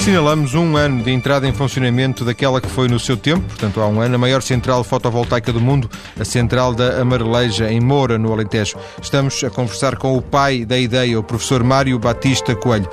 Assinalamos 0.06 0.54
um 0.54 0.78
ano 0.78 1.02
de 1.02 1.10
entrada 1.10 1.48
em 1.48 1.52
funcionamento 1.52 2.24
daquela 2.24 2.62
que 2.62 2.68
foi 2.68 2.88
no 2.88 3.00
seu 3.00 3.18
tempo, 3.18 3.42
portanto 3.48 3.82
há 3.82 3.88
um 3.88 4.00
ano, 4.00 4.14
a 4.14 4.18
maior 4.20 4.44
central 4.44 4.84
fotovoltaica 4.84 5.52
do 5.52 5.60
mundo, 5.60 5.90
a 6.20 6.24
central 6.24 6.76
da 6.76 7.02
Amareleja, 7.02 7.72
em 7.72 7.80
Moura, 7.80 8.16
no 8.16 8.32
Alentejo. 8.32 8.78
Estamos 9.02 9.44
a 9.44 9.50
conversar 9.50 9.96
com 9.96 10.16
o 10.16 10.22
pai 10.22 10.64
da 10.64 10.78
ideia, 10.78 11.20
o 11.20 11.24
professor 11.24 11.64
Mário 11.64 11.98
Batista 11.98 12.56
Coelho. 12.56 12.88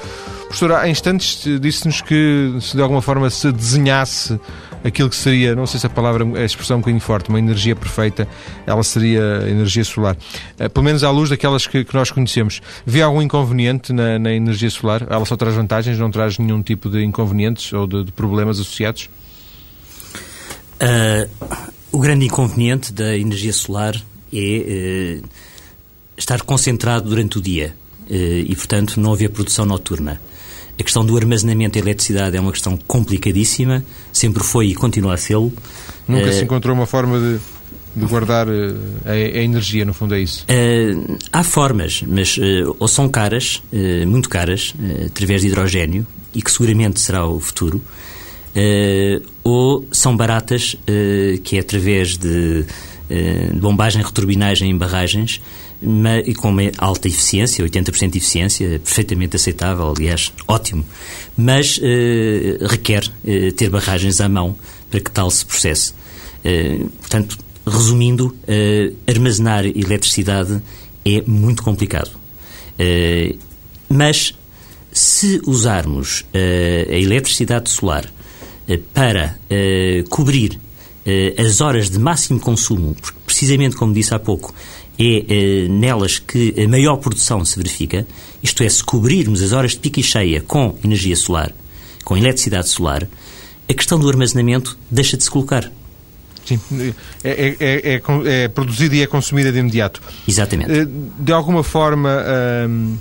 Professor, 0.45 0.73
há 0.73 0.89
instantes 0.89 1.45
disse-nos 1.61 2.01
que 2.01 2.57
se 2.63 2.75
de 2.75 2.83
alguma 2.83 3.03
forma 3.03 3.29
se 3.29 3.53
desenhasse 3.53 4.41
aquilo 4.85 5.09
que 5.09 5.17
seria, 5.17 5.55
não 5.55 5.67
sei 5.67 5.79
se 5.81 5.87
a 5.87 5.91
palavra, 5.91 6.25
a 6.39 6.45
expressão 6.45 6.75
é 6.75 6.79
um 6.79 6.81
bocadinho 6.81 7.01
forte, 7.01 7.29
uma 7.29 7.39
energia 7.39 7.75
perfeita, 7.75 8.29
ela 8.67 8.83
seria 8.83 9.45
energia 9.49 9.85
solar. 9.85 10.17
Uh, 10.59 10.69
pelo 10.71 10.85
menos 10.85 11.05
à 11.05 11.11
luz 11.11 11.31
daquelas 11.31 11.67
que, 11.67 11.85
que 11.85 11.95
nós 11.95 12.11
conhecemos. 12.11 12.61
Vê 12.85 13.03
algum 13.03 13.23
inconveniente 13.23 13.93
na, 13.93 14.19
na, 14.19 14.33
energia 14.33 14.71
solar? 14.71 15.07
Ela 15.09 15.25
só 15.25 15.37
traz 15.37 15.55
vantagens, 15.55 15.99
não 15.99 16.11
traz 16.11 16.39
nenhum 16.39 16.63
tipo 16.63 16.91
de 16.91 17.05
inconvenientes 17.05 17.73
ou 17.73 17.87
de, 17.87 18.05
de 18.05 18.13
problemas 18.13 18.59
associados? 18.59 19.09
Uh, 20.81 21.57
o 21.93 21.99
grande 21.99 22.27
inconveniente 22.27 22.93
da 22.93 23.17
energia 23.17 23.53
solar 23.53 23.95
é 24.33 25.21
uh, 25.23 25.29
estar 26.17 26.43
concentrado 26.43 27.09
durante 27.09 27.39
o 27.39 27.41
dia 27.41 27.75
e, 28.15 28.55
portanto, 28.55 29.01
não 29.01 29.15
haver 29.15 29.31
produção 29.31 29.65
noturna. 29.65 30.21
A 30.83 30.85
questão 30.85 31.07
do 31.07 31.17
armazenamento 31.17 31.75
da 31.75 31.79
eletricidade 31.79 32.37
é 32.37 32.41
uma 32.41 32.51
questão 32.51 32.77
complicadíssima, 32.77 33.85
sempre 34.13 34.43
foi 34.43 34.67
e 34.67 34.75
continua 34.75 35.15
a 35.15 35.17
ser. 35.17 35.37
Nunca 35.37 36.29
uh, 36.29 36.33
se 36.33 36.43
encontrou 36.43 36.75
uma 36.75 36.87
forma 36.87 37.21
de, 37.21 37.39
de 37.95 38.05
guardar 38.05 38.49
uh, 38.49 38.53
a, 39.05 39.13
a, 39.13 39.43
energia, 39.45 39.85
no 39.85 39.95
fundo 39.95 40.17
é 40.17 40.21
isso? 40.21 40.45
Uh, 40.51 41.17
há 41.33 41.45
formas, 41.45 42.03
mas 42.05 42.37
ou 42.81 42.89
são 42.89 43.09
caras, 43.09 43.63
muito 44.09 44.29
caras, 44.29 44.75
através 45.07 45.43
de 45.43 45.47
hidrogênio, 45.47 46.05
e 46.35 46.43
que 46.43 46.51
seguramente 46.51 46.99
será 46.99 47.29
o 47.29 47.39
futuro, 47.39 47.81
ou 49.45 49.87
são 49.93 50.17
baratas, 50.17 50.75
que 51.45 51.57
é 51.59 51.61
através 51.61 52.17
de, 52.17 52.65
de 53.09 53.61
bombagem, 53.61 54.03
returbinagem 54.03 54.69
em 54.69 54.77
barragens, 54.77 55.41
e 56.25 56.35
com 56.35 56.51
uma 56.51 56.63
alta 56.79 57.09
eficiência, 57.09 57.65
80% 57.65 58.11
de 58.11 58.19
eficiência, 58.19 58.81
perfeitamente 58.81 59.37
aceitável, 59.37 59.93
aliás, 59.97 60.33
ótimo, 60.47 60.85
mas 61.37 61.81
eh, 61.83 62.59
requer 62.61 63.11
eh, 63.27 63.51
ter 63.51 63.69
barragens 63.69 64.21
à 64.21 64.29
mão 64.29 64.57
para 64.91 65.01
que 65.01 65.11
tal 65.11 65.31
se 65.31 65.45
processe. 65.45 65.93
Eh, 66.45 66.79
portanto, 67.01 67.39
resumindo, 67.67 68.37
armazenar 69.07 69.65
eletricidade 69.65 70.61
é 71.05 71.23
muito 71.25 71.63
complicado. 71.63 72.11
mas 73.89 74.35
se 74.91 75.41
usarmos 75.47 76.25
a 76.35 76.97
eletricidade 76.97 77.71
solar 77.71 78.13
para 78.93 79.39
cobrir 80.11 80.59
as 81.39 81.61
horas 81.61 81.89
de 81.89 82.01
máximo 82.01 82.41
consumo, 82.41 82.97
porque 83.01 83.17
precisamente 83.25 83.77
como 83.77 83.95
disse 83.95 84.13
há 84.13 84.19
pouco, 84.19 84.53
é 84.99 85.05
eh, 85.05 85.69
nelas 85.69 86.19
que 86.19 86.55
a 86.63 86.69
maior 86.69 86.97
produção 86.97 87.45
se 87.45 87.57
verifica, 87.57 88.07
isto 88.43 88.63
é, 88.63 88.69
se 88.69 88.83
cobrirmos 88.83 89.43
as 89.43 89.53
horas 89.53 89.73
de 89.73 89.79
pico 89.79 90.01
e 90.01 90.03
cheia 90.03 90.41
com 90.41 90.77
energia 90.85 91.17
solar, 91.17 91.53
com 92.05 92.17
eletricidade 92.17 92.69
solar, 92.69 93.09
a 93.69 93.75
questão 93.75 93.99
do 93.99 94.09
armazenamento 94.09 94.79
deixa 94.91 95.17
de 95.17 95.25
se 95.25 95.31
colocar. 95.31 95.71
Sim, 96.45 96.61
é, 97.23 97.57
é, 97.61 97.93
é, 97.95 98.03
é 98.45 98.49
produzida 98.49 98.97
e 98.97 99.03
é 99.03 99.07
consumida 99.07 99.53
de 99.53 99.59
imediato. 99.59 100.03
Exatamente. 100.27 100.71
Eh, 100.71 100.87
de 101.19 101.33
alguma 101.33 101.63
forma, 101.63 102.25
hum, 102.69 102.97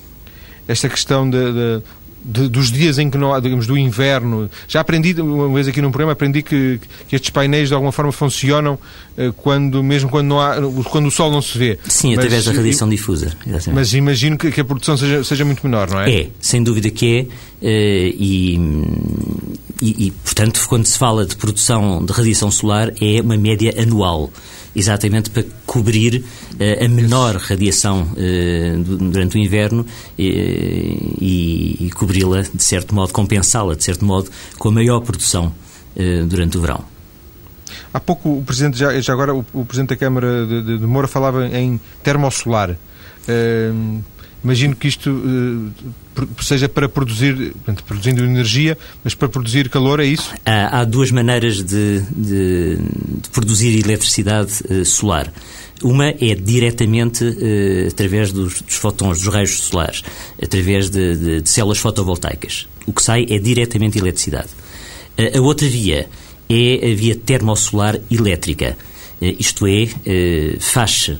esta 0.68 0.88
questão 0.88 1.30
de, 1.30 1.38
de 1.52 1.84
de, 2.24 2.48
dos 2.48 2.72
dias 2.72 3.00
em 3.00 3.10
que 3.10 3.18
não 3.18 3.34
há, 3.34 3.40
digamos, 3.40 3.66
do 3.68 3.78
inverno. 3.78 4.50
Já 4.68 4.82
aprendi, 4.82 5.20
uma 5.20 5.54
vez 5.54 5.68
aqui 5.68 5.82
num 5.82 5.92
programa, 5.92 6.14
aprendi 6.14 6.42
que, 6.42 6.80
que 7.08 7.16
estes 7.16 7.30
painéis 7.30 7.70
de 7.70 7.74
alguma 7.74 7.92
forma 7.92 8.12
funcionam 8.12 8.78
uh, 9.18 9.34
quando, 9.34 9.84
mesmo 9.84 10.10
quando, 10.10 10.28
não 10.28 10.40
há, 10.40 10.56
quando 10.90 11.08
o 11.08 11.12
sol 11.12 11.32
não 11.32 11.42
se 11.42 11.58
vê. 11.58 11.80
Sim, 11.88 12.10
mas, 12.10 12.20
através 12.20 12.46
da 12.46 12.52
radiação 12.54 12.90
difusa. 12.90 13.28
Exatamente. 13.46 13.74
Mas 13.74 13.94
imagino 13.94 14.38
que, 14.38 14.52
que, 14.52 14.62
a 14.62 14.66
produção 14.66 14.96
seja, 14.98 15.24
seja 15.24 15.44
muito 15.44 15.66
menor, 15.66 15.90
não 15.90 16.02
é? 16.02 16.12
É, 16.12 16.28
sem 16.40 16.64
dúvida 16.64 16.90
que 16.90 17.20
é. 17.20 17.22
Uh, 17.22 18.16
e, 18.18 18.56
e, 19.82 20.08
e, 20.08 20.12
portanto, 20.12 20.64
quando 20.68 20.86
se 20.86 20.98
fala 20.98 21.26
de 21.26 21.36
produção 21.36 22.04
de 22.06 22.12
radiação 22.12 22.52
solar, 22.52 22.92
é 23.02 23.22
uma 23.22 23.38
média 23.38 23.74
anual 23.82 24.32
exatamente 24.76 25.30
para 25.30 25.44
cobrir 25.66 26.24
uh, 26.24 26.86
a 26.86 26.88
menor 26.88 27.36
radiação 27.36 28.04
uh, 28.04 28.84
durante 28.84 29.38
o 29.38 29.40
inverno 29.40 29.86
e, 30.18 31.78
e 31.80 31.92
cobri-la, 31.92 32.42
de 32.42 32.64
certo 32.64 32.96
modo, 32.96 33.14
compensá-la, 33.14 33.76
de 33.76 33.84
certo 33.84 34.06
modo, 34.06 34.30
com 34.58 34.70
a 34.70 34.72
maior 34.72 35.02
produção 35.02 35.54
uh, 35.96 36.26
durante 36.26 36.58
o 36.58 36.62
verão. 36.62 36.84
Há 37.94 38.00
pouco 38.00 38.38
o 38.38 38.44
Presidente, 38.44 38.78
já, 38.78 39.00
já 39.00 39.14
agora 39.14 39.34
o, 39.34 39.46
o, 39.54 39.66
Presidente 39.66 39.90
da 39.90 39.96
Câmara 39.98 40.46
de, 40.46 40.78
de, 40.78 40.86
Moura 40.86 41.08
falava 41.08 41.48
em 41.48 41.80
termosolar. 42.04 42.78
Imagino 44.44 44.76
que 44.76 44.88
isto 44.88 45.10
uh, 45.12 46.44
seja 46.44 46.68
para 46.68 46.90
produzir, 46.90 47.54
portanto, 47.54 47.84
produzindo 47.84 48.24
energia, 48.24 48.78
mas 49.04 49.14
para 49.14 49.30
produzir 49.30 49.70
calor, 49.70 50.00
é 50.00 50.06
isso? 50.06 50.34
Há, 50.44 50.80
há 50.80 50.84
duas 50.84 51.12
maneiras 51.12 51.64
de, 51.64 52.02
de, 52.10 52.78
de 52.78 53.30
produzir 53.32 53.80
eletricidade 53.86 54.64
uh, 54.70 54.84
solar. 54.84 55.32
Uma 55.84 56.10
é 56.10 56.36
diretamente 56.36 57.24
uh, 57.24 57.88
através 57.88 58.32
dos, 58.32 58.62
dos, 58.62 58.76
fotões, 58.76 59.22
dos 59.22 59.32
raios 59.32 59.52
solares, 59.52 60.04
através 60.42 60.90
de, 60.90 61.42
de, 61.42 61.50
células 61.50 61.78
fotovoltaicas. 61.78 62.68
O 62.88 62.94
que 62.94 63.04
sai 63.04 63.28
é 63.30 63.38
diretamente 63.38 64.00
eletricidade. 64.00 64.50
a 65.18 65.40
outra 65.40 65.68
via 65.68 66.10
é 66.50 66.92
a 66.92 66.96
via 66.96 67.16
termosolar 67.16 68.00
elétrica. 68.10 68.76
isto 69.22 69.68
é, 69.68 69.88
faz 70.60 71.12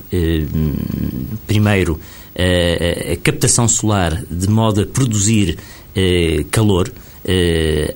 primeiro 1.46 2.00
a, 2.36 3.12
a 3.12 3.16
captação 3.16 3.68
solar 3.68 4.22
de 4.30 4.48
modo 4.48 4.82
a 4.82 4.86
produzir 4.86 5.58
uh, 5.96 6.44
calor, 6.50 6.88
uh, 6.88 7.94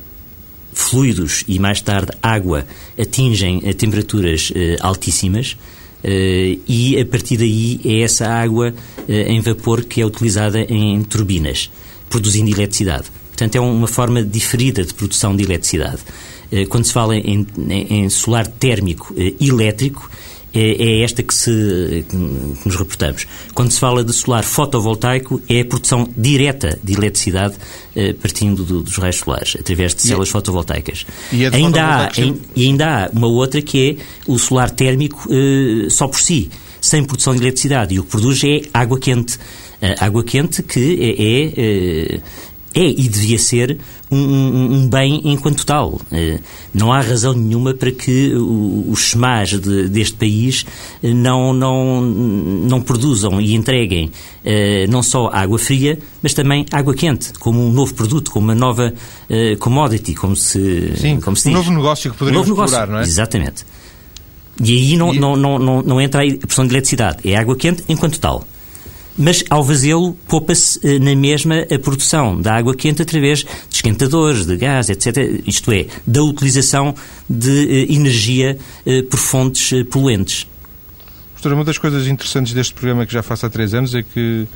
fluidos 0.72 1.44
e 1.48 1.58
mais 1.58 1.80
tarde 1.80 2.12
água 2.22 2.66
atingem 2.98 3.60
temperaturas 3.74 4.50
uh, 4.50 4.54
altíssimas 4.80 5.56
e 6.68 7.00
a 7.00 7.04
partir 7.04 7.36
daí 7.36 7.80
é 7.84 8.02
essa 8.02 8.28
água 8.28 8.72
em 9.08 9.40
vapor 9.40 9.84
que 9.84 10.00
é 10.00 10.06
utilizada 10.06 10.60
em 10.60 11.02
turbinas, 11.02 11.68
produzindo 12.08 12.48
eletricidade. 12.48 13.06
Portanto, 13.30 13.56
é 13.56 13.60
uma 13.60 13.88
forma 13.88 14.22
diferida 14.22 14.84
de 14.84 14.94
produção 14.94 15.34
de 15.34 15.42
eletricidade. 15.42 15.98
Quando 16.68 16.84
se 16.84 16.92
fala 16.92 17.16
em, 17.16 17.44
em 17.68 18.08
solar 18.08 18.46
térmico 18.46 19.12
elétrico, 19.40 20.08
é, 20.56 20.82
é 20.82 21.02
esta 21.02 21.22
que, 21.22 21.34
se, 21.34 22.04
que 22.08 22.16
nos 22.16 22.76
reportamos. 22.76 23.26
Quando 23.54 23.70
se 23.70 23.78
fala 23.78 24.02
de 24.02 24.12
solar 24.12 24.42
fotovoltaico, 24.42 25.40
é 25.48 25.60
a 25.60 25.64
produção 25.64 26.08
direta 26.16 26.78
de 26.82 26.94
eletricidade 26.94 27.56
eh, 27.94 28.14
partindo 28.14 28.64
do, 28.64 28.82
dos 28.82 28.96
raios 28.96 29.16
solares, 29.16 29.56
através 29.60 29.94
de 29.94 30.02
células 30.02 30.30
fotovoltaicas. 30.30 31.06
E 31.30 31.44
é 31.44 31.48
ainda, 31.52 32.06
há, 32.06 32.10
e 32.54 32.66
ainda 32.66 33.04
há 33.04 33.10
uma 33.12 33.26
outra 33.26 33.60
que 33.60 33.90
é 33.90 34.30
o 34.30 34.38
solar 34.38 34.70
térmico 34.70 35.28
eh, 35.30 35.88
só 35.90 36.08
por 36.08 36.20
si, 36.20 36.50
sem 36.80 37.04
produção 37.04 37.34
de 37.34 37.42
eletricidade. 37.42 37.94
E 37.94 38.00
o 38.00 38.04
que 38.04 38.10
produz 38.10 38.42
é 38.44 38.62
água 38.72 38.98
quente. 38.98 39.38
água 40.00 40.24
quente 40.24 40.62
que 40.62 40.98
é, 41.00 42.16
é, 42.16 42.20
é 42.76 42.90
e 42.90 43.08
devia 43.08 43.38
ser 43.38 43.78
um, 44.10 44.18
um, 44.18 44.74
um 44.74 44.88
bem 44.88 45.22
enquanto 45.24 45.64
tal. 45.64 45.98
Eh, 46.12 46.38
não 46.74 46.92
há 46.92 47.00
razão 47.00 47.32
nenhuma 47.32 47.72
para 47.72 47.90
que 47.90 48.34
os 48.34 49.10
SMAs 49.10 49.58
de, 49.58 49.88
deste 49.88 50.14
país 50.16 50.66
eh, 51.02 51.14
não, 51.14 51.54
não, 51.54 52.02
não 52.02 52.82
produzam 52.82 53.40
e 53.40 53.54
entreguem 53.54 54.12
eh, 54.44 54.86
não 54.88 55.02
só 55.02 55.30
água 55.32 55.58
fria, 55.58 55.98
mas 56.22 56.34
também 56.34 56.66
água 56.70 56.94
quente, 56.94 57.32
como 57.38 57.66
um 57.66 57.72
novo 57.72 57.94
produto, 57.94 58.30
como 58.30 58.46
uma 58.48 58.54
nova 58.54 58.92
commodity, 59.58 60.14
como 60.14 60.36
se, 60.36 60.92
Sim, 60.96 61.18
como 61.20 61.36
se 61.36 61.48
diz. 61.48 61.52
um 61.52 61.58
novo 61.58 61.72
negócio 61.72 62.12
que 62.12 62.18
poderíamos 62.18 62.46
um 62.46 62.50
novo 62.50 62.64
explorar, 62.64 62.86
negócio, 62.86 62.92
não 62.92 63.00
é? 63.00 63.02
Exatamente. 63.02 63.64
E 64.62 64.72
aí 64.72 64.96
não, 64.96 65.14
e... 65.14 65.18
Não, 65.18 65.34
não, 65.34 65.58
não, 65.58 65.82
não 65.82 66.00
entra 66.00 66.22
a 66.22 66.46
pressão 66.46 66.66
de 66.66 66.72
eletricidade, 66.74 67.28
é 67.28 67.36
água 67.36 67.56
quente 67.56 67.82
enquanto 67.88 68.20
tal 68.20 68.46
mas 69.16 69.42
ao 69.48 69.64
fazê-lo 69.64 70.12
poupa-se 70.28 70.78
eh, 70.82 70.98
na 70.98 71.14
mesma 71.14 71.66
a 71.70 71.78
produção 71.78 72.40
da 72.40 72.54
água 72.54 72.74
quente 72.74 73.02
através 73.02 73.40
de 73.40 73.46
esquentadores, 73.70 74.44
de 74.44 74.56
gás, 74.56 74.88
etc. 74.88 75.42
Isto 75.46 75.72
é, 75.72 75.86
da 76.06 76.22
utilização 76.22 76.94
de 77.28 77.50
eh, 77.68 77.92
energia 77.92 78.58
eh, 78.84 79.02
por 79.02 79.18
fontes 79.18 79.70
poluentes. 79.90 80.46
Uma 81.44 81.64
das 81.64 81.78
coisas 81.78 82.08
interessantes 82.08 82.52
deste 82.52 82.74
programa 82.74 83.06
que 83.06 83.12
já 83.12 83.22
faço 83.22 83.46
há 83.46 83.48
três 83.48 83.72
anos 83.72 83.94
é 83.94 84.02
que 84.02 84.48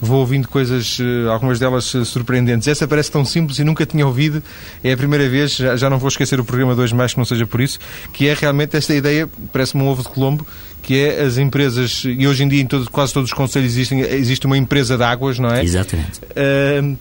vou 0.00 0.20
ouvindo 0.20 0.48
coisas, 0.48 0.98
algumas 1.30 1.58
delas 1.58 1.84
surpreendentes. 2.04 2.66
Essa 2.66 2.88
parece 2.88 3.10
tão 3.10 3.24
simples 3.24 3.58
e 3.58 3.64
nunca 3.64 3.84
tinha 3.84 4.06
ouvido. 4.06 4.42
É 4.82 4.92
a 4.92 4.96
primeira 4.96 5.28
vez, 5.28 5.56
já, 5.56 5.76
já 5.76 5.90
não 5.90 5.98
vou 5.98 6.08
esquecer 6.08 6.40
o 6.40 6.44
programa 6.44 6.74
de 6.74 6.80
hoje 6.80 6.94
mais 6.94 7.12
que 7.12 7.18
não 7.18 7.24
seja 7.24 7.46
por 7.46 7.60
isso, 7.60 7.78
que 8.12 8.26
é 8.26 8.34
realmente 8.34 8.76
esta 8.76 8.94
ideia, 8.94 9.28
parece-me 9.52 9.82
um 9.82 9.88
ovo 9.88 10.02
de 10.02 10.08
Colombo, 10.08 10.46
que 10.82 10.96
é 10.96 11.22
as 11.22 11.36
empresas, 11.36 12.02
e 12.04 12.26
hoje 12.26 12.42
em 12.42 12.48
dia 12.48 12.62
em 12.62 12.66
todo, 12.66 12.90
quase 12.90 13.12
todos 13.12 13.30
os 13.30 13.34
conselhos 13.34 13.72
existem, 13.72 14.00
existe 14.00 14.46
uma 14.46 14.56
empresa 14.56 14.96
de 14.96 15.02
águas, 15.02 15.38
não 15.38 15.50
é? 15.50 15.62
Exatamente. 15.62 16.20
Uh, 16.20 16.96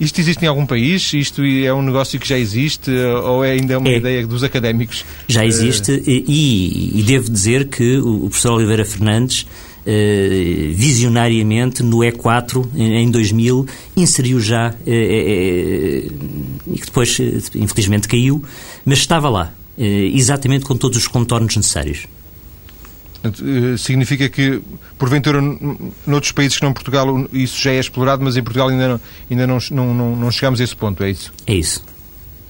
isto 0.00 0.18
existe 0.18 0.42
em 0.42 0.48
algum 0.48 0.64
país? 0.64 1.12
Isto 1.12 1.42
é 1.44 1.72
um 1.74 1.82
negócio 1.82 2.18
que 2.18 2.26
já 2.26 2.38
existe 2.38 2.90
ou 2.90 3.44
é 3.44 3.52
ainda 3.52 3.78
uma 3.78 3.90
é. 3.90 3.98
ideia 3.98 4.26
dos 4.26 4.42
académicos? 4.42 5.04
Já 5.28 5.44
existe 5.44 6.02
e, 6.06 6.98
e, 6.98 7.02
devo 7.02 7.30
dizer 7.30 7.68
que 7.68 7.98
o, 7.98 8.20
professor 8.20 8.54
Oliveira 8.54 8.84
Fernandes 8.84 9.46
visionariamente 10.74 11.82
no 11.82 11.98
E4 11.98 12.68
em 12.74 13.10
2000 13.10 13.66
inseriu 13.96 14.40
já 14.40 14.70
uh, 14.70 14.72
uh, 14.72 14.76
e 16.66 16.78
que 16.78 16.86
depois 16.86 17.18
infelizmente 17.54 18.06
caiu, 18.06 18.42
mas 18.84 18.98
estava 18.98 19.28
lá 19.28 19.52
exatamente 20.12 20.66
com 20.66 20.76
todos 20.76 20.98
os 20.98 21.08
contornos 21.08 21.56
necessários. 21.56 22.06
Eh, 23.22 23.76
significa 23.76 24.28
que, 24.28 24.62
porventura, 24.98 25.40
noutros 26.06 26.32
países 26.32 26.58
que 26.58 26.64
não 26.64 26.72
Portugal, 26.72 27.26
isso 27.32 27.60
já 27.60 27.72
é 27.72 27.78
explorado, 27.78 28.22
mas 28.24 28.36
em 28.36 28.42
Portugal 28.42 28.68
ainda 28.68 28.88
não, 28.88 29.00
ainda 29.30 29.46
não, 29.46 29.58
não, 29.70 30.16
não 30.16 30.30
chegamos 30.30 30.60
a 30.60 30.64
esse 30.64 30.74
ponto, 30.74 31.02
é 31.04 31.10
isso? 31.10 31.32
É 31.46 31.54
isso. 31.54 31.84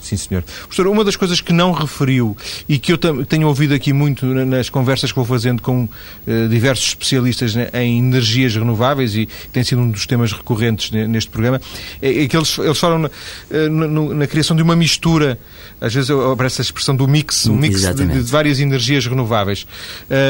Sim, 0.00 0.16
senhor. 0.16 0.42
Professor, 0.42 0.86
uma 0.86 1.04
das 1.04 1.14
coisas 1.14 1.40
que 1.40 1.52
não 1.52 1.72
referiu 1.72 2.36
e 2.68 2.78
que 2.78 2.92
eu 2.92 2.98
tenho 2.98 3.46
ouvido 3.46 3.74
aqui 3.74 3.92
muito 3.92 4.24
nas 4.26 4.70
conversas 4.70 5.12
que 5.12 5.16
vou 5.16 5.26
fazendo 5.26 5.60
com 5.60 5.84
uh, 5.84 6.48
diversos 6.48 6.88
especialistas 6.88 7.54
em 7.74 7.98
energias 7.98 8.54
renováveis 8.54 9.14
e 9.14 9.28
tem 9.52 9.62
sido 9.62 9.82
um 9.82 9.90
dos 9.90 10.06
temas 10.06 10.32
recorrentes 10.32 10.90
neste 10.90 11.30
programa, 11.30 11.60
é, 12.00 12.24
é 12.24 12.28
que 12.28 12.36
eles, 12.36 12.58
eles 12.58 12.78
falam 12.78 12.98
na, 12.98 13.08
uh, 13.08 14.14
na, 14.14 14.26
criação 14.26 14.56
de 14.56 14.62
uma 14.62 14.74
mistura, 14.74 15.38
às 15.80 15.92
vezes 15.92 16.10
aparece 16.10 16.60
a 16.60 16.64
expressão 16.64 16.96
do 16.96 17.06
mix, 17.06 17.46
um 17.46 17.56
mix 17.56 17.82
de, 17.94 18.06
de, 18.06 18.20
várias 18.20 18.58
energias 18.58 19.06
renováveis. 19.06 19.66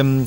Um, 0.05 0.27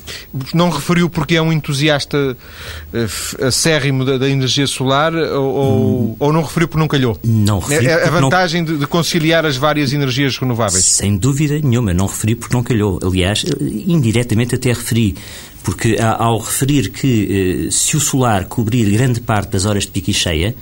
não 0.54 0.70
referiu 0.70 1.10
porque 1.10 1.36
é 1.36 1.42
um 1.42 1.52
entusiasta 1.52 2.38
uh, 2.38 3.46
acérrimo 3.46 4.06
da, 4.06 4.18
da 4.18 4.30
energia 4.30 4.68
solar 4.68 5.14
ou, 5.14 6.12
hum. 6.12 6.16
ou, 6.20 6.34
não 6.34 6.44
referiu 6.44 6.68
porque 6.68 6.80
não 6.80 6.88
calhou? 6.88 7.20
Não 7.24 7.60
referiu. 7.60 7.90
É, 7.90 8.08
a 8.08 8.10
vantagem 8.10 8.62
não... 8.62 8.74
de, 8.74 8.80
de 8.80 8.88
conciliar 8.88 9.33
conciliar 9.34 9.46
as 9.46 9.58
várias 9.58 9.94
energias 9.94 10.38
renováveis? 10.38 10.86
Sem 10.86 11.18
dúvida 11.18 11.60
nenhuma, 11.60 11.94
não 11.94 12.06
referi 12.06 12.36
porque 12.36 12.56
não 12.56 12.64
calhou. 12.64 13.00
Aliás, 13.04 13.44
indiretamente 13.60 14.56
até 14.56 14.70
referi 14.70 15.16
porque 15.64 15.98
ao 16.00 16.40
referir 16.40 16.90
que 16.90 17.68
eh, 17.68 17.72
se 17.72 17.96
o 17.96 18.00
solar 18.00 18.46
cobrir 18.46 18.92
grande 18.92 19.22
parte 19.22 19.52
das 19.52 19.64
horas 19.64 19.84
de 19.84 19.92
pico 19.92 20.12
e 20.12 20.14
cheia, 20.14 20.54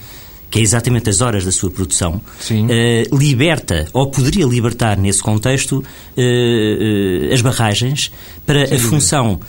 que 0.52 0.60
é 0.60 0.62
exatamente 0.62 1.10
as 1.10 1.22
horas 1.22 1.44
da 1.44 1.52
sua 1.52 1.72
produção, 1.72 2.22
uh, 2.52 3.18
liberta, 3.18 3.88
ou 3.94 4.12
poderia 4.12 4.46
libertar 4.46 4.98
nesse 4.98 5.24
contexto, 5.24 5.78
uh, 5.78 5.82
uh, 5.82 7.34
as 7.34 7.42
barragens 7.42 8.12
para 8.46 8.68
Sim, 8.68 8.76
a 8.76 8.80
função 8.80 9.40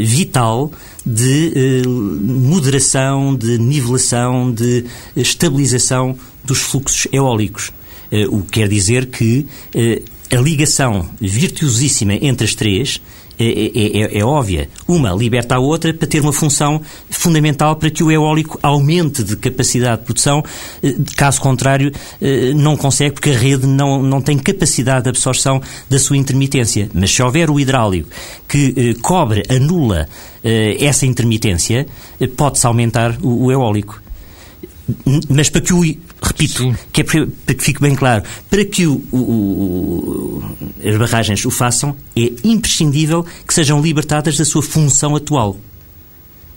vital 0.00 0.72
de 1.06 1.82
moderação, 1.86 3.34
de 3.34 3.58
nivelação, 3.58 4.52
de 4.52 4.84
estabilização 5.16 6.16
dos 6.44 6.58
fluxos 6.58 7.06
eólicos. 7.12 7.70
Eh, 8.10 8.26
o 8.28 8.42
que 8.42 8.60
quer 8.60 8.68
dizer 8.68 9.06
que 9.06 9.46
eh, 9.74 10.02
a 10.32 10.40
ligação 10.40 11.08
virtuosíssima 11.20 12.14
entre 12.14 12.44
as 12.44 12.54
três 12.54 13.00
é, 13.38 14.12
é, 14.12 14.18
é, 14.18 14.24
óbvia. 14.24 14.68
Uma 14.86 15.14
liberta 15.14 15.54
a 15.54 15.58
outra 15.58 15.94
para 15.94 16.06
ter 16.06 16.20
uma 16.20 16.32
função 16.32 16.82
fundamental 17.08 17.74
para 17.74 17.88
que 17.88 18.04
o 18.04 18.10
eólico 18.10 18.58
aumente 18.62 19.24
de 19.24 19.34
capacidade 19.34 20.02
de 20.02 20.04
produção. 20.04 20.44
Caso 21.16 21.40
contrário, 21.40 21.90
não 22.54 22.76
consegue, 22.76 23.14
porque 23.14 23.30
a 23.30 23.38
rede 23.38 23.66
não, 23.66 24.02
não 24.02 24.20
tem 24.20 24.36
capacidade 24.36 25.04
de 25.04 25.08
absorção 25.08 25.58
da 25.88 25.98
sua 25.98 26.18
intermitência. 26.18 26.90
Mas 26.92 27.12
se 27.12 27.22
houver 27.22 27.48
o 27.48 27.58
hidráulico 27.58 28.10
que 28.46 28.92
cobre, 29.00 29.42
anula 29.48 30.06
essa 30.78 31.06
intermitência, 31.06 31.86
pode-se 32.36 32.66
aumentar 32.66 33.16
o, 33.22 33.46
o 33.46 33.50
eólico. 33.50 34.02
Mas 35.28 35.48
para 35.48 35.60
que 35.60 35.72
o. 35.72 35.82
Repito, 36.22 36.76
que 36.92 37.00
é 37.00 37.04
para, 37.04 37.26
para, 37.46 37.54
que 37.54 37.64
fique 37.64 37.80
bem 37.80 37.94
claro, 37.94 38.22
para 38.50 38.64
que 38.64 38.86
o, 38.86 39.02
o, 39.10 40.42
as 40.84 40.96
barragens 40.98 41.44
o 41.44 41.50
façam, 41.50 41.96
é 42.16 42.30
imprescindível 42.44 43.24
que 43.46 43.54
sejam 43.54 43.80
libertadas 43.80 44.36
da 44.36 44.44
sua 44.44 44.62
função 44.62 45.16
atual. 45.16 45.56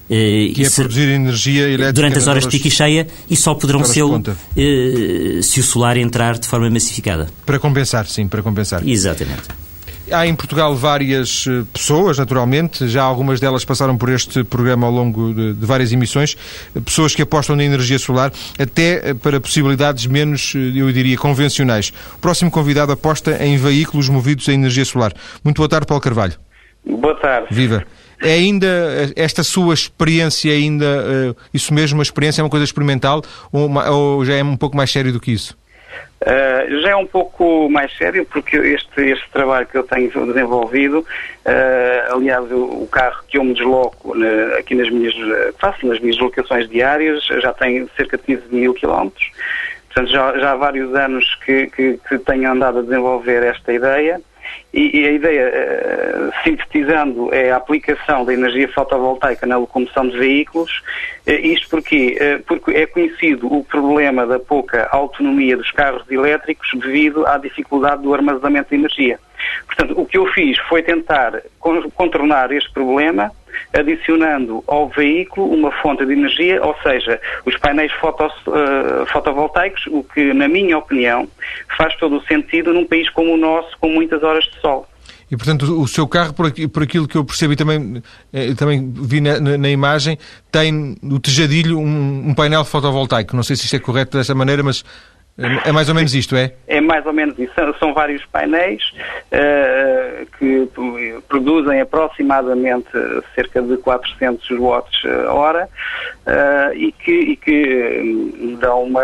Eh, 0.09 0.51
que 0.53 0.63
é 0.63 0.69
se, 0.69 0.75
produzir 0.75 1.07
energia 1.07 1.63
elétrica 1.63 1.93
durante 1.93 2.17
as 2.17 2.27
horas 2.27 2.43
de 2.43 2.49
pico 2.49 2.67
e 2.67 2.71
cheia 2.71 3.07
e 3.29 3.37
só 3.37 3.55
poderão 3.55 3.83
ser 3.85 4.03
uh, 4.03 5.41
se 5.41 5.61
o 5.61 5.63
solar 5.63 5.95
entrar 5.97 6.37
de 6.37 6.47
forma 6.47 6.69
massificada. 6.69 7.29
Para 7.45 7.57
compensar, 7.57 8.05
sim, 8.07 8.27
para 8.27 8.43
compensar. 8.43 8.85
Exatamente. 8.85 9.43
Há 10.13 10.27
em 10.27 10.35
Portugal 10.35 10.75
várias 10.75 11.45
eh, 11.47 11.63
pessoas, 11.73 12.19
naturalmente, 12.19 12.87
já 12.87 13.01
algumas 13.01 13.39
delas 13.39 13.65
passaram 13.65 13.97
por 13.97 14.09
este 14.09 14.43
programa 14.43 14.85
ao 14.85 14.93
longo 14.93 15.33
de, 15.33 15.53
de, 15.53 15.65
várias 15.65 15.91
emissões, 15.91 16.37
pessoas 16.85 17.15
que 17.15 17.23
apostam 17.23 17.55
na 17.55 17.63
energia 17.63 17.97
solar, 17.97 18.31
até 18.59 19.15
para 19.15 19.41
possibilidades 19.41 20.05
menos, 20.05 20.53
eu 20.55 20.91
diria, 20.91 21.17
convencionais. 21.17 21.91
O 22.13 22.19
próximo 22.19 22.51
convidado 22.51 22.91
aposta 22.91 23.43
em 23.43 23.57
veículos 23.57 24.07
movidos 24.07 24.47
a 24.47 24.53
energia 24.53 24.85
solar. 24.85 25.13
Muito 25.43 25.57
boa 25.57 25.67
tarde, 25.67 25.87
Paulo 25.87 26.01
Carvalho. 26.01 26.33
Boa 26.85 27.15
tarde. 27.15 27.47
Viva. 27.49 27.83
É 28.21 28.33
ainda 28.33 28.67
esta 29.15 29.41
sua 29.41 29.73
experiência, 29.73 30.53
ainda 30.53 31.35
isso 31.51 31.73
mesmo, 31.73 32.01
a 32.01 32.03
experiência 32.03 32.41
é 32.41 32.43
uma 32.43 32.49
coisa 32.51 32.63
experimental 32.63 33.23
ou, 33.51 33.69
ou, 33.69 34.23
já 34.23 34.35
é 34.35 34.43
um 34.43 34.55
pouco 34.55 34.77
mais 34.77 34.91
sério 34.91 35.11
do 35.11 35.19
que 35.19 35.31
isso? 35.31 35.57
Uh, 36.23 36.79
já 36.81 36.91
é 36.91 36.95
um 36.95 37.05
pouco 37.05 37.69
mais 37.69 37.91
sério 37.97 38.25
porque 38.25 38.55
este, 38.55 39.01
este 39.01 39.29
trabalho 39.29 39.67
que 39.67 39.77
eu 39.77 39.83
tenho 39.83 40.09
desenvolvido, 40.09 40.99
uh, 40.99 42.15
aliás, 42.15 42.49
o, 42.49 42.83
o, 42.83 42.87
carro 42.89 43.21
que 43.27 43.37
eu 43.37 43.43
me 43.43 43.53
desloco 43.53 44.15
na, 44.15 44.57
aqui 44.57 44.73
nas 44.73 44.89
minhas, 44.89 45.13
faço 45.59 45.85
nas 45.85 45.99
minhas 45.99 46.17
locações 46.17 46.69
diárias, 46.69 47.25
já 47.25 47.51
tem 47.51 47.89
cerca 47.97 48.17
de 48.17 48.23
15 48.23 48.43
mil 48.55 48.73
quilómetros. 48.73 49.31
Portanto, 49.87 50.11
já, 50.11 50.39
já 50.39 50.51
há 50.53 50.55
vários 50.55 50.95
anos 50.95 51.35
que, 51.45 51.67
que, 51.67 51.99
que 52.07 52.17
tenho 52.19 52.49
andado 52.49 52.79
a 52.79 52.81
desenvolver 52.81 53.43
esta 53.43 53.73
ideia. 53.73 54.21
E, 54.73 54.99
e 55.01 55.05
a 55.05 55.11
ideia, 55.11 55.51
uh, 55.51 56.43
sintetizando, 56.43 57.33
é 57.33 57.51
a 57.51 57.57
aplicação 57.57 58.25
da 58.25 58.33
energia 58.33 58.67
fotovoltaica 58.69 59.45
na 59.45 59.57
locomoção 59.57 60.07
de 60.07 60.17
veículos. 60.17 60.71
Uh, 61.27 61.31
isto 61.31 61.69
porque, 61.69 62.17
uh, 62.19 62.43
porque 62.43 62.71
é 62.71 62.87
conhecido 62.87 63.53
o 63.53 63.63
problema 63.63 64.25
da 64.25 64.39
pouca 64.39 64.87
autonomia 64.91 65.55
dos 65.55 65.69
carros 65.71 66.09
elétricos 66.09 66.67
devido 66.73 67.25
à 67.27 67.37
dificuldade 67.37 68.01
do 68.01 68.13
armazenamento 68.13 68.69
de 68.69 68.75
energia. 68.75 69.19
Portanto, 69.67 69.99
o 69.99 70.05
que 70.05 70.17
eu 70.17 70.25
fiz 70.27 70.57
foi 70.69 70.81
tentar 70.81 71.41
contornar 71.59 72.51
este 72.51 72.71
problema 72.71 73.31
adicionando 73.73 74.63
ao 74.67 74.87
veículo 74.89 75.51
uma 75.51 75.71
fonte 75.71 76.05
de 76.05 76.13
energia, 76.13 76.63
ou 76.63 76.75
seja, 76.83 77.19
os 77.45 77.57
painéis 77.57 77.91
fotos, 77.93 78.33
uh, 78.47 79.05
fotovoltaicos, 79.07 79.85
o 79.87 80.03
que, 80.03 80.33
na 80.33 80.47
minha 80.47 80.77
opinião, 80.77 81.27
faz 81.77 81.95
todo 81.97 82.17
o 82.17 82.23
sentido 82.25 82.73
num 82.73 82.85
país 82.85 83.09
como 83.09 83.33
o 83.33 83.37
nosso, 83.37 83.77
com 83.79 83.89
muitas 83.89 84.23
horas 84.23 84.43
de 84.45 84.59
sol. 84.61 84.87
E, 85.29 85.37
portanto, 85.37 85.63
o 85.81 85.87
seu 85.87 86.07
carro, 86.07 86.33
por, 86.33 86.83
aquilo 86.83 87.07
que 87.07 87.15
eu 87.15 87.25
percebi 87.25 87.55
também, 87.55 88.03
eh, 88.31 88.53
também 88.53 88.93
vi 88.93 89.19
na, 89.19 89.39
na, 89.39 89.69
imagem, 89.69 90.17
tem 90.51 90.95
no 91.01 91.19
tejadilho 91.19 91.79
um, 91.79 92.29
um, 92.29 92.33
painel 92.35 92.63
fotovoltaico. 92.63 93.35
Não 93.35 93.41
sei 93.41 93.55
se 93.55 93.65
isto 93.65 93.75
é 93.75 93.79
correto 93.79 94.15
dessa 94.15 94.35
maneira, 94.35 94.61
mas 94.61 94.83
é 95.35 95.71
mais 95.71 95.89
ou 95.89 95.95
menos 95.95 96.13
isto, 96.13 96.35
é? 96.35 96.53
É 96.67 96.79
mais 96.79 97.03
ou 97.07 97.13
menos 97.13 97.37
isso. 97.39 97.53
São, 97.79 97.91
vários 97.91 98.23
painéis 98.27 98.83
uh, 99.31 100.25
que 100.37 100.69
produzem 101.27 101.81
aproximadamente 101.81 102.91
cerca 103.33 103.59
de 103.61 103.77
400 103.77 104.47
watts 104.59 105.03
hora 105.29 105.67
uh, 106.27 106.75
e 106.75 106.91
que, 106.91 107.11
e 107.11 107.35
que 107.35 108.01
hum, 108.03 108.57
dão 108.59 108.83
uma, 108.83 109.03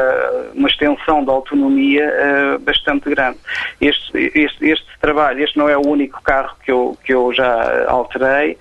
uma 0.54 0.68
extensão 0.68 1.24
de 1.24 1.32
autonomia 1.32 2.08
uh, 2.08 2.60
bastante 2.60 3.10
grande. 3.10 3.40
Este, 3.82 4.32
este, 4.36 4.70
este 4.70 4.88
trabalho, 5.02 5.44
este 5.44 5.58
não 5.58 5.68
é 5.68 5.78
o 5.78 5.88
único 5.88 6.22
carro 6.22 6.56
que 6.64 6.72
eu, 6.72 6.96
que 7.04 7.12
eu 7.12 7.34
já 7.34 7.86
alterei, 7.88 8.56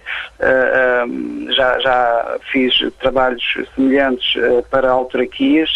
um, 1.07 1.53
já, 1.53 1.79
já 1.81 2.39
fiz 2.51 2.73
trabalhos 2.99 3.45
semelhantes 3.75 4.35
para 4.71 4.91
autarquias, 4.91 5.71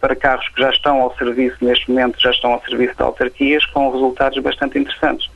para 0.00 0.14
carros 0.14 0.46
que 0.54 0.60
já 0.60 0.70
estão 0.70 1.00
ao 1.00 1.16
serviço, 1.16 1.56
neste 1.60 1.90
momento 1.90 2.20
já 2.20 2.30
estão 2.30 2.52
ao 2.52 2.62
serviço 2.62 2.94
de 2.96 3.02
autarquias, 3.02 3.64
com 3.66 3.90
resultados 3.90 4.42
bastante 4.42 4.78
interessantes. 4.78 5.28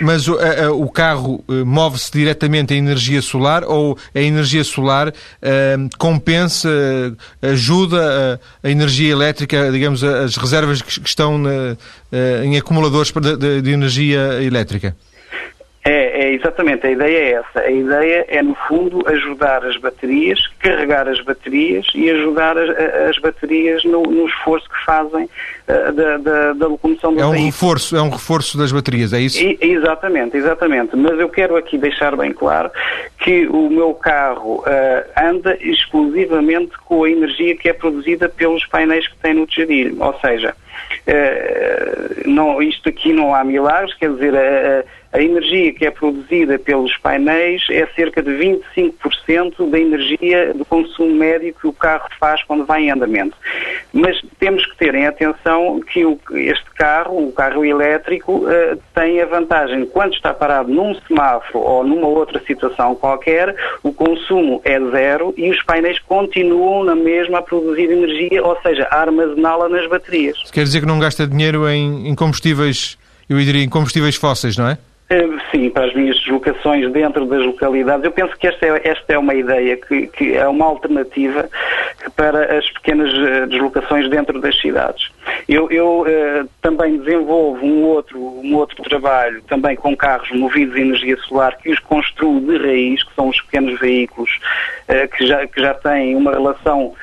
Mas 0.00 0.28
o, 0.28 0.38
a, 0.38 0.72
o 0.72 0.90
carro 0.90 1.44
eh, 1.48 1.64
move-se 1.64 2.10
diretamente 2.12 2.74
a 2.74 2.76
energia 2.76 3.22
solar 3.22 3.64
ou 3.64 3.96
a 4.14 4.20
energia 4.20 4.64
solar 4.64 5.12
compensa, 5.98 6.68
ajuda 7.42 8.40
a, 8.62 8.66
a, 8.66 8.70
energia 8.70 9.12
elétrica, 9.12 9.70
digamos, 9.70 10.02
as 10.02 10.36
reservas 10.36 10.82
que, 10.82 11.00
que 11.00 11.08
estão 11.08 11.38
na, 11.38 11.76
em 12.44 12.56
acumuladores 12.56 13.12
de, 13.12 13.36
de, 13.36 13.62
de 13.62 13.70
energia 13.70 14.42
elétrica? 14.42 14.96
É, 15.88 16.24
é, 16.24 16.34
exatamente, 16.34 16.86
a 16.86 16.90
ideia 16.90 17.16
é 17.16 17.30
essa. 17.32 17.60
A 17.60 17.70
ideia 17.70 18.26
é, 18.28 18.42
no 18.42 18.54
fundo, 18.68 19.02
ajudar 19.08 19.64
as 19.64 19.78
baterias, 19.78 20.38
carregar 20.58 21.08
as 21.08 21.18
baterias 21.22 21.86
e 21.94 22.10
ajudar 22.10 22.58
as, 22.58 22.68
as 23.08 23.18
baterias 23.18 23.82
no, 23.84 24.02
no, 24.02 24.28
esforço 24.28 24.68
que 24.68 24.84
fazem 24.84 25.24
uh, 25.24 25.92
da, 25.94 26.18
da, 26.18 26.52
da, 26.52 26.66
locomoção 26.66 27.14
do 27.14 27.20
é 27.20 27.24
um 27.24 27.30
veículo. 27.30 27.46
reforço 27.46 27.96
É 27.96 28.02
um 28.02 28.10
reforço 28.10 28.58
das 28.58 28.70
baterias, 28.70 29.14
é 29.14 29.20
isso? 29.20 29.42
E, 29.42 29.56
exatamente, 29.62 30.36
exatamente. 30.36 30.94
Mas 30.94 31.18
eu 31.18 31.30
quero 31.30 31.56
aqui 31.56 31.78
deixar 31.78 32.14
bem 32.14 32.34
claro 32.34 32.70
que 33.20 33.46
o 33.46 33.70
meu 33.70 33.94
carro 33.94 34.56
uh, 34.56 34.64
anda 35.16 35.56
exclusivamente 35.58 36.72
com 36.84 37.04
a 37.04 37.10
energia 37.10 37.56
que 37.56 37.66
é 37.66 37.72
produzida 37.72 38.28
pelos 38.28 38.66
painéis 38.66 39.08
que 39.08 39.16
tem 39.22 39.32
no 39.32 39.46
tejadilho. 39.46 39.96
Ou 40.02 40.14
seja, 40.20 40.54
uh, 41.06 42.28
não, 42.28 42.60
isto 42.60 42.90
aqui 42.90 43.10
não 43.14 43.34
há 43.34 43.42
milagres, 43.42 43.94
quer 43.94 44.10
dizer, 44.12 44.34
a 45.12 45.22
energia 45.22 45.72
que 45.72 45.86
é 45.86 45.90
produzida 45.90 46.58
pelos 46.58 46.96
painéis 46.98 47.62
é 47.70 47.86
cerca 47.96 48.22
de 48.22 48.30
25% 48.30 49.70
da 49.70 49.78
energia 49.78 50.52
do 50.52 50.64
consumo 50.66 51.14
médio 51.14 51.54
que 51.54 51.66
o 51.66 51.72
carro 51.72 52.08
faz 52.20 52.42
quando 52.44 52.66
vai 52.66 52.82
em 52.82 52.90
andamento. 52.90 53.34
Mas 53.92 54.20
temos 54.38 54.66
que 54.66 54.76
ter 54.76 54.94
em 54.94 55.06
atenção 55.06 55.80
que 55.80 56.04
este 56.46 56.70
carro, 56.76 57.26
o 57.26 57.32
carro 57.32 57.64
elétrico, 57.64 58.44
uh, 58.44 58.78
tem 58.94 59.20
a 59.22 59.26
vantagem, 59.26 59.86
quando 59.86 60.12
está 60.12 60.34
parado 60.34 60.70
num 60.70 60.94
semáforo 61.06 61.64
ou 61.64 61.84
numa 61.84 62.06
outra 62.06 62.40
situação 62.46 62.94
qualquer, 62.94 63.54
o 63.82 63.92
consumo 63.92 64.60
é 64.62 64.78
zero 64.90 65.32
e 65.38 65.50
os 65.50 65.62
painéis 65.62 65.98
continuam 66.00 66.84
na 66.84 66.94
mesma 66.94 67.38
a 67.38 67.42
produzir 67.42 67.90
energia, 67.90 68.44
ou 68.44 68.60
seja, 68.60 68.86
a 68.90 69.00
armazená-la 69.00 69.70
nas 69.70 69.88
baterias. 69.88 70.38
Quer 70.52 70.64
dizer 70.64 70.80
que 70.80 70.86
não 70.86 70.98
gasta 70.98 71.26
dinheiro 71.26 71.68
em 71.68 72.14
combustíveis, 72.14 72.98
eu 73.28 73.38
diria, 73.38 73.62
em 73.62 73.68
combustíveis 73.68 74.16
fósseis, 74.16 74.56
não 74.56 74.68
é? 74.68 74.78
Eh, 75.10 75.26
sim, 75.50 75.70
para 75.70 75.86
as 75.86 75.94
minhas 75.94 76.18
deslocações 76.18 76.92
dentro 76.92 77.24
das 77.24 77.42
localidades. 77.42 78.04
Eu 78.04 78.12
penso 78.12 78.36
que 78.36 78.46
esta 78.46 78.66
é, 78.66 78.88
esta 78.88 79.14
é 79.14 79.18
uma 79.18 79.34
ideia, 79.34 79.74
que, 79.78 80.06
que, 80.08 80.36
é 80.36 80.46
uma 80.46 80.66
alternativa 80.66 81.48
para 82.14 82.58
as 82.58 82.68
pequenas 82.72 83.10
eh, 83.14 83.46
deslocações 83.46 84.10
dentro 84.10 84.38
das 84.38 84.60
cidades. 84.60 85.10
Eu, 85.48 85.70
eu 85.70 86.02
uh, 86.02 86.48
também 86.60 86.98
desenvolvo 86.98 87.64
um 87.64 87.84
outro, 87.84 88.18
um 88.18 88.54
outro 88.56 88.82
trabalho, 88.82 89.42
também 89.44 89.76
com 89.76 89.96
carros 89.96 90.30
movidos 90.32 90.76
a 90.76 90.80
energia 90.80 91.16
solar, 91.18 91.56
que 91.56 91.70
os 91.70 91.78
construo 91.78 92.40
de 92.40 92.58
raiz, 92.58 93.02
que 93.02 93.14
são 93.14 93.28
os 93.28 93.40
pequenos 93.42 93.80
veículos 93.80 94.30
que, 95.16 95.26
já, 95.26 95.46
que 95.46 95.60
já 95.60 95.74
têm 95.74 96.16
uma 96.16 96.32
relação 96.32 96.94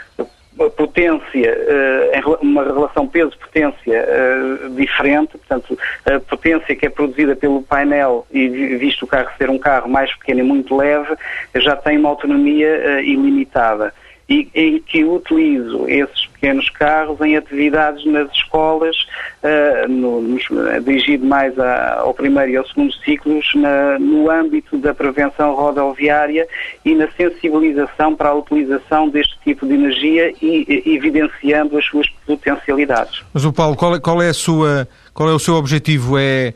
potência, 0.56 1.50
eh, 1.50 2.22
uma 2.42 2.64
relação 2.64 3.08
peso-potência 3.08 3.94
eh, 3.94 4.70
diferente, 4.72 5.38
portanto, 5.38 5.78
a 6.06 6.20
potência 6.20 6.76
que 6.76 6.86
é 6.86 6.90
produzida 6.90 7.36
pelo 7.36 7.62
painel, 7.62 8.26
e 8.32 8.48
visto 8.78 9.04
o 9.04 9.08
carro 9.08 9.30
ser 9.38 9.50
um 9.50 9.58
carro 9.58 9.90
mais 9.90 10.14
pequeno 10.16 10.40
e 10.40 10.44
muito 10.44 10.76
leve, 10.76 11.14
já 11.56 11.76
tem 11.76 11.98
uma 11.98 12.10
autonomia 12.10 12.68
eh, 12.68 13.04
ilimitada 13.04 13.94
e 14.28 14.50
em 14.56 14.80
que 14.80 15.04
utilizo 15.04 15.88
esses 15.88 16.26
pequenos 16.28 16.70
carros 16.70 17.22
em 17.22 17.38
atividades 17.38 18.06
nas 18.06 18.32
escolas, 18.32 18.96
uh, 19.44 19.88
no, 19.88 20.38
dirigido 20.84 21.26
mais 21.26 21.58
a, 21.60 22.00
ao 22.00 22.14
primeiro 22.14 22.52
e 22.52 22.58
ao 22.58 22.68
segundo 22.68 22.94
ciclos, 23.04 23.46
na, 23.56 24.00
no 24.00 24.30
âmbito 24.30 24.78
da 24.78 24.94
prevenção 24.94 25.54
rodoviária 25.54 26.48
e 26.84 26.96
na 26.96 27.08
sensibilização 27.12 28.16
para 28.16 28.30
a 28.30 28.34
utilização 28.34 29.10
deste 29.10 29.38
tipo 29.44 29.66
de 29.68 29.74
energia 29.74 30.34
e, 30.42 30.84
e 30.86 30.96
evidenciando 30.96 31.78
as 31.78 31.86
suas 31.86 32.10
potencialidades. 32.26 33.24
Mas 33.34 33.46
o 33.46 33.54
Paulo, 33.54 33.76
qual 33.76 33.96
é, 33.96 34.00
qual 34.00 34.22
é 34.22 34.30
a 34.30 34.34
sua, 34.34 34.88
qual 35.14 35.30
é 35.30 35.34
o 35.34 35.40
seu 35.40 35.54
objetivo? 35.56 36.18
É 36.18 36.54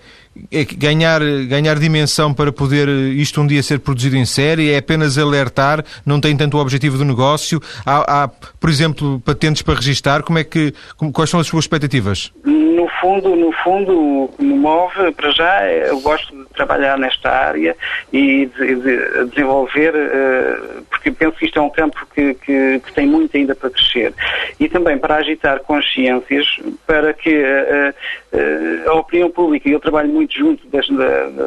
ganhar, 0.77 1.21
ganhar 1.47 1.79
dimensão 1.79 2.33
para 2.33 2.51
poder 2.51 2.87
isto 2.87 3.41
um 3.41 3.47
dia 3.47 3.63
ser 3.63 3.79
produzido 3.79 4.15
em 4.17 4.25
série? 4.25 4.71
É 4.71 4.77
apenas 4.77 5.17
alertar? 5.17 5.83
Não 6.05 6.19
tem 6.19 6.35
tanto 6.35 6.57
o 6.57 6.61
objetivo 6.61 6.97
do 6.97 7.05
negócio? 7.05 7.61
Há, 7.85 8.23
há 8.23 8.27
por 8.27 8.69
exemplo, 8.69 9.21
patentes 9.25 9.61
para 9.61 9.75
registar? 9.75 10.23
Como 10.23 10.39
é 10.39 10.43
que, 10.43 10.73
como, 10.97 11.11
quais 11.11 11.29
são 11.29 11.39
as 11.39 11.47
suas 11.47 11.65
expectativas? 11.65 12.31
No 12.45 12.87
fundo, 13.01 13.35
no 13.35 13.51
fundo, 13.63 14.23
o 14.23 14.33
que 14.35 14.43
me 14.43 14.53
move 14.53 15.11
para 15.13 15.31
já, 15.31 15.65
eu 15.71 15.99
gosto 16.01 16.35
de 16.35 16.45
trabalhar 16.53 16.97
nesta 16.97 17.29
área 17.29 17.75
e 18.11 18.45
de, 18.45 18.75
de 18.75 19.25
desenvolver, 19.29 19.93
uh, 19.95 20.83
porque 20.89 21.11
penso 21.11 21.37
que 21.37 21.45
isto 21.45 21.59
é 21.59 21.61
um 21.61 21.69
campo 21.69 22.05
que, 22.13 22.33
que, 22.35 22.79
que, 22.79 22.93
tem 22.93 23.05
muito 23.05 23.35
ainda 23.35 23.55
para 23.55 23.69
crescer. 23.69 24.13
E 24.59 24.67
também 24.67 24.97
para 24.97 25.15
agitar 25.15 25.59
consciências 25.61 26.45
para 26.85 27.13
que 27.13 27.29
uh, 27.29 27.93
uh, 28.33 28.89
a 28.89 28.93
opinião 28.95 29.29
pública, 29.29 29.69
e 29.69 29.71
eu 29.71 29.79
trabalho 29.79 30.09
muito 30.09 30.28
junto 30.35 30.67
das, 30.67 30.87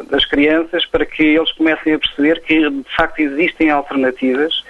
das 0.09 0.25
crianças, 0.25 0.85
para 0.85 1.05
que 1.05 1.23
eles 1.23 1.51
comecem 1.53 1.93
a 1.93 1.99
perceber 1.99 2.41
que 2.41 2.69
de 2.69 2.95
facto 2.95 3.19
existem 3.19 3.69
alternativas 3.69 4.63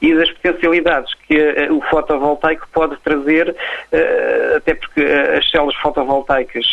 e 0.00 0.14
das 0.14 0.30
potencialidades 0.30 1.14
que 1.26 1.38
o 1.70 1.80
fotovoltaico 1.82 2.68
pode 2.72 2.96
trazer, 2.98 3.54
até 4.56 4.74
porque 4.74 5.02
as 5.02 5.50
células 5.50 5.74
fotovoltaicas, 5.76 6.66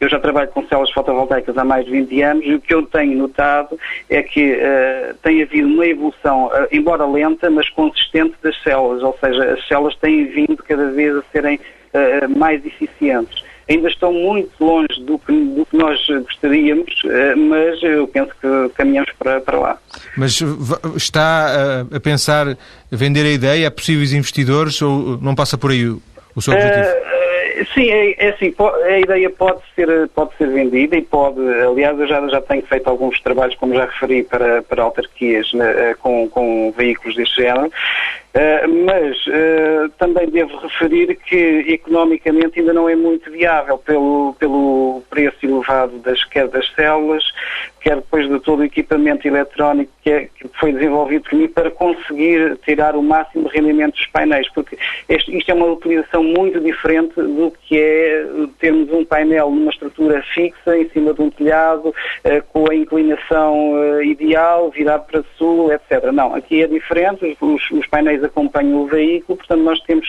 eu 0.00 0.08
já 0.08 0.18
trabalho 0.18 0.48
com 0.48 0.66
células 0.66 0.90
fotovoltaicas 0.90 1.56
há 1.56 1.64
mais 1.64 1.84
de 1.84 1.92
20 1.92 2.22
anos 2.22 2.44
e 2.44 2.54
o 2.54 2.60
que 2.60 2.74
eu 2.74 2.82
tenho 2.86 3.16
notado 3.16 3.78
é 4.10 4.22
que 4.22 4.58
tem 5.22 5.42
havido 5.42 5.68
uma 5.68 5.86
evolução, 5.86 6.50
embora 6.72 7.06
lenta, 7.06 7.50
mas 7.50 7.68
consistente 7.70 8.34
das 8.42 8.60
células, 8.62 9.02
ou 9.02 9.16
seja, 9.20 9.54
as 9.54 9.66
células 9.68 9.96
têm 9.96 10.24
vindo 10.26 10.56
cada 10.56 10.90
vez 10.90 11.16
a 11.16 11.22
serem 11.32 11.60
mais 12.36 12.64
eficientes 12.66 13.44
ainda 13.68 13.88
estão 13.88 14.12
muito 14.12 14.52
longe 14.60 15.00
do 15.02 15.18
que, 15.18 15.32
do 15.32 15.66
que 15.66 15.76
nós 15.76 15.98
gostaríamos, 16.06 16.92
eh, 17.04 17.34
mas 17.34 17.82
eu 17.82 18.06
penso 18.08 18.30
que 18.40 18.74
caminhamos 18.74 19.10
para, 19.18 19.40
para 19.40 19.58
lá. 19.58 19.78
Mas 20.16 20.40
está 20.96 21.82
a, 21.92 22.00
pensar 22.00 22.56
vender 22.90 23.24
a 23.24 23.30
ideia 23.30 23.68
a 23.68 23.70
possíveis 23.70 24.12
investidores 24.12 24.80
ou 24.82 25.18
não 25.20 25.34
passa 25.34 25.56
por 25.56 25.70
aí 25.70 25.86
o, 25.88 26.00
o 26.36 26.42
seu 26.42 26.52
objetivo? 26.52 26.86
Uh, 26.86 27.74
sim, 27.74 27.90
é, 27.90 28.26
é 28.26 28.28
assim, 28.30 28.54
a 28.84 28.98
ideia 28.98 29.30
pode 29.30 29.60
ser, 29.74 30.08
pode 30.08 30.36
ser 30.36 30.48
vendida 30.48 30.96
e 30.96 31.02
pode, 31.02 31.40
aliás, 31.40 31.98
eu 31.98 32.06
já, 32.06 32.26
já 32.28 32.40
tenho 32.40 32.62
feito 32.62 32.88
alguns 32.88 33.20
trabalhos, 33.20 33.56
como 33.56 33.74
já 33.74 33.86
referi, 33.86 34.22
para, 34.22 34.62
para 34.62 34.82
autarquias 34.82 35.52
né, 35.52 35.94
com, 36.00 36.28
com 36.28 36.72
veículos 36.76 37.16
deste 37.16 37.42
género, 37.42 37.70
mas 38.86 39.16
uh, 39.28 39.88
também 39.96 40.28
devo 40.28 40.56
referir 40.56 41.14
que 41.14 41.64
economicamente 41.68 42.58
ainda 42.58 42.72
não 42.72 42.88
é 42.88 42.96
muito 42.96 43.30
viável 43.30 43.78
pelo, 43.78 44.34
pelo 44.40 45.02
preço 45.08 45.36
elevado 45.44 45.98
das, 45.98 46.24
quer 46.24 46.48
das 46.48 46.68
células, 46.74 47.22
quer 47.80 47.96
depois 47.96 48.28
de 48.28 48.40
todo 48.40 48.60
o 48.60 48.64
equipamento 48.64 49.28
eletrónico 49.28 49.92
que, 50.02 50.10
é, 50.10 50.28
que 50.34 50.48
foi 50.58 50.72
desenvolvido 50.72 51.28
por 51.28 51.38
mim 51.38 51.46
para 51.46 51.70
conseguir 51.70 52.58
tirar 52.64 52.96
o 52.96 53.02
máximo 53.02 53.46
rendimento 53.46 53.94
dos 53.94 54.06
painéis, 54.06 54.48
porque 54.52 54.76
este, 55.08 55.36
isto 55.36 55.50
é 55.50 55.54
uma 55.54 55.66
utilização 55.66 56.24
muito 56.24 56.58
diferente 56.60 57.14
do 57.14 57.52
que 57.62 57.78
é 57.78 58.26
termos 58.58 58.90
um 58.90 59.04
painel 59.04 59.50
numa 59.50 59.70
estrutura 59.70 60.22
fixa, 60.34 60.76
em 60.76 60.88
cima 60.88 61.14
de 61.14 61.22
um 61.22 61.30
telhado, 61.30 61.90
uh, 61.90 62.42
com 62.48 62.68
a 62.68 62.74
inclinação 62.74 64.02
ideal, 64.02 64.70
virado 64.70 65.06
para 65.06 65.24
sul, 65.38 65.72
etc. 65.72 66.10
Não, 66.12 66.34
aqui 66.34 66.62
é 66.62 66.66
diferente, 66.66 67.36
os, 67.40 67.70
os 67.70 67.86
painéis 67.86 68.23
acompanham 68.24 68.82
o 68.82 68.86
veículo, 68.86 69.38
portanto 69.38 69.62
nós 69.62 69.80
temos, 69.80 70.08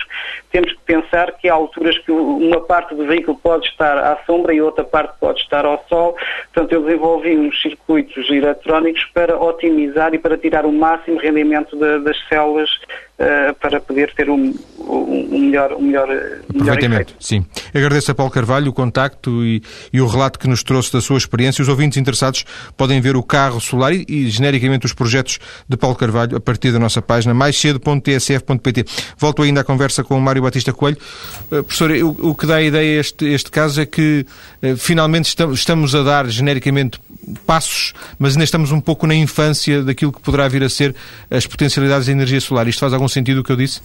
temos 0.50 0.72
que 0.72 0.80
pensar 0.84 1.32
que 1.32 1.48
há 1.48 1.54
alturas 1.54 1.98
que 1.98 2.10
uma 2.10 2.60
parte 2.60 2.94
do 2.94 3.06
veículo 3.06 3.38
pode 3.42 3.66
estar 3.68 3.98
à 3.98 4.18
sombra 4.24 4.54
e 4.54 4.60
outra 4.60 4.84
parte 4.84 5.14
pode 5.20 5.40
estar 5.40 5.64
ao 5.64 5.84
sol, 5.88 6.16
portanto 6.52 6.72
eu 6.72 6.82
desenvolvi 6.82 7.36
uns 7.36 7.60
circuitos 7.60 8.28
eletrónicos 8.30 9.04
para 9.14 9.38
otimizar 9.40 10.14
e 10.14 10.18
para 10.18 10.36
tirar 10.36 10.64
o 10.64 10.72
máximo 10.72 11.18
rendimento 11.18 11.76
das 11.76 12.16
células 12.28 12.70
uh, 13.18 13.54
para 13.60 13.80
poder 13.80 14.12
ter 14.14 14.30
um, 14.30 14.54
um 14.78 15.38
melhor, 15.40 15.72
um 15.72 15.82
melhor, 15.82 16.08
melhor 16.52 16.78
efeito. 16.78 17.14
sim. 17.18 17.44
Agradeço 17.74 18.10
a 18.10 18.14
Paulo 18.14 18.30
Carvalho 18.30 18.70
o 18.70 18.72
contacto 18.72 19.44
e, 19.44 19.62
e, 19.92 20.00
o 20.00 20.06
relato 20.06 20.38
que 20.38 20.48
nos 20.48 20.62
trouxe 20.62 20.92
da 20.92 21.00
sua 21.00 21.18
experiência. 21.18 21.62
Os 21.62 21.68
ouvintes 21.68 21.98
interessados 21.98 22.44
podem 22.76 23.00
ver 23.00 23.16
o 23.16 23.22
carro 23.22 23.60
solar 23.60 23.92
e, 23.92 24.04
e 24.08 24.30
genericamente 24.30 24.86
os 24.86 24.92
projetos 24.92 25.38
de 25.68 25.76
Paulo 25.76 25.96
Carvalho 25.96 26.36
a 26.36 26.40
partir 26.40 26.72
da 26.72 26.78
nossa 26.78 27.02
página 27.02 27.34
maiscedo.tsf.pt. 27.34 28.84
Volto 29.18 29.42
ainda 29.42 29.60
à 29.60 29.64
conversa 29.64 30.04
com 30.04 30.16
o 30.16 30.20
Mário 30.20 30.42
Batista 30.42 30.72
Coelho. 30.72 30.98
Uh, 31.50 31.62
professor, 31.64 31.90
o, 31.90 32.30
o, 32.30 32.34
que 32.34 32.46
dá 32.46 32.56
a 32.56 32.62
ideia 32.62 32.98
a 32.98 33.00
este, 33.00 33.26
este 33.26 33.50
caso 33.50 33.80
é 33.80 33.86
que 33.86 34.24
uh, 34.62 34.76
finalmente 34.76 35.26
estamos, 35.26 35.58
estamos 35.58 35.94
a 35.94 36.02
dar 36.02 36.28
genericamente 36.28 37.00
passos, 37.46 37.92
mas 38.18 38.32
ainda 38.32 38.44
estamos 38.44 38.70
um 38.70 38.80
pouco 38.80 39.06
na 39.06 39.14
infância 39.14 39.82
daquilo 39.82 40.12
que 40.12 40.20
poderá 40.20 40.46
vir 40.48 40.62
a 40.62 40.68
ser 40.68 40.94
as 41.30 41.46
potencialidades 41.46 42.06
da 42.06 42.12
energia 42.12 42.40
solar. 42.40 42.68
Isto 42.68 42.80
faz 42.80 42.92
algum 42.92 43.05
sentido 43.08 43.40
o 43.40 43.44
que 43.44 43.52
eu 43.52 43.56
disse? 43.56 43.80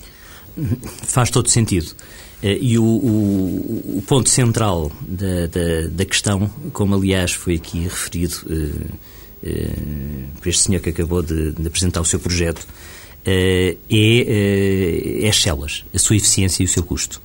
Faz 1.03 1.29
todo 1.29 1.49
sentido. 1.49 1.95
Eh, 2.41 2.57
e 2.59 2.79
o, 2.79 2.83
o, 2.83 3.97
o 3.97 4.03
ponto 4.07 4.29
central 4.29 4.91
da, 5.07 5.47
da, 5.47 5.87
da, 5.91 6.05
questão, 6.05 6.49
como 6.73 6.95
aliás 6.95 7.31
foi 7.33 7.55
aqui 7.55 7.83
referido 7.83 8.35
uh, 8.47 9.47
uh, 9.47 10.27
por 10.39 10.47
este 10.49 10.63
senhor 10.63 10.81
que 10.81 10.89
acabou 10.89 11.21
de, 11.21 11.51
de 11.51 11.67
apresentar 11.67 12.01
o 12.01 12.05
seu 12.05 12.19
projeto, 12.19 12.61
uh, 12.61 13.77
é, 13.89 15.21
é 15.23 15.29
as 15.29 15.39
células, 15.39 15.85
a 15.93 15.99
sua 15.99 16.15
eficiência 16.15 16.63
e 16.63 16.65
o 16.65 16.69
seu 16.69 16.83
custo. 16.83 17.21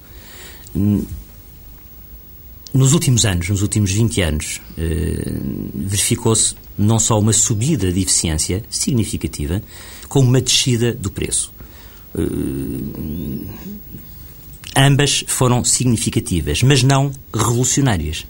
Nos 2.75 2.93
últimos 2.93 3.25
anos, 3.25 3.49
nos 3.49 3.63
últimos 3.63 3.91
20 3.91 4.21
anos, 4.21 4.61
verificou-se 5.75 6.55
não 6.77 6.99
só 6.99 7.19
uma 7.19 7.33
subida 7.33 7.91
de 7.91 8.03
eficiência 8.03 8.63
significativa, 8.69 9.63
como 10.11 10.29
uma 10.29 10.43
descida 10.43 10.93
do 10.93 11.11
preço. 11.11 11.56
Uh, 12.17 13.47
ambas 14.77 15.25
foram 15.27 15.65
significativas, 15.65 16.63
mas 16.63 16.83
não 16.83 17.11
revolucionárias. 17.35 18.27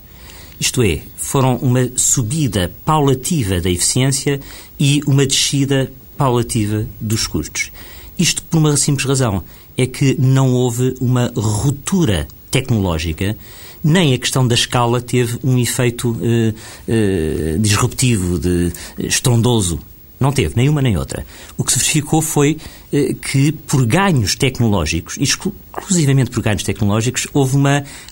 Isto 0.58 0.82
é, 0.82 1.00
foram 1.16 1.56
uma 1.56 1.90
subida 1.96 2.72
paulativa 2.84 3.60
da 3.60 3.70
eficiência 3.70 4.40
e 4.78 5.02
uma 5.06 5.26
descida 5.26 5.92
paulativa 6.16 6.86
dos 7.00 7.26
custos. 7.26 7.70
Isto 8.18 8.42
por 8.44 8.58
uma 8.58 8.76
simples 8.76 9.06
razão, 9.06 9.42
é 9.76 9.86
que 9.86 10.16
não 10.18 10.52
houve 10.52 10.94
uma 11.00 11.30
ruptura 11.36 12.26
tecnológica, 12.50 13.36
nem 13.84 14.14
a 14.14 14.18
questão 14.18 14.46
da 14.46 14.54
escala 14.54 15.00
teve 15.00 15.38
um 15.44 15.58
efeito 15.58 16.16
eh, 16.22 16.54
eh, 16.88 17.56
disruptivo, 17.60 18.38
de, 18.38 18.72
estrondoso 18.98 19.78
não 20.18 20.32
teve 20.32 20.54
nenhuma 20.56 20.80
nem 20.80 20.96
outra. 20.96 21.26
O 21.56 21.64
que 21.64 21.72
se 21.72 21.78
verificou 21.78 22.22
foi 22.22 22.56
eh, 22.92 23.14
que, 23.14 23.52
por 23.52 23.84
ganhos 23.86 24.34
tecnológicos, 24.34 25.18
exclusivamente 25.18 26.30
por 26.30 26.42
ganhos 26.42 26.62
tecnológicos, 26.62 27.26
houve 27.32 27.56
um 27.56 27.64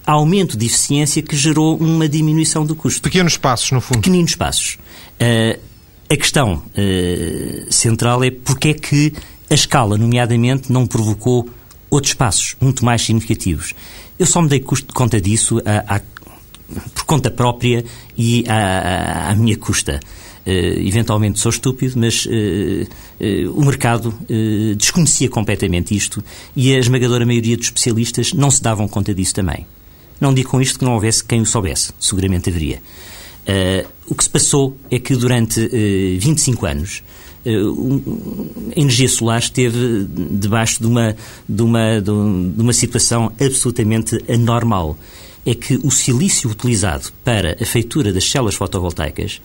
aumento 0.06 0.56
de 0.56 0.66
eficiência 0.66 1.22
que 1.22 1.36
gerou 1.36 1.76
uma 1.76 2.08
diminuição 2.08 2.66
do 2.66 2.76
custo. 2.76 3.00
Pequenos 3.00 3.36
passos, 3.36 3.70
no 3.72 3.80
fundo. 3.80 4.00
Pequeninos 4.00 4.34
passos. 4.34 4.78
Uh, 5.14 5.58
a 6.10 6.16
questão 6.16 6.62
uh, 6.62 7.72
central 7.72 8.22
é 8.22 8.30
porque 8.30 8.68
é 8.68 8.74
que 8.74 9.12
a 9.48 9.54
escala, 9.54 9.96
nomeadamente, 9.96 10.70
não 10.70 10.86
provocou 10.86 11.48
outros 11.88 12.12
passos 12.14 12.56
muito 12.60 12.84
mais 12.84 13.02
significativos. 13.02 13.72
Eu 14.18 14.26
só 14.26 14.42
me 14.42 14.48
dei 14.48 14.60
conta 14.92 15.20
disso 15.20 15.60
a, 15.64 15.96
a, 15.96 16.00
por 16.94 17.04
conta 17.04 17.30
própria 17.30 17.84
e 18.16 18.44
à 18.48 19.34
minha 19.36 19.56
custa. 19.56 20.00
Uh, 20.46 20.86
eventualmente 20.86 21.40
sou 21.40 21.48
estúpido, 21.48 21.98
mas 21.98 22.26
uh, 22.26 22.28
uh, 22.28 23.58
o 23.58 23.64
mercado 23.64 24.14
desconhecia 24.76 25.28
completamente 25.28 25.96
isto 25.96 26.22
e 26.54 26.74
a 26.74 26.78
esmagadora 26.78 27.24
maioria 27.24 27.56
dos 27.56 27.66
especialistas 27.66 28.34
não 28.34 28.50
se 28.50 28.62
davam 28.62 28.86
conta 28.86 29.14
disso 29.14 29.34
também. 29.34 29.66
Não 30.20 30.34
digo 30.34 30.50
com 30.50 30.60
isto 30.60 30.78
que 30.78 30.84
não 30.84 30.92
houvesse 30.92 31.24
quem 31.24 31.40
o 31.40 31.46
soubesse, 31.46 31.92
seguramente 31.98 32.50
haveria. 32.50 32.82
o 34.06 34.14
que 34.14 34.22
se 34.22 34.30
passou 34.30 34.76
é 34.90 34.98
que 34.98 35.16
durante 35.16 35.60
25 36.18 36.66
anos 36.66 37.02
a 37.46 38.80
energia 38.80 39.08
solar 39.08 39.38
esteve 39.38 40.06
debaixo 40.30 40.80
de 40.80 40.86
uma, 40.86 41.16
de 41.48 41.62
uma, 41.62 42.00
de 42.00 42.10
uma 42.10 42.72
situação 42.72 43.32
absolutamente 43.40 44.22
anormal. 44.28 44.96
É 45.44 45.54
que 45.54 45.78
o 45.82 45.90
silício 45.90 46.48
utilizado 46.48 47.10
para 47.22 47.56
a 47.60 47.66
feitura 47.66 48.12
das 48.12 48.30
células 48.30 48.54
fotovoltaicas 48.54 49.42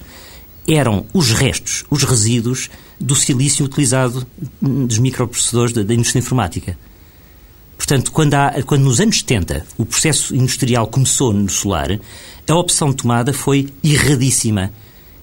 eram 0.69 1.05
os 1.13 1.31
restos, 1.31 1.83
os 1.89 2.03
resíduos 2.03 2.69
do 2.99 3.15
silício 3.15 3.65
utilizado 3.65 4.25
dos 4.61 4.97
microprocessadores 4.97 5.73
da, 5.73 5.83
da 5.83 5.93
indústria 5.93 6.19
informática. 6.19 6.77
Portanto, 7.77 8.11
quando, 8.11 8.33
há, 8.33 8.61
quando 8.65 8.83
nos 8.83 8.99
anos 8.99 9.19
70 9.19 9.65
o 9.77 9.85
processo 9.85 10.35
industrial 10.35 10.87
começou 10.87 11.33
no 11.33 11.49
solar, 11.49 11.99
a 12.47 12.55
opção 12.55 12.91
tomada 12.91 13.31
foi 13.31 13.69
erradíssima. 13.83 14.71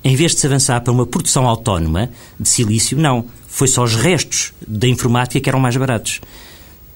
Em 0.03 0.16
vez 0.16 0.34
de 0.34 0.40
se 0.40 0.47
avançar 0.47 0.80
para 0.80 0.92
uma 0.92 1.07
produção 1.07 1.47
autónoma 1.47 2.11
de 2.40 2.49
silício, 2.49 2.97
não. 2.97 3.26
Foi 3.47 3.68
só 3.68 3.84
os 3.84 3.94
restos 3.94 4.53
da 4.66 4.88
informática 4.88 5.40
que 5.40 5.49
eram 5.49 5.61
mais 5.61 5.76
baratos. 5.76 6.20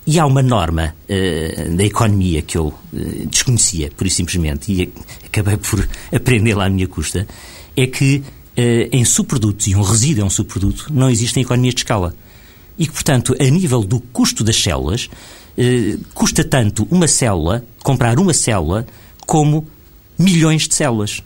E 0.06 0.18
há 0.18 0.24
uma 0.24 0.42
norma 0.42 0.94
uh, 1.08 1.76
da 1.76 1.84
economia 1.84 2.40
que 2.40 2.56
eu 2.56 2.68
uh, 2.68 3.26
desconhecia, 3.26 3.90
por 3.96 4.06
e 4.06 4.10
simplesmente, 4.10 4.72
e 4.72 4.92
acabei 5.26 5.56
por 5.56 5.86
aprendê-la 6.14 6.66
à 6.66 6.70
minha 6.70 6.88
custa, 6.88 7.26
é 7.76 7.86
que 7.86 8.22
em 8.56 9.04
subprodutos, 9.04 9.66
e 9.66 9.74
um 9.74 9.82
resíduo 9.82 10.22
é 10.22 10.26
um 10.26 10.30
subproduto, 10.30 10.92
não 10.92 11.08
existem 11.08 11.42
economias 11.42 11.74
de 11.74 11.80
escala. 11.80 12.14
E 12.78 12.86
que, 12.86 12.92
portanto, 12.92 13.36
a 13.38 13.44
nível 13.44 13.82
do 13.82 14.00
custo 14.00 14.42
das 14.42 14.56
células, 14.56 15.08
custa 16.14 16.42
tanto 16.42 16.86
uma 16.90 17.06
célula, 17.06 17.64
comprar 17.82 18.18
uma 18.18 18.32
célula, 18.32 18.86
como 19.26 19.66
milhões 20.18 20.66
de 20.66 20.74
células. 20.74 21.22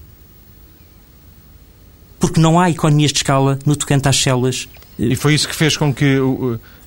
Porque 2.19 2.41
não 2.41 2.59
há 2.59 2.71
economias 2.71 3.13
de 3.13 3.19
escala 3.19 3.59
no 3.65 3.77
tocante 3.77 4.09
às 4.09 4.17
células. 4.17 4.69
E 4.99 5.15
foi 5.15 5.35
isso 5.35 5.49
que 5.49 5.55
fez 5.55 5.77
com 5.77 5.93
que 5.93 6.19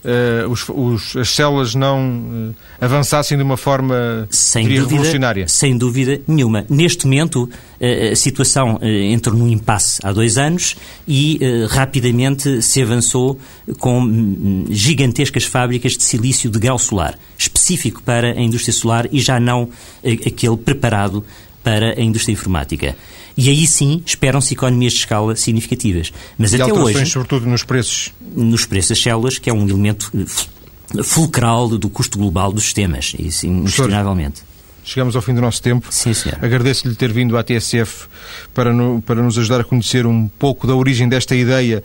uh, 0.08 0.50
os, 0.50 0.68
os, 0.70 1.16
as 1.18 1.30
células 1.30 1.76
não 1.76 2.20
uh, 2.50 2.56
avançassem 2.80 3.38
de 3.38 3.44
uma 3.44 3.58
forma 3.58 4.28
sem 4.32 4.64
dúvida, 4.64 4.88
revolucionária? 4.88 5.48
Sem 5.48 5.78
dúvida 5.78 6.22
nenhuma. 6.28 6.66
Neste 6.70 7.06
momento, 7.06 7.44
uh, 7.44 8.12
a 8.12 8.16
situação 8.16 8.80
entrou 8.82 9.36
num 9.36 9.48
impasse 9.48 10.00
há 10.04 10.12
dois 10.12 10.38
anos 10.38 10.76
e 11.08 11.40
rapidamente 11.70 12.62
se 12.62 12.82
avançou 12.82 13.40
com 13.80 14.02
hum, 14.02 14.66
gigantescas 14.70 15.44
fábricas 15.44 15.98
de 15.98 16.04
silício 16.04 16.50
de 16.50 16.58
grau 16.60 16.80
solar, 16.80 17.18
específico 17.38 18.02
para 18.04 18.32
a 18.32 18.42
indústria 18.42 18.74
solar 18.74 19.08
e 19.12 19.20
já 19.20 19.40
não 19.40 19.70
aquele 20.04 20.58
preparado 20.58 21.24
para 21.64 22.00
a 22.00 22.02
indústria 22.02 22.34
informática. 22.34 22.96
E 23.38 23.50
aí 23.50 23.68
sim 23.68 24.02
esperam-se 24.04 24.54
economias 24.54 24.94
de 24.94 25.00
escala 25.00 25.36
significativas. 25.36 26.12
Mas 26.38 26.54
e 26.54 26.62
até 26.62 26.74
hoje. 26.74 27.06
sobretudo 27.06 27.46
nos 27.46 27.64
preços? 27.64 28.12
Nos 28.36 28.66
preços 28.66 28.90
das 28.90 29.00
células, 29.02 29.38
que 29.38 29.50
é 29.50 29.54
um 29.54 29.68
elemento 29.68 30.12
eh, 30.18 31.04
fulcral 31.04 31.70
do 31.70 31.88
custo 31.88 32.18
global 32.18 32.52
dos 32.52 32.64
sistemas, 32.64 33.14
isso 33.18 33.46
inquestionavelmente. 33.46 34.42
Chegamos 34.84 35.16
ao 35.18 35.22
fim 35.22 35.36
do 35.36 35.42
nosso 35.42 35.62
tempo. 35.62 35.88
Sim, 35.92 36.14
senhor. 36.14 36.38
Agradeço-lhe 36.42 36.96
ter 36.96 37.12
vindo 37.12 37.38
à 37.38 37.44
TSF 37.44 38.08
para, 38.54 38.72
no, 38.72 39.02
para 39.02 39.22
nos 39.22 39.38
ajudar 39.38 39.60
a 39.60 39.64
conhecer 39.64 40.06
um 40.08 40.30
pouco 40.30 40.66
da 40.66 40.74
origem 40.74 41.10
desta 41.10 41.36
ideia 41.36 41.84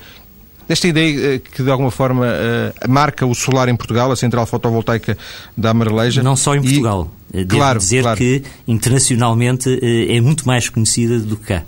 desta 0.68 0.86
ideia 0.86 1.34
eh, 1.34 1.38
que 1.38 1.62
de 1.62 1.70
alguma 1.70 1.90
forma 1.90 2.26
uh, 2.26 2.90
marca 2.90 3.26
o 3.26 3.34
solar 3.34 3.68
em 3.68 3.76
Portugal, 3.76 4.10
a 4.10 4.16
central 4.16 4.46
fotovoltaica 4.46 5.18
da 5.56 5.70
Amareleja. 5.70 6.22
Não 6.22 6.36
só 6.36 6.54
em 6.54 6.62
Portugal. 6.62 7.10
E, 7.21 7.21
Devo 7.32 7.48
claro, 7.48 7.78
dizer 7.78 8.02
claro. 8.02 8.18
que 8.18 8.42
internacionalmente 8.68 9.68
uh, 9.68 10.12
é 10.12 10.20
muito 10.20 10.46
mais 10.46 10.68
conhecida 10.68 11.18
do 11.18 11.36
que 11.36 11.46
cá. 11.46 11.62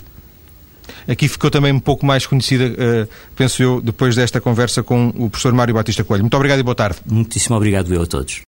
Aqui 1.09 1.29
ficou 1.29 1.51
também 1.51 1.73
um 1.73 1.81
pouco 1.81 2.05
mais 2.05 2.27
conhecida, 2.27 2.67
uh, 2.67 3.09
penso 3.35 3.63
eu, 3.63 3.81
depois 3.81 4.15
desta 4.15 4.41
conversa 4.41 4.83
com 4.83 5.09
o 5.17 5.29
professor 5.31 5.53
Mário 5.53 5.75
Batista 5.75 6.05
Coelho. 6.05 6.23
Muito 6.23 6.35
obrigado 6.35 6.61
e 6.61 6.63
boa 6.63 6.75
tarde. 6.75 6.99
Muitíssimo 7.07 7.57
obrigado 7.57 7.93
eu 7.95 8.03
a 8.03 8.07
todos. 8.07 8.43